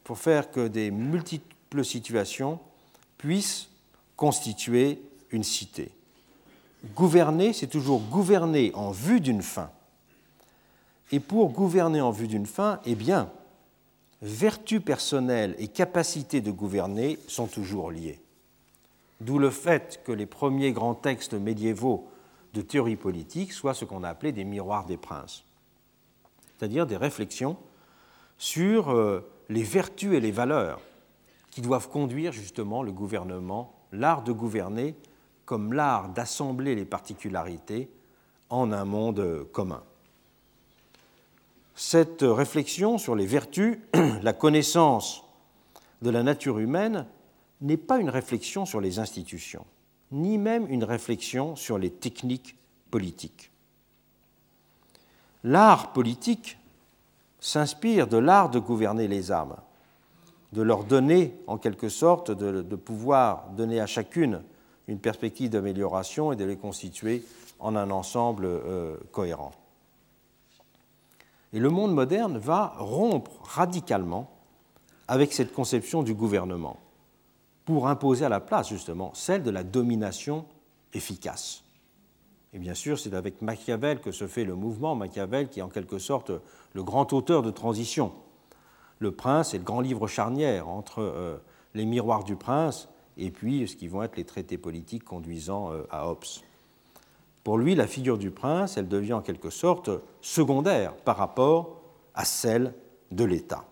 pour 0.04 0.18
faire 0.18 0.52
que 0.52 0.68
des 0.68 0.92
multiples 0.92 1.86
situations 1.86 2.60
puissent 3.20 3.70
constituer 4.16 5.00
une 5.30 5.44
cité. 5.44 5.92
Gouverner, 6.96 7.54
c'est 7.54 7.68
toujours 7.68 8.02
gouverner 8.02 8.72
en 8.74 8.90
vue 8.90 9.22
d'une 9.22 9.44
fin. 9.44 9.70
Et 11.12 11.20
pour 11.20 11.52
gouverner 11.52 12.02
en 12.02 12.12
vue 12.12 12.28
d'une 12.28 12.46
fin, 12.46 12.80
eh 12.86 12.96
bien, 12.96 13.30
vertu 14.22 14.80
personnelle 14.80 15.56
et 15.60 15.68
capacité 15.68 16.42
de 16.42 16.52
gouverner 16.52 17.20
sont 17.28 17.48
toujours 17.48 17.92
liées. 17.92 18.20
D'où 19.22 19.38
le 19.38 19.50
fait 19.50 20.02
que 20.06 20.12
les 20.12 20.26
premiers 20.26 20.72
grands 20.72 20.96
textes 20.96 21.34
médiévaux 21.34 22.08
de 22.54 22.62
théorie 22.62 22.96
politique 22.96 23.52
soient 23.52 23.74
ce 23.74 23.86
qu'on 23.86 24.04
a 24.04 24.10
appelé 24.10 24.32
des 24.32 24.46
miroirs 24.46 24.86
des 24.86 24.98
princes, 24.98 25.44
c'est-à-dire 26.58 26.88
des 26.88 26.98
réflexions 26.98 27.58
sur 28.38 28.92
euh, 28.92 29.30
les 29.50 29.64
vertus 29.64 30.14
et 30.14 30.22
les 30.22 30.32
valeurs 30.32 30.80
qui 31.52 31.62
doivent 31.62 31.90
conduire 31.90 32.32
justement 32.32 32.84
le 32.84 32.92
gouvernement, 32.92 33.74
l'art 33.92 34.24
de 34.24 34.32
gouverner 34.32 34.96
comme 35.46 35.74
l'art 35.74 36.10
d'assembler 36.10 36.76
les 36.76 36.86
particularités 36.86 37.90
en 38.50 38.72
un 38.72 38.86
monde 38.86 39.48
commun. 39.52 39.84
Cette 41.76 42.22
réflexion 42.22 42.98
sur 42.98 43.16
les 43.16 43.26
vertus, 43.26 43.80
la 44.22 44.34
connaissance 44.34 45.24
de 46.02 46.10
la 46.10 46.24
nature 46.24 46.60
humaine, 46.60 47.08
n'est 47.62 47.78
pas 47.78 48.00
une 48.00 48.10
réflexion 48.10 48.66
sur 48.66 48.80
les 48.80 49.00
institutions, 49.00 49.66
ni 50.12 50.38
même 50.38 50.68
une 50.70 50.84
réflexion 50.84 51.56
sur 51.56 51.78
les 51.78 51.90
techniques 51.90 52.56
politiques. 52.92 53.52
L'art 55.44 55.94
politique 55.94 56.58
s'inspire 57.40 58.08
de 58.08 58.18
l'art 58.18 58.50
de 58.50 58.60
gouverner 58.60 59.08
les 59.08 59.32
âmes 59.32 59.56
de 60.54 60.62
leur 60.62 60.84
donner, 60.84 61.36
en 61.48 61.58
quelque 61.58 61.90
sorte, 61.90 62.32
de, 62.32 62.76
pouvoir 62.76 63.50
donner 63.56 63.80
à 63.80 63.86
chacune 63.86 64.42
une 64.88 65.00
perspective 65.00 65.50
d'amélioration 65.50 66.32
et 66.32 66.36
de 66.36 66.46
les 66.46 66.58
constituer 66.58 67.24
en 67.60 67.76
un 67.76 67.92
ensemble 67.92 68.46
euh, 68.46 68.98
cohérent. 69.12 69.52
Et 71.54 71.60
le 71.60 71.70
monde 71.70 71.94
moderne 71.94 72.38
va 72.38 72.74
rompre 72.78 73.32
radicalement 73.44 74.30
avec 75.08 75.34
cette 75.34 75.54
conception 75.54 76.04
du 76.04 76.14
gouvernement 76.14 76.78
pour 77.66 77.88
imposer 77.88 78.26
à 78.26 78.30
la 78.30 78.40
place, 78.40 78.70
justement, 78.70 79.12
celle 79.14 79.44
de 79.44 79.52
la 79.52 79.64
domination 79.64 80.46
efficace. 80.94 81.64
Et 82.54 82.60
bien 82.60 82.74
sûr, 82.74 82.98
c'est 82.98 83.14
avec 83.14 83.44
Machiavel 83.44 84.00
que 84.00 84.12
se 84.12 84.28
fait 84.28 84.44
le 84.44 84.56
mouvement, 84.56 84.96
Machiavel 84.96 85.50
qui 85.50 85.60
est 85.60 85.64
en 85.64 85.70
quelque 85.70 86.00
sorte 86.00 86.32
le 86.74 86.84
grand 86.84 87.14
auteur 87.14 87.44
de 87.44 87.52
transition 87.52 88.12
le 89.00 89.12
Prince 89.12 89.54
est 89.54 89.58
le 89.58 89.64
grand 89.64 89.82
livre 89.82 90.08
charnière 90.08 90.68
entre 90.68 91.00
euh, 91.02 91.38
les 91.74 91.86
miroirs 91.86 92.24
du 92.24 92.36
Prince 92.36 92.90
et 93.18 93.32
puis 93.32 93.68
ce 93.68 93.76
qui 93.76 93.88
vont 93.88 94.04
être 94.04 94.18
les 94.18 94.26
traités 94.26 94.58
politiques 94.58 95.04
conduisant 95.04 95.72
euh, 95.72 95.84
à 95.92 96.10
Hobbes. 96.10 96.24
Pour 97.44 97.58
lui, 97.58 97.76
la 97.76 97.88
figure 97.88 98.18
du 98.18 98.32
prince, 98.32 98.78
elle 98.78 98.88
devient 98.88 99.14
en 99.14 99.22
quelque 99.22 99.50
sorte 99.50 99.90
secondaire 100.22 100.94
par 100.94 101.18
rapport 101.18 101.82
à 102.14 102.26
celle 102.26 102.74
de 103.12 103.24
l'État. 103.24 103.66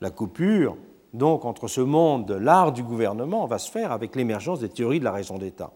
La 0.00 0.10
coupure, 0.10 0.76
donc, 1.12 1.44
entre 1.44 1.68
ce 1.68 1.80
monde 1.80 2.26
de 2.26 2.34
l'art 2.34 2.72
du 2.72 2.82
gouvernement 2.82 3.46
va 3.46 3.58
se 3.58 3.70
faire 3.70 3.92
avec 3.92 4.14
l'émergence 4.14 4.60
des 4.60 4.68
théories 4.68 5.00
de 5.00 5.04
la 5.04 5.12
raison 5.12 5.38
d'État. 5.38 5.72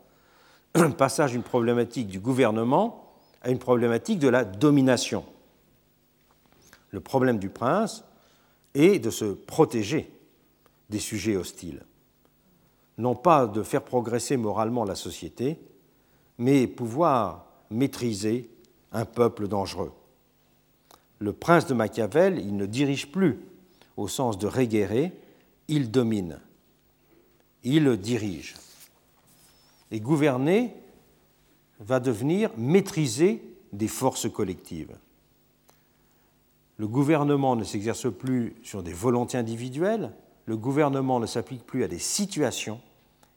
Passage 0.98 1.32
d'une 1.32 1.42
problématique 1.42 2.08
du 2.08 2.20
gouvernement 2.20 3.12
à 3.42 3.50
une 3.50 3.58
problématique 3.58 4.18
de 4.18 4.28
la 4.28 4.44
domination. 4.44 5.24
Le 6.90 7.00
problème 7.00 7.38
du 7.38 7.50
prince, 7.50 8.04
et 8.74 8.98
de 8.98 9.10
se 9.10 9.24
protéger 9.24 10.10
des 10.90 10.98
sujets 10.98 11.36
hostiles. 11.36 11.84
Non 12.98 13.14
pas 13.14 13.46
de 13.46 13.62
faire 13.62 13.84
progresser 13.84 14.36
moralement 14.36 14.84
la 14.84 14.94
société, 14.94 15.58
mais 16.38 16.66
pouvoir 16.66 17.46
maîtriser 17.70 18.50
un 18.92 19.04
peuple 19.04 19.48
dangereux. 19.48 19.92
Le 21.18 21.32
prince 21.32 21.66
de 21.66 21.74
Machiavel, 21.74 22.38
il 22.38 22.56
ne 22.56 22.66
dirige 22.66 23.10
plus 23.10 23.40
au 23.96 24.08
sens 24.08 24.38
de 24.38 24.46
réguérer, 24.46 25.12
il 25.68 25.90
domine, 25.90 26.40
il 27.62 27.96
dirige. 27.96 28.54
Et 29.90 30.00
gouverner 30.00 30.74
va 31.80 32.00
devenir 32.00 32.50
maîtriser 32.56 33.42
des 33.72 33.88
forces 33.88 34.30
collectives 34.30 34.96
le 36.76 36.88
gouvernement 36.88 37.56
ne 37.56 37.64
s'exerce 37.64 38.12
plus 38.12 38.56
sur 38.62 38.82
des 38.82 38.92
volontés 38.92 39.38
individuelles, 39.38 40.12
le 40.46 40.56
gouvernement 40.56 41.20
ne 41.20 41.26
s'applique 41.26 41.64
plus 41.64 41.84
à 41.84 41.88
des 41.88 41.98
situations, 41.98 42.80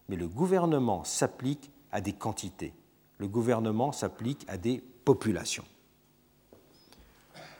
mais 0.10 0.16
le 0.16 0.28
gouvernement 0.28 1.04
s'applique 1.04 1.72
à 1.92 2.02
des 2.02 2.14
quantités, 2.14 2.74
le 3.18 3.28
gouvernement 3.28 3.92
s'applique 3.92 4.44
à 4.48 4.58
des 4.58 4.84
populations. 5.06 5.66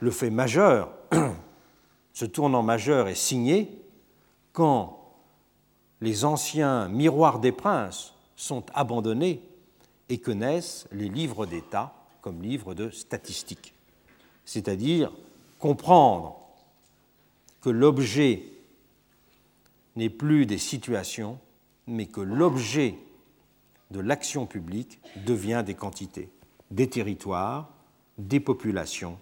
Le 0.00 0.10
fait 0.10 0.30
majeur, 0.30 0.92
ce 2.12 2.24
tournant 2.24 2.62
majeur 2.62 3.08
est 3.08 3.14
signé 3.14 3.82
quand 4.52 5.14
les 6.00 6.24
anciens 6.24 6.88
miroirs 6.88 7.40
des 7.40 7.52
princes 7.52 8.14
sont 8.36 8.64
abandonnés 8.74 9.42
et 10.08 10.18
que 10.18 10.30
naissent 10.30 10.86
les 10.92 11.08
livres 11.08 11.46
d'État 11.46 11.94
comme 12.20 12.42
livres 12.42 12.74
de 12.74 12.90
statistiques, 12.90 13.74
c'est-à-dire 14.44 15.12
comprendre 15.58 16.40
que 17.60 17.70
l'objet 17.70 18.44
n'est 19.96 20.10
plus 20.10 20.46
des 20.46 20.58
situations, 20.58 21.38
mais 21.86 22.06
que 22.06 22.20
l'objet 22.20 22.94
de 23.90 24.00
l'action 24.00 24.46
publique 24.46 25.00
devient 25.26 25.62
des 25.64 25.74
quantités, 25.74 26.30
des 26.70 26.88
territoires, 26.88 27.70
des 28.18 28.40
populations 28.40 29.18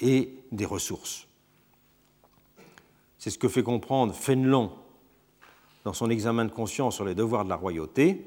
et 0.00 0.34
des 0.52 0.64
ressources. 0.64 1.26
C'est 3.18 3.30
ce 3.30 3.38
que 3.38 3.48
fait 3.48 3.62
comprendre 3.62 4.14
Fénelon 4.14 4.72
dans 5.84 5.92
son 5.92 6.10
examen 6.10 6.44
de 6.44 6.50
conscience 6.50 6.96
sur 6.96 7.04
les 7.04 7.14
devoirs 7.14 7.44
de 7.44 7.48
la 7.48 7.56
royauté. 7.56 8.24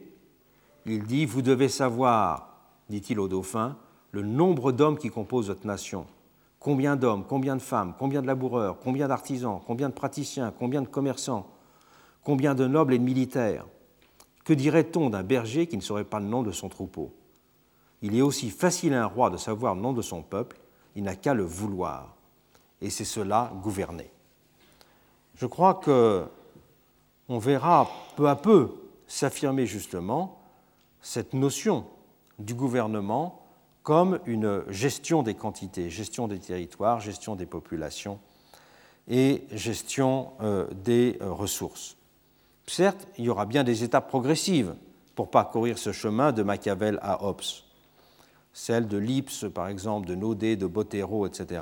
Il 0.86 1.04
dit 1.04 1.26
Vous 1.26 1.42
devez 1.42 1.70
savoir, 1.70 2.58
dit-il 2.90 3.20
au 3.20 3.28
dauphin, 3.28 3.78
le 4.12 4.24
nombre 4.24 4.72
d'hommes 4.72 4.98
qui 4.98 5.10
composent 5.10 5.48
votre 5.48 5.68
nation. 5.68 6.06
Combien 6.62 6.96
d'hommes, 6.96 7.26
combien 7.28 7.56
de 7.56 7.62
femmes, 7.62 7.96
combien 7.98 8.22
de 8.22 8.28
laboureurs, 8.28 8.78
combien 8.80 9.08
d'artisans, 9.08 9.60
combien 9.66 9.90
de 9.90 9.96
praticiens, 9.96 10.54
combien 10.58 10.84
de 10.84 10.88
commerçants, 10.88 11.48
combien 12.24 12.54
de 12.54 12.68
nobles 12.68 12.94
et 12.94 13.00
de 13.00 13.04
militaires? 13.04 13.66
Que 14.46 14.54
dirait-on 14.54 15.10
d'un 15.10 15.24
berger 15.24 15.66
qui 15.66 15.76
ne 15.76 15.82
saurait 15.82 16.04
pas 16.04 16.20
le 16.20 16.28
nom 16.28 16.44
de 16.44 16.52
son 16.52 16.70
troupeau? 16.70 17.12
Il 18.04 18.16
est 18.16 18.22
aussi 18.22 18.52
facile 18.52 18.94
à 18.94 19.04
un 19.04 19.08
roi 19.08 19.32
de 19.32 19.38
savoir 19.38 19.74
le 19.74 19.82
nom 19.82 19.92
de 19.92 20.04
son 20.04 20.22
peuple, 20.22 20.60
il 20.96 21.02
n'a 21.04 21.16
qu'à 21.16 21.34
le 21.34 21.44
vouloir. 21.44 22.16
Et 22.80 22.92
c'est 22.92 23.06
cela 23.06 23.52
gouverner. 23.64 24.12
Je 25.36 25.48
crois 25.48 25.74
que 25.74 26.26
on 27.28 27.40
verra 27.40 27.90
peu 28.16 28.30
à 28.30 28.36
peu 28.36 28.70
s'affirmer 29.08 29.66
justement 29.66 30.40
cette 31.02 31.34
notion 31.34 31.88
du 32.38 32.54
gouvernement 32.54 33.41
comme 33.84 34.20
une 34.26 34.64
gestion 34.70 35.24
des 35.24 35.34
quantités, 35.34 35.90
gestion 35.90 36.28
des 36.28 36.40
territoires, 36.40 37.00
gestion 37.00 37.36
des 37.36 37.46
populations 37.46 38.20
et 39.08 39.44
gestion 39.52 40.32
euh, 40.42 40.68
des 40.84 41.18
euh, 41.22 41.32
ressources. 41.32 41.98
Certes, 42.68 43.08
il 43.18 43.26
y 43.26 43.30
aura 43.30 43.46
bien 43.46 43.64
des 43.64 43.84
étapes 43.84 44.08
progressives 44.08 44.76
pour 45.16 45.30
parcourir 45.30 45.78
ce 45.78 45.92
chemin 45.92 46.32
de 46.32 46.44
Machiavel 46.44 47.00
à 47.02 47.26
Hobbes, 47.26 47.42
celle 48.54 48.88
de 48.88 48.98
Lips, 48.98 49.46
par 49.54 49.68
exemple, 49.68 50.08
de 50.08 50.16
Naudet, 50.16 50.56
de 50.56 50.68
Bottero, 50.68 51.26
etc., 51.26 51.62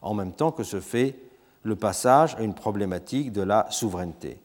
en 0.00 0.14
même 0.14 0.32
temps 0.32 0.50
que 0.50 0.64
se 0.64 0.80
fait 0.80 1.16
le 1.62 1.76
passage 1.76 2.34
à 2.34 2.42
une 2.42 2.54
problématique 2.54 3.32
de 3.32 3.42
la 3.42 3.70
souveraineté. 3.70 4.38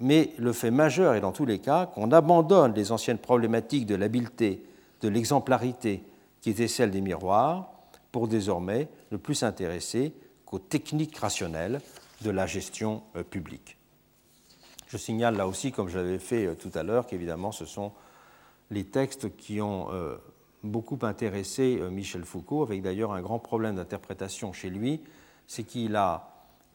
Mais 0.00 0.32
le 0.38 0.52
fait 0.52 0.70
majeur 0.70 1.14
est 1.14 1.20
dans 1.20 1.32
tous 1.32 1.44
les 1.44 1.58
cas 1.58 1.86
qu'on 1.86 2.10
abandonne 2.12 2.72
les 2.74 2.92
anciennes 2.92 3.18
problématiques 3.18 3.86
de 3.86 3.94
l'habileté, 3.94 4.64
de 5.02 5.08
l'exemplarité, 5.08 6.02
qui 6.42 6.50
étaient 6.50 6.68
celles 6.68 6.90
des 6.90 7.00
miroirs, 7.00 7.70
pour 8.10 8.28
désormais 8.28 8.88
ne 9.10 9.16
plus 9.16 9.36
s'intéresser 9.36 10.12
qu'aux 10.44 10.58
techniques 10.58 11.16
rationnelles 11.16 11.80
de 12.20 12.30
la 12.30 12.46
gestion 12.46 13.02
euh, 13.16 13.22
publique. 13.22 13.78
Je 14.88 14.98
signale 14.98 15.36
là 15.36 15.48
aussi, 15.48 15.72
comme 15.72 15.88
je 15.88 15.96
l'avais 15.96 16.18
fait 16.18 16.46
euh, 16.46 16.54
tout 16.54 16.70
à 16.74 16.82
l'heure, 16.82 17.06
qu'évidemment 17.06 17.52
ce 17.52 17.64
sont 17.64 17.92
les 18.70 18.84
textes 18.84 19.34
qui 19.36 19.62
ont 19.62 19.90
euh, 19.92 20.16
beaucoup 20.62 20.98
intéressé 21.02 21.80
Michel 21.90 22.24
Foucault, 22.24 22.62
avec 22.62 22.82
d'ailleurs 22.82 23.12
un 23.12 23.22
grand 23.22 23.38
problème 23.38 23.76
d'interprétation 23.76 24.52
chez 24.52 24.68
lui, 24.68 25.00
c'est 25.46 25.64
qu'il 25.64 25.96
a 25.96 26.28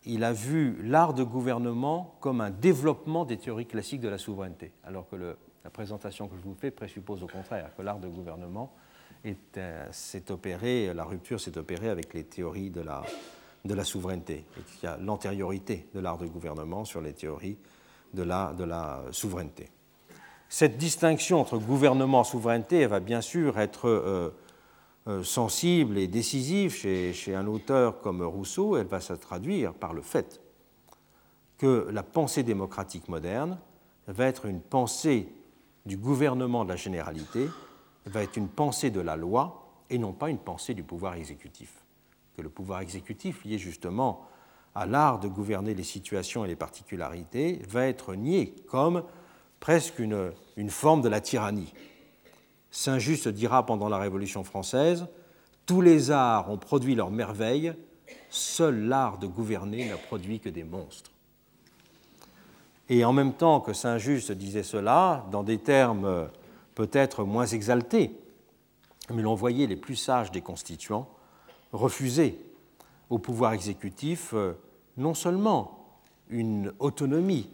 il 0.05 0.23
a 0.23 0.31
vu 0.31 0.81
l'art 0.83 1.13
de 1.13 1.23
gouvernement 1.23 2.15
comme 2.21 2.39
un 2.39 2.49
développement 2.49 3.25
des 3.25 3.37
théories 3.37 3.65
classiques 3.65 3.99
de 3.99 4.07
la 4.07 4.17
souveraineté, 4.17 4.71
alors 4.85 5.09
que 5.09 5.15
la 5.17 5.69
présentation 5.69 6.29
que 6.29 6.37
je 6.37 6.43
vous 6.43 6.55
fais 6.55 6.71
présuppose 6.71 7.23
au 7.23 7.27
contraire 7.27 7.71
que 7.75 7.81
l'art 7.81 7.99
de 7.99 8.07
gouvernement 8.07 8.71
opéré, 10.31 10.93
la 10.93 11.03
rupture 11.03 11.39
s'est 11.39 11.57
opérée 11.57 11.89
avec 11.89 12.13
les 12.13 12.23
théories 12.23 12.69
de 12.69 12.81
la, 12.81 13.83
souveraineté, 13.83 14.45
et 14.57 14.85
y 14.85 14.87
a 14.87 14.97
l'antériorité 14.97 15.87
de 15.93 15.99
l'art 15.99 16.17
de 16.17 16.27
gouvernement 16.27 16.85
sur 16.85 17.01
les 17.01 17.13
théories 17.13 17.57
de 18.13 18.23
la, 18.23 19.03
souveraineté. 19.11 19.69
Cette 20.49 20.77
distinction 20.77 21.41
entre 21.41 21.57
gouvernement 21.57 22.21
et 22.21 22.25
souveraineté 22.25 22.85
va 22.85 23.01
bien 23.01 23.19
sûr 23.19 23.59
être 23.59 23.89
euh, 23.89 24.29
euh, 25.07 25.23
sensible 25.23 25.97
et 25.97 26.07
décisive 26.07 26.73
chez, 26.73 27.35
un 27.35 27.47
auteur 27.47 28.01
comme 28.01 28.21
Rousseau, 28.21 28.77
elle 28.77 28.87
va 28.87 28.99
se 28.99 29.13
traduire 29.13 29.73
par 29.73 29.93
le 29.93 30.01
fait 30.01 30.41
que 31.57 31.87
la 31.91 32.03
pensée 32.03 32.43
démocratique 32.43 33.07
moderne 33.07 33.57
va 34.07 34.25
être 34.25 34.45
une 34.45 34.61
pensée 34.61 35.29
du 35.85 35.97
gouvernement 35.97 36.65
de 36.65 36.69
la 36.69 36.75
généralité, 36.75 37.47
va 38.07 38.23
être 38.23 38.37
une 38.37 38.49
pensée 38.49 38.89
de 38.89 38.99
la 38.99 39.15
loi 39.15 39.67
et 39.89 39.97
non 39.97 40.13
pas 40.13 40.29
une 40.29 40.37
pensée 40.37 40.73
du 40.73 40.83
pouvoir 40.83 41.15
exécutif. 41.15 41.73
Que 42.35 42.41
le 42.41 42.49
pouvoir 42.49 42.81
exécutif, 42.81 43.45
lié 43.45 43.57
justement 43.57 44.25
à 44.75 44.85
l'art 44.85 45.19
de 45.19 45.27
gouverner 45.27 45.73
les 45.73 45.83
situations 45.83 46.45
et 46.45 46.47
les 46.47 46.55
particularités, 46.55 47.61
va 47.69 47.87
être 47.87 48.13
nié 48.15 48.53
comme 48.67 49.03
presque 49.59 49.99
une, 49.99 50.31
une 50.55 50.69
forme 50.69 51.01
de 51.01 51.09
la 51.09 51.19
tyrannie, 51.19 51.73
Saint-Just 52.71 53.27
dira 53.29 53.65
pendant 53.65 53.89
la 53.89 53.97
Révolution 53.97 54.43
française 54.43 55.07
Tous 55.65 55.81
les 55.81 56.11
arts 56.11 56.51
ont 56.51 56.57
produit 56.57 56.95
leurs 56.95 57.11
merveilles, 57.11 57.73
seul 58.29 58.87
l'art 58.87 59.17
de 59.17 59.27
gouverner 59.27 59.89
n'a 59.89 59.97
produit 59.97 60.39
que 60.39 60.49
des 60.49 60.63
monstres. 60.63 61.11
Et 62.89 63.03
en 63.03 63.13
même 63.13 63.33
temps 63.33 63.59
que 63.59 63.73
Saint-Just 63.73 64.31
disait 64.31 64.63
cela, 64.63 65.25
dans 65.31 65.43
des 65.43 65.57
termes 65.57 66.29
peut-être 66.77 67.23
moins 67.23 67.47
exaltés, 67.47 68.11
mais 69.11 69.23
l'on 69.23 69.33
voyait 69.33 69.65
les 69.65 69.75
plus 69.75 69.95
sages 69.95 70.29
des 70.29 70.41
constituants 70.41 71.09
refuser 71.71 72.39
au 73.09 73.17
pouvoir 73.17 73.53
exécutif 73.53 74.35
euh, 74.35 74.53
non 74.95 75.15
seulement 75.15 76.03
une 76.29 76.71
autonomie, 76.77 77.49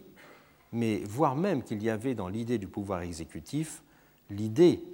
mais 0.72 0.98
voire 1.06 1.36
même 1.36 1.62
qu'il 1.62 1.82
y 1.82 1.88
avait 1.88 2.14
dans 2.14 2.28
l'idée 2.28 2.58
du 2.58 2.66
pouvoir 2.66 3.00
exécutif 3.00 3.82
l'idée 4.28 4.84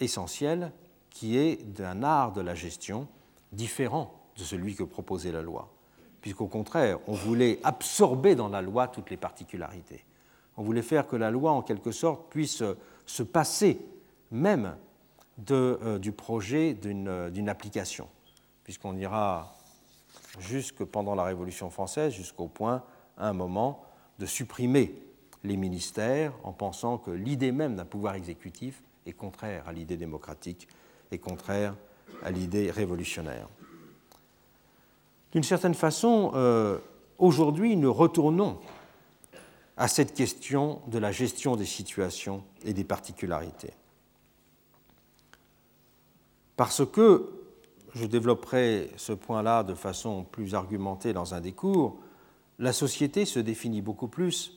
essentiel 0.00 0.70
qui 1.08 1.38
est 1.38 1.64
d'un 1.64 2.02
art 2.02 2.34
de 2.34 2.42
la 2.42 2.54
gestion 2.54 3.08
différent 3.52 4.12
de 4.36 4.44
celui 4.44 4.74
que 4.74 4.82
proposait 4.82 5.32
la 5.32 5.40
loi, 5.40 5.72
puisqu'au 6.20 6.46
contraire, 6.46 6.98
on 7.06 7.14
voulait 7.14 7.58
absorber 7.64 8.34
dans 8.34 8.50
la 8.50 8.60
loi 8.60 8.86
toutes 8.86 9.08
les 9.08 9.16
particularités. 9.16 10.04
On 10.58 10.62
voulait 10.62 10.82
faire 10.82 11.06
que 11.06 11.16
la 11.16 11.30
loi, 11.30 11.52
en 11.52 11.62
quelque 11.62 11.90
sorte, 11.90 12.28
puisse 12.30 12.62
se 13.06 13.22
passer 13.22 13.80
même 14.30 14.76
euh, 15.50 15.98
du 15.98 16.12
projet 16.12 16.74
d'une 16.74 17.48
application, 17.48 18.08
puisqu'on 18.64 18.96
ira 18.96 19.54
jusque 20.38 20.84
pendant 20.84 21.14
la 21.14 21.24
Révolution 21.24 21.70
française, 21.70 22.12
jusqu'au 22.12 22.48
point, 22.48 22.82
à 23.16 23.28
un 23.28 23.32
moment, 23.32 23.82
de 24.18 24.26
supprimer 24.26 24.94
les 25.44 25.56
ministères 25.56 26.32
en 26.42 26.52
pensant 26.52 26.98
que 26.98 27.10
l'idée 27.10 27.52
même 27.52 27.76
d'un 27.76 27.84
pouvoir 27.84 28.14
exécutif 28.14 28.82
est 29.06 29.12
contraire 29.12 29.68
à 29.68 29.72
l'idée 29.72 29.96
démocratique, 29.96 30.68
et 31.12 31.18
contraire 31.18 31.74
à 32.22 32.30
l'idée 32.30 32.70
révolutionnaire. 32.70 33.48
D'une 35.32 35.42
certaine 35.42 35.74
façon, 35.74 36.32
euh, 36.34 36.78
aujourd'hui, 37.18 37.76
nous 37.76 37.92
retournons 37.92 38.58
à 39.76 39.88
cette 39.88 40.14
question 40.14 40.80
de 40.86 40.98
la 40.98 41.12
gestion 41.12 41.56
des 41.56 41.66
situations 41.66 42.42
et 42.64 42.72
des 42.72 42.84
particularités. 42.84 43.74
Parce 46.56 46.84
que, 46.86 47.32
je 47.94 48.06
développerai 48.06 48.90
ce 48.96 49.12
point-là 49.12 49.62
de 49.62 49.74
façon 49.74 50.24
plus 50.24 50.54
argumentée 50.54 51.12
dans 51.12 51.34
un 51.34 51.40
des 51.40 51.52
cours, 51.52 51.98
la 52.58 52.72
société 52.72 53.24
se 53.24 53.38
définit 53.38 53.82
beaucoup 53.82 54.08
plus, 54.08 54.52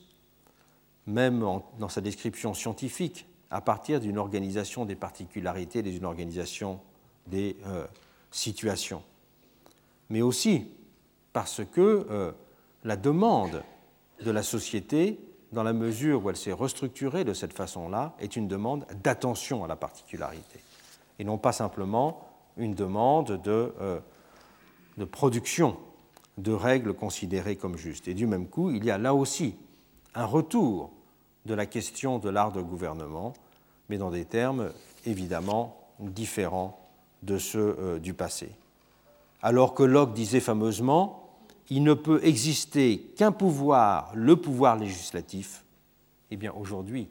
même 1.06 1.40
dans 1.78 1.88
sa 1.88 2.00
description 2.00 2.54
scientifique, 2.54 3.26
à 3.50 3.60
partir 3.60 4.00
d'une 4.00 4.18
organisation 4.18 4.84
des 4.84 4.94
particularités, 4.94 5.82
d'une 5.82 6.04
organisation 6.04 6.80
des 7.26 7.56
euh, 7.66 7.86
situations. 8.30 9.02
Mais 10.08 10.22
aussi 10.22 10.68
parce 11.32 11.62
que 11.64 12.06
euh, 12.10 12.32
la 12.84 12.96
demande 12.96 13.62
de 14.24 14.30
la 14.30 14.42
société, 14.42 15.18
dans 15.52 15.62
la 15.62 15.72
mesure 15.72 16.24
où 16.24 16.30
elle 16.30 16.36
s'est 16.36 16.52
restructurée 16.52 17.24
de 17.24 17.32
cette 17.32 17.52
façon-là, 17.52 18.14
est 18.20 18.36
une 18.36 18.48
demande 18.48 18.86
d'attention 19.02 19.64
à 19.64 19.68
la 19.68 19.76
particularité, 19.76 20.60
et 21.18 21.24
non 21.24 21.38
pas 21.38 21.52
simplement 21.52 22.26
une 22.56 22.74
demande 22.74 23.40
de, 23.42 23.72
euh, 23.80 24.00
de 24.96 25.04
production 25.04 25.76
de 26.38 26.52
règles 26.52 26.94
considérées 26.94 27.56
comme 27.56 27.76
justes. 27.76 28.08
Et 28.08 28.14
du 28.14 28.26
même 28.26 28.46
coup, 28.46 28.70
il 28.70 28.84
y 28.84 28.90
a 28.90 28.98
là 28.98 29.14
aussi 29.14 29.56
un 30.14 30.24
retour 30.24 30.90
de 31.46 31.54
la 31.54 31.66
question 31.66 32.18
de 32.18 32.28
l'art 32.28 32.52
de 32.52 32.60
gouvernement, 32.60 33.32
mais 33.88 33.98
dans 33.98 34.10
des 34.10 34.24
termes 34.24 34.72
évidemment 35.06 35.76
différents 35.98 36.78
de 37.22 37.38
ceux 37.38 37.76
euh, 37.78 37.98
du 37.98 38.14
passé. 38.14 38.50
Alors 39.42 39.74
que 39.74 39.82
Locke 39.82 40.12
disait 40.12 40.40
fameusement 40.40 41.19
Il 41.70 41.84
ne 41.84 41.94
peut 41.94 42.20
exister 42.24 42.98
qu'un 43.16 43.32
pouvoir, 43.32 44.12
le 44.14 44.36
pouvoir 44.36 44.76
législatif, 44.76 45.64
eh 46.30 46.36
bien 46.36 46.52
aujourd'hui, 46.52 47.08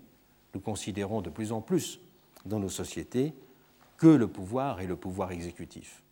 nous 0.54 0.60
considérons 0.60 1.22
de 1.22 1.30
plus 1.30 1.52
en 1.52 1.62
plus 1.62 2.00
dans 2.46 2.60
nos 2.60 2.70
sociétés 2.70 3.34
que 3.98 4.08
le 4.08 4.28
pouvoir 4.28 4.82
est 4.82 4.88
le 4.88 4.96
pouvoir 4.96 5.32
exécutif. 5.32 6.04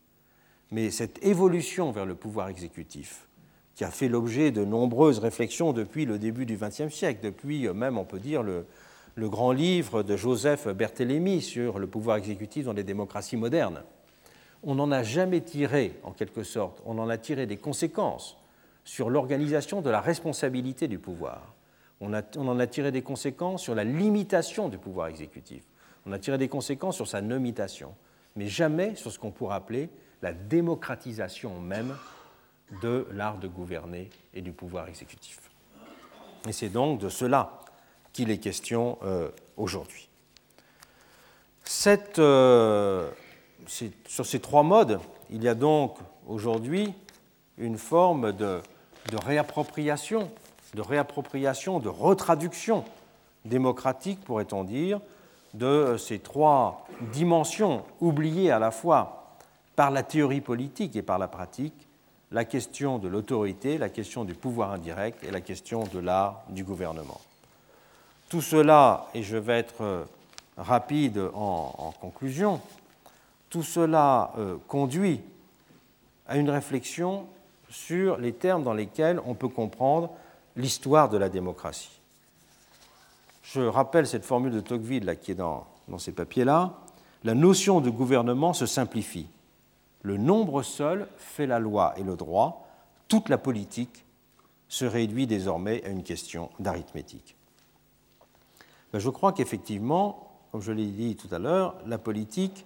Mais 0.71 0.91
cette 0.91 1.23
évolution 1.25 1.91
vers 1.91 2.05
le 2.05 2.15
pouvoir 2.15 2.49
exécutif, 2.49 3.27
qui 3.75 3.83
a 3.83 3.91
fait 3.91 4.09
l'objet 4.09 4.51
de 4.51 4.65
nombreuses 4.65 5.19
réflexions 5.19 5.71
depuis 5.71 6.05
le 6.05 6.17
début 6.17 6.45
du 6.45 6.57
XXe 6.57 6.93
siècle, 6.93 7.19
depuis 7.23 7.67
euh, 7.67 7.73
même, 7.73 7.97
on 7.97 8.05
peut 8.05 8.19
dire, 8.19 8.43
le, 8.43 8.65
grand 9.17 9.51
livre 9.51 10.03
de 10.03 10.15
Joseph 10.15 10.67
Berthélémy 10.67 11.41
sur 11.41 11.79
le 11.79 11.87
pouvoir 11.87 12.17
exécutif 12.17 12.65
dans 12.65 12.73
les 12.73 12.83
démocraties 12.83 13.37
modernes. 13.37 13.83
On 14.63 14.75
n'en 14.75 14.91
a 14.91 15.03
jamais 15.03 15.41
tiré, 15.41 15.99
en 16.03 16.11
quelque 16.11 16.43
sorte, 16.43 16.81
on 16.85 16.97
en 16.97 17.09
a 17.09 17.17
tiré 17.17 17.45
des 17.45 17.57
conséquences 17.57 18.37
sur 18.83 19.09
l'organisation 19.09 19.81
de 19.81 19.89
la 19.89 20.01
responsabilité 20.01 20.87
du 20.87 20.99
pouvoir. 20.99 21.53
On, 21.99 22.13
en 22.13 22.59
a 22.59 22.67
tiré 22.67 22.91
des 22.91 23.01
conséquences 23.01 23.63
sur 23.63 23.75
la 23.75 23.83
limitation 23.83 24.69
du 24.69 24.77
pouvoir 24.77 25.07
exécutif. 25.07 25.63
On 26.05 26.11
a 26.11 26.19
tiré 26.19 26.37
des 26.37 26.47
conséquences 26.47 26.95
sur 26.95 27.07
sa 27.07 27.21
nomination, 27.21 27.95
mais 28.35 28.47
jamais 28.47 28.95
sur 28.95 29.11
ce 29.11 29.19
qu'on 29.19 29.31
pourrait 29.31 29.55
appeler 29.55 29.89
la 30.21 30.33
démocratisation 30.33 31.59
même 31.59 31.95
de 32.81 33.07
l'art 33.11 33.39
de 33.39 33.47
gouverner 33.47 34.09
et 34.33 34.41
du 34.41 34.51
pouvoir 34.51 34.87
exécutif. 34.87 35.39
Et 36.47 36.51
c'est 36.51 36.69
donc 36.69 36.99
de 36.99 37.09
cela 37.09 37.59
qu'il 38.13 38.31
est 38.31 38.37
question 38.37 38.97
euh, 39.03 39.29
aujourd'hui. 39.57 40.09
Euh, 42.17 43.09
sur 43.67 44.25
ces 44.25 44.39
trois 44.39 44.63
modes, 44.63 44.99
il 45.29 45.43
y 45.43 45.47
a 45.47 45.55
donc 45.55 45.97
aujourd'hui 46.27 46.93
une 47.57 47.77
forme 47.77 48.31
de, 48.33 48.61
réappropriation, 49.25 50.29
de 50.73 50.81
réappropriation, 50.81 51.79
de 51.79 51.89
retraduction 51.89 52.85
démocratique, 53.45 54.19
pourrait-on 54.23 54.63
dire, 54.63 54.99
de 55.53 55.95
ces 55.97 56.19
trois 56.19 56.85
dimensions 57.13 57.83
oubliées 57.99 58.51
à 58.51 58.59
la 58.59 58.71
fois 58.71 59.37
par 59.75 59.91
la 59.91 60.03
théorie 60.03 60.41
politique 60.41 60.95
et 60.95 61.01
par 61.01 61.17
la 61.17 61.27
pratique, 61.27 61.87
la 62.31 62.45
question 62.45 62.97
de 62.99 63.07
l'autorité, 63.07 63.77
la 63.77 63.89
question 63.89 64.25
du 64.25 64.33
pouvoir 64.33 64.71
indirect 64.71 65.23
et 65.23 65.31
la 65.31 65.41
question 65.41 65.83
de 65.93 65.99
l'art 65.99 66.43
du 66.49 66.63
gouvernement. 66.63 67.21
Tout 68.29 68.41
cela, 68.41 69.07
et 69.13 69.23
je 69.23 69.37
vais 69.37 69.59
être 69.59 70.05
rapide 70.57 71.21
en, 71.33 71.93
conclusion, 72.01 72.59
tout 73.49 73.63
cela 73.63 74.33
euh, 74.37 74.57
conduit 74.67 75.21
à 76.27 76.37
une 76.37 76.49
réflexion 76.49 77.27
sur 77.69 78.17
les 78.17 78.33
termes 78.33 78.63
dans 78.63 78.73
lesquels 78.73 79.21
on 79.25 79.35
peut 79.35 79.47
comprendre 79.47 80.11
l'histoire 80.55 81.09
de 81.09 81.17
la 81.17 81.29
démocratie. 81.29 82.01
Je 83.43 83.61
rappelle 83.61 84.07
cette 84.07 84.25
formule 84.25 84.51
de 84.51 84.59
Tocqueville 84.59 85.17
qui 85.21 85.31
est 85.31 85.35
dans, 85.35 85.65
dans 85.87 85.99
ces 85.99 86.11
papiers-là. 86.11 86.73
La 87.23 87.33
notion 87.33 87.81
de 87.81 87.89
gouvernement 87.89 88.53
se 88.53 88.65
simplifie. 88.65 89.27
Le 90.01 90.17
nombre 90.17 90.63
seul 90.63 91.07
fait 91.17 91.47
la 91.47 91.59
loi 91.59 91.93
et 91.97 92.03
le 92.03 92.15
droit. 92.15 92.67
Toute 93.07 93.29
la 93.29 93.37
politique 93.37 94.05
se 94.67 94.85
réduit 94.85 95.27
désormais 95.27 95.83
à 95.85 95.89
une 95.89 96.03
question 96.03 96.49
d'arithmétique. 96.59 97.35
Ben, 98.91 98.99
je 98.99 99.09
crois 99.09 99.33
qu'effectivement, 99.33 100.31
comme 100.51 100.61
je 100.61 100.71
l'ai 100.71 100.87
dit 100.87 101.15
tout 101.15 101.33
à 101.33 101.39
l'heure, 101.39 101.75
la 101.85 101.97
politique 101.97 102.65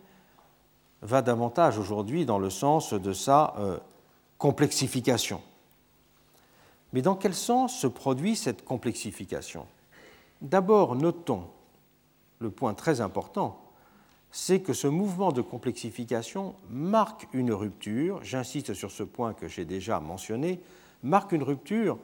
va 1.02 1.22
davantage 1.22 1.78
aujourd'hui 1.78 2.26
dans 2.26 2.40
le 2.40 2.50
sens 2.50 2.94
de 2.94 3.14
sa 3.14 3.54
euh, 3.58 3.78
complexification. 4.38 5.42
Mais 6.94 7.02
dans 7.02 7.16
quel 7.16 7.34
sens 7.34 7.78
se 7.80 7.88
produit 7.88 8.36
cette 8.36 8.66
complexification? 8.66 9.66
D'abord, 10.42 10.96
notons 10.96 11.48
le 12.40 12.50
point 12.50 12.74
très 12.74 13.02
important, 13.02 13.62
c'est 14.32 14.62
que 14.62 14.74
ce 14.74 14.88
mouvement 14.88 15.32
de 15.32 15.42
complexification 15.42 16.56
marque 16.70 17.28
une 17.34 17.52
rupture, 17.52 18.24
j'insiste 18.24 18.74
sur 18.74 18.92
ce 18.92 19.04
point 19.04 19.34
que 19.34 19.48
j'ai 19.48 19.66
déjà 19.66 20.00
mentionné, 20.00 20.62
marque 21.04 21.34
une 21.34 21.44
rupture 21.44 21.98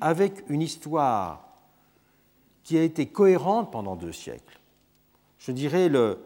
avec 0.00 0.44
une 0.48 0.62
histoire 0.62 1.44
qui 2.62 2.78
a 2.78 2.82
été 2.82 3.06
cohérente 3.06 3.70
pendant 3.70 3.96
deux 3.96 4.12
siècles. 4.12 4.58
Je 5.38 5.52
dirais 5.52 5.88
le, 5.88 6.18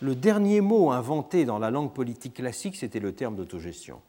le 0.00 0.14
dernier 0.14 0.60
mot 0.60 0.90
inventé 0.90 1.44
dans 1.44 1.58
la 1.58 1.70
langue 1.70 1.92
politique 1.92 2.34
classique, 2.34 2.76
c'était 2.76 3.00
le 3.00 3.12
terme 3.12 3.36
d'autogestion. 3.36 4.00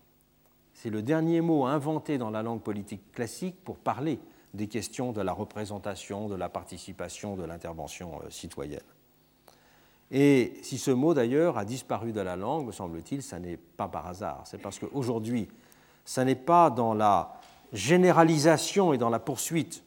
C'est 0.73 0.89
le 0.89 1.01
dernier 1.01 1.41
mot 1.41 1.65
inventé 1.65 2.17
dans 2.17 2.29
la 2.29 2.43
langue 2.43 2.61
politique 2.61 3.11
classique 3.11 3.55
pour 3.63 3.77
parler 3.77 4.19
des 4.53 4.67
questions 4.67 5.11
de 5.11 5.21
la 5.21 5.33
représentation, 5.33 6.27
de 6.27 6.35
la 6.35 6.49
participation, 6.49 7.35
de 7.35 7.43
l'intervention 7.43 8.19
euh, 8.23 8.29
citoyenne. 8.29 8.79
Et 10.11 10.53
si 10.61 10.77
ce 10.77 10.91
mot 10.91 11.13
d'ailleurs 11.13 11.57
a 11.57 11.65
disparu 11.65 12.11
de 12.11 12.21
la 12.21 12.35
langue, 12.35 12.67
me 12.67 12.71
semble-t-il, 12.71 13.21
ça 13.21 13.39
n'est 13.39 13.57
pas 13.57 13.87
par 13.87 14.07
hasard. 14.07 14.43
C'est 14.45 14.61
parce 14.61 14.79
qu'aujourd'hui, 14.79 15.47
ça 16.05 16.23
n'est 16.23 16.35
pas 16.35 16.69
dans 16.69 16.93
la 16.93 17.33
généralisation 17.73 18.93
et 18.93 18.97
dans 18.97 19.09
la 19.09 19.19
poursuite 19.19 19.83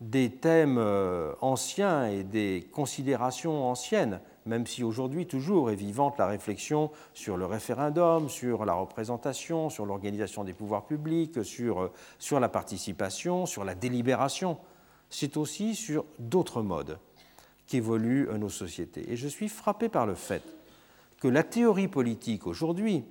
des 0.00 0.30
thèmes 0.30 0.78
euh, 0.78 1.32
anciens 1.40 2.06
et 2.06 2.22
des 2.22 2.68
considérations 2.72 3.68
anciennes 3.68 4.20
même 4.46 4.66
si 4.66 4.84
aujourd'hui 4.84 5.26
toujours 5.26 5.70
est 5.70 5.76
vivante 5.76 6.18
la 6.18 6.26
réflexion 6.26 6.90
sur 7.14 7.36
le 7.36 7.46
référendum, 7.46 8.28
sur 8.28 8.64
la 8.64 8.74
représentation, 8.74 9.68
sur 9.70 9.86
l'organisation 9.86 10.44
des 10.44 10.52
pouvoirs 10.52 10.86
publics, 10.86 11.44
sur, 11.44 11.80
euh, 11.80 12.40
la 12.40 12.48
participation, 12.48 13.46
sur 13.46 13.64
la 13.64 13.74
délibération. 13.74 14.58
C'est 15.10 15.36
aussi 15.36 15.74
sur 15.74 16.04
d'autres 16.18 16.62
modes 16.62 16.98
qu'évoluent 17.66 18.28
euh, 18.28 18.38
nos 18.38 18.48
sociétés. 18.48 19.12
Et 19.12 19.16
je 19.16 19.28
suis 19.28 19.48
frappé 19.48 19.88
par 19.88 20.06
le 20.06 20.14
fait 20.14 20.42
que 21.20 21.28
la 21.28 21.42
théorie 21.42 21.88
politique 21.88 22.46
aujourd'hui, 22.46 23.04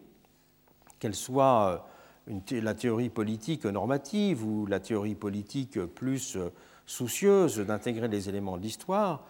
qu'elle 1.00 1.16
soit 1.16 1.84
euh, 2.30 2.40
la 2.62 2.74
théorie 2.74 3.10
politique 3.10 3.66
normative 3.66 4.46
ou 4.46 4.66
la 4.66 4.80
théorie 4.80 5.16
politique 5.16 5.80
plus 5.80 6.38
soucieuse 6.86 7.58
d'intégrer 7.60 8.08
les 8.08 8.30
éléments 8.30 8.58
de 8.58 8.64
l'histoire, 8.64 9.26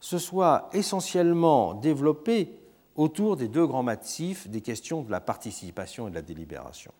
se 0.00 0.18
soit 0.18 0.68
essentiellement 0.72 1.74
développé 1.74 2.58
autour 2.96 3.36
des 3.36 3.48
deux 3.48 3.66
grands 3.66 3.82
massifs 3.82 4.48
des 4.48 4.60
questions 4.60 5.02
de 5.02 5.10
la 5.10 5.20
participation 5.20 6.08
et 6.08 6.10
de 6.10 6.16
la 6.16 6.22
délibération. 6.22 6.92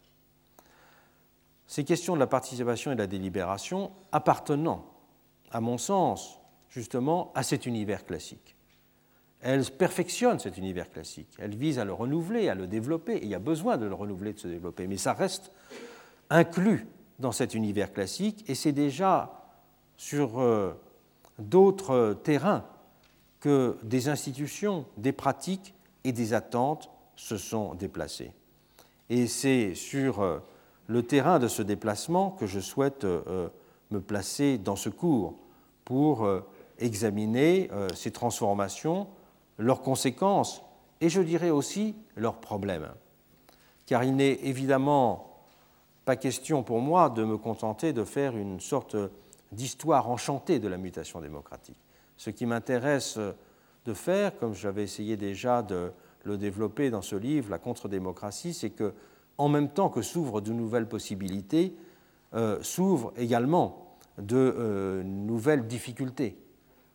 Ces 1.67 1.85
questions 1.85 2.15
de 2.15 2.21
la 2.21 2.27
participation 2.27 2.93
et 2.93 2.95
de 2.95 3.01
la 3.01 3.07
délibération 3.07 3.91
appartenant, 4.13 4.87
à 5.51 5.61
mon 5.61 5.77
sens, 5.77 6.41
justement, 6.69 7.33
à 7.35 7.43
cet 7.43 7.67
univers 7.67 8.07
classique. 8.07 8.57
Elles 9.41 9.71
perfectionnent 9.71 10.39
cet 10.39 10.57
univers 10.57 10.91
classique, 10.91 11.29
elles 11.39 11.55
visent 11.55 11.79
à 11.79 11.85
le 11.85 11.93
renouveler, 11.93 12.49
à 12.49 12.55
le 12.55 12.67
développer, 12.67 13.17
et 13.17 13.25
il 13.25 13.29
y 13.29 13.35
a 13.35 13.41
besoin 13.41 13.77
de 13.77 13.87
le 13.87 13.95
renouveler, 13.95 14.33
de 14.33 14.39
se 14.39 14.49
développer, 14.49 14.87
mais 14.87 14.97
ça 14.97 15.13
reste 15.13 15.53
inclus 16.31 16.87
dans 17.19 17.33
cet 17.33 17.55
univers 17.55 17.93
classique, 17.93 18.45
et 18.49 18.55
c'est 18.55 18.73
déjà 18.73 19.45
sur 19.97 20.41
euh, 20.41 20.73
d'autres 21.39 22.15
terrains 22.23 22.65
que 23.41 23.77
des 23.83 24.09
institutions, 24.09 24.85
des 24.97 25.13
pratiques 25.13 25.75
et 26.05 26.13
des 26.13 26.35
attentes 26.35 26.91
se 27.17 27.37
sont 27.37 27.75
déplacées. 27.75 28.33
Et 29.11 29.27
c'est 29.27 29.75
sur 29.75 30.21
euh, 30.21 30.39
le 30.87 31.03
terrain 31.03 31.39
de 31.39 31.49
ce 31.49 31.63
déplacement 31.63 32.31
que 32.31 32.47
je 32.47 32.61
souhaite 32.61 33.05
euh, 33.05 33.49
me 33.91 34.01
placer 34.01 34.59
dans 34.59 34.77
ce 34.77 34.89
cours 34.89 35.35
pour 35.85 36.25
euh, 36.25 36.41
examiner 36.79 37.71
ces 37.93 38.13
transformations, 38.13 39.09
leurs 39.57 39.83
conséquences 39.83 40.63
et 41.01 41.09
je 41.09 41.21
dirais 41.21 41.51
aussi 41.51 41.97
leurs 42.15 42.37
problèmes. 42.37 42.89
Car 43.85 44.05
il 44.05 44.15
n'est 44.15 44.39
évidemment 44.45 45.41
pas 46.05 46.15
question 46.15 46.63
pour 46.63 46.81
moi 46.81 47.11
de 47.11 47.25
me 47.25 47.37
contenter 47.37 47.93
de 47.93 48.05
faire 48.05 48.37
une 48.37 48.61
sorte 48.61 48.97
d'histoire 49.51 50.09
enchantée 50.09 50.61
de 50.61 50.69
la 50.69 50.77
mutation 50.77 51.21
démocratique. 51.21 51.81
Ce 52.19 52.29
qui 52.29 52.45
m'intéresse 52.45 53.19
de 53.87 53.95
faire, 53.95 54.39
comme 54.39 54.55
j'avais 54.55 54.83
essayé 54.83 55.17
déjà 55.17 55.63
de 55.63 55.91
le 56.25 56.37
développer 56.37 56.91
dans 56.91 57.01
ce 57.01 57.17
livre, 57.17 57.51
La 57.51 57.59
contre-démocratie, 57.59 58.53
c'est 58.53 58.71
que, 58.71 58.93
en 59.39 59.49
même 59.49 59.71
temps 59.71 59.89
que 59.89 60.03
s'ouvrent 60.03 60.41
de 60.41 60.53
nouvelles 60.53 60.89
possibilités, 60.89 61.75
euh, 62.35 62.63
s'ouvrent 62.63 63.13
également 63.17 63.97
de 64.19 64.37
euh, 64.37 65.03
nouvelles 65.03 65.67
difficultés. 65.67 66.37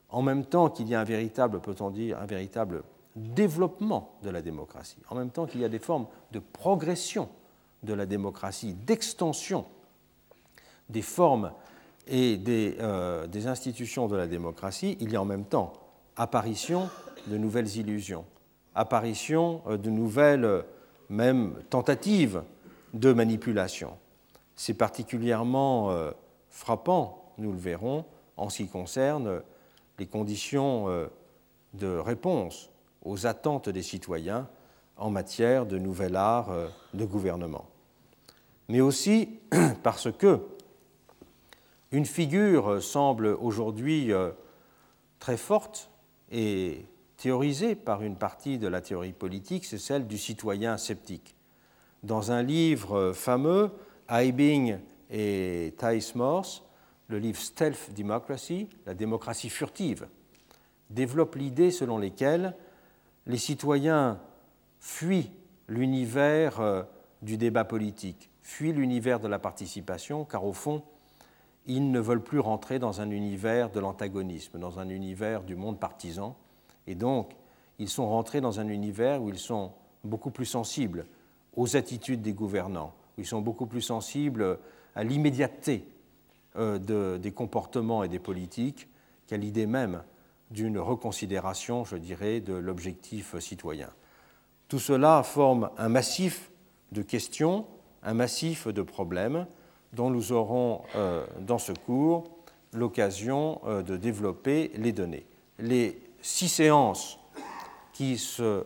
En 0.09 0.21
même 0.21 0.45
temps 0.45 0.69
qu'il 0.69 0.87
y 0.87 0.93
a 0.93 1.01
un 1.01 1.05
véritable, 1.05 1.59
peut-on 1.61 1.89
dire, 1.89 2.19
un 2.19 2.27
véritable 2.27 2.83
développement 3.15 4.15
de 4.21 4.29
la 4.29 4.41
démocratie, 4.41 5.01
en 5.09 5.15
même 5.15 5.31
temps 5.31 5.45
qu'il 5.45 5.61
y 5.61 5.65
a 5.65 5.69
des 5.69 5.79
formes 5.79 6.07
de 6.31 6.39
progression 6.39 7.29
de 7.81 7.93
la 7.93 8.05
démocratie, 8.05 8.73
d'extension 8.73 9.65
des 10.89 11.01
formes 11.01 11.51
et 12.07 12.37
des, 12.37 12.75
euh, 12.79 13.27
des, 13.27 13.47
institutions 13.47 14.07
de 14.07 14.15
la 14.15 14.27
démocratie, 14.27 14.97
il 14.99 15.11
y 15.11 15.15
a 15.15 15.21
en 15.21 15.25
même 15.25 15.45
temps 15.45 15.73
apparition 16.15 16.89
de 17.27 17.37
nouvelles 17.37 17.77
illusions, 17.77 18.25
apparition 18.75 19.61
euh, 19.67 19.77
de 19.77 19.89
nouvelles, 19.89 20.45
euh, 20.45 20.61
même 21.09 21.55
tentatives 21.69 22.43
de 22.93 23.13
manipulation. 23.13 23.97
C'est 24.55 24.73
particulièrement 24.75 25.91
frappant, 26.49 27.33
nous 27.39 27.51
le 27.51 27.57
verrons, 27.57 28.05
en 28.37 28.49
ce 28.49 28.57
qui 28.57 28.67
concerne 28.67 29.41
les 29.97 30.05
conditions 30.05 30.87
de 31.73 31.97
réponse 31.97 32.69
aux 33.03 33.25
attentes 33.25 33.69
des 33.69 33.81
citoyens 33.81 34.47
en 34.95 35.09
matière 35.09 35.65
de 35.65 35.79
nouvel 35.79 36.15
art 36.15 36.51
de 36.93 37.05
gouvernement. 37.05 37.65
Mais 38.69 38.79
aussi 38.79 39.39
parce 39.83 40.11
que 40.11 40.39
une 41.93 42.05
figure 42.05 42.81
semble 42.81 43.27
aujourd'hui 43.27 44.11
euh, 44.11 44.31
très 45.19 45.37
forte 45.37 45.91
et 46.31 46.85
théorisée 47.17 47.75
par 47.75 48.01
une 48.01 48.15
partie 48.15 48.57
de 48.57 48.67
la 48.67 48.81
théorie 48.81 49.13
politique, 49.13 49.63
c'est 49.63 49.77
celle 49.77 50.07
du 50.07 50.17
citoyen 50.17 50.77
sceptique. 50.77 51.35
Dans 52.01 52.31
un 52.31 52.41
livre 52.41 53.13
fameux, 53.13 53.69
Eibing 54.09 54.79
et 55.11 55.75
Thijs 55.77 56.15
Morse, 56.15 56.63
le 57.07 57.19
livre 57.19 57.39
Stealth 57.39 57.93
Democracy, 57.95 58.67
la 58.87 58.95
démocratie 58.95 59.49
furtive, 59.49 60.07
développe 60.89 61.35
l'idée 61.35 61.69
selon 61.69 61.99
laquelle 61.99 62.55
les 63.27 63.37
citoyens 63.37 64.19
fuient 64.79 65.31
l'univers 65.67 66.59
euh, 66.59 66.81
du 67.21 67.37
débat 67.37 67.65
politique, 67.65 68.31
fuient 68.41 68.73
l'univers 68.73 69.19
de 69.19 69.27
la 69.27 69.37
participation, 69.37 70.25
car 70.25 70.43
au 70.43 70.53
fond, 70.53 70.83
ils 71.65 71.91
ne 71.91 71.99
veulent 71.99 72.23
plus 72.23 72.39
rentrer 72.39 72.79
dans 72.79 73.01
un 73.01 73.09
univers 73.09 73.69
de 73.69 73.79
l'antagonisme, 73.79 74.59
dans 74.59 74.79
un 74.79 74.89
univers 74.89 75.43
du 75.43 75.55
monde 75.55 75.79
partisan, 75.79 76.35
et 76.87 76.95
donc 76.95 77.31
ils 77.79 77.89
sont 77.89 78.07
rentrés 78.07 78.41
dans 78.41 78.59
un 78.59 78.67
univers 78.67 79.21
où 79.21 79.29
ils 79.29 79.39
sont 79.39 79.71
beaucoup 80.03 80.31
plus 80.31 80.45
sensibles 80.45 81.05
aux 81.55 81.75
attitudes 81.75 82.21
des 82.21 82.33
gouvernants, 82.33 82.93
où 83.17 83.21
ils 83.21 83.27
sont 83.27 83.41
beaucoup 83.41 83.65
plus 83.65 83.81
sensibles 83.81 84.59
à 84.95 85.03
l'immédiateté 85.03 85.87
euh, 86.57 87.17
des 87.17 87.31
comportements 87.31 88.03
et 88.03 88.09
des 88.09 88.19
politiques 88.19 88.87
qu'à 89.27 89.37
l'idée 89.37 89.65
même 89.65 90.03
d'une 90.51 90.77
reconsidération, 90.77 91.83
je 91.83 91.97
dirais, 91.97 92.41
de 92.41 92.53
l'objectif 92.53 93.37
citoyen. 93.39 93.89
Tout 94.67 94.79
cela 94.79 95.23
forme 95.23 95.69
un 95.77 95.89
massif 95.89 96.51
de 96.91 97.01
questions, 97.01 97.65
un 98.03 98.13
massif 98.13 98.67
de 98.67 98.81
problèmes 98.81 99.47
dont 99.93 100.09
nous 100.09 100.31
aurons 100.31 100.81
euh, 100.95 101.25
dans 101.39 101.57
ce 101.57 101.71
cours 101.71 102.25
l'occasion 102.73 103.61
euh, 103.65 103.81
de 103.81 103.97
développer 103.97 104.71
les 104.75 104.91
données. 104.91 105.25
Les 105.59 106.01
six 106.21 106.49
séances 106.49 107.19
qui 107.93 108.17
se 108.17 108.63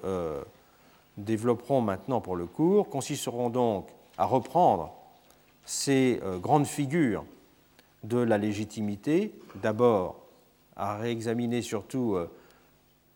développeront 1.18 1.82
maintenant 1.82 2.22
pour 2.22 2.38
le 2.38 2.46
cours 2.46 2.90
consisteront 2.90 3.50
donc 3.50 3.90
à 4.18 4.24
reprendre 4.24 4.94
ces 5.66 6.22
grandes 6.42 6.66
figures 6.66 7.26
de 8.04 8.20
la 8.20 8.38
légitimité, 8.38 9.34
d'abord 9.56 10.28
à 10.78 10.98
réexaminer 10.98 11.62
surtout 11.62 12.16
euh, 12.16 12.30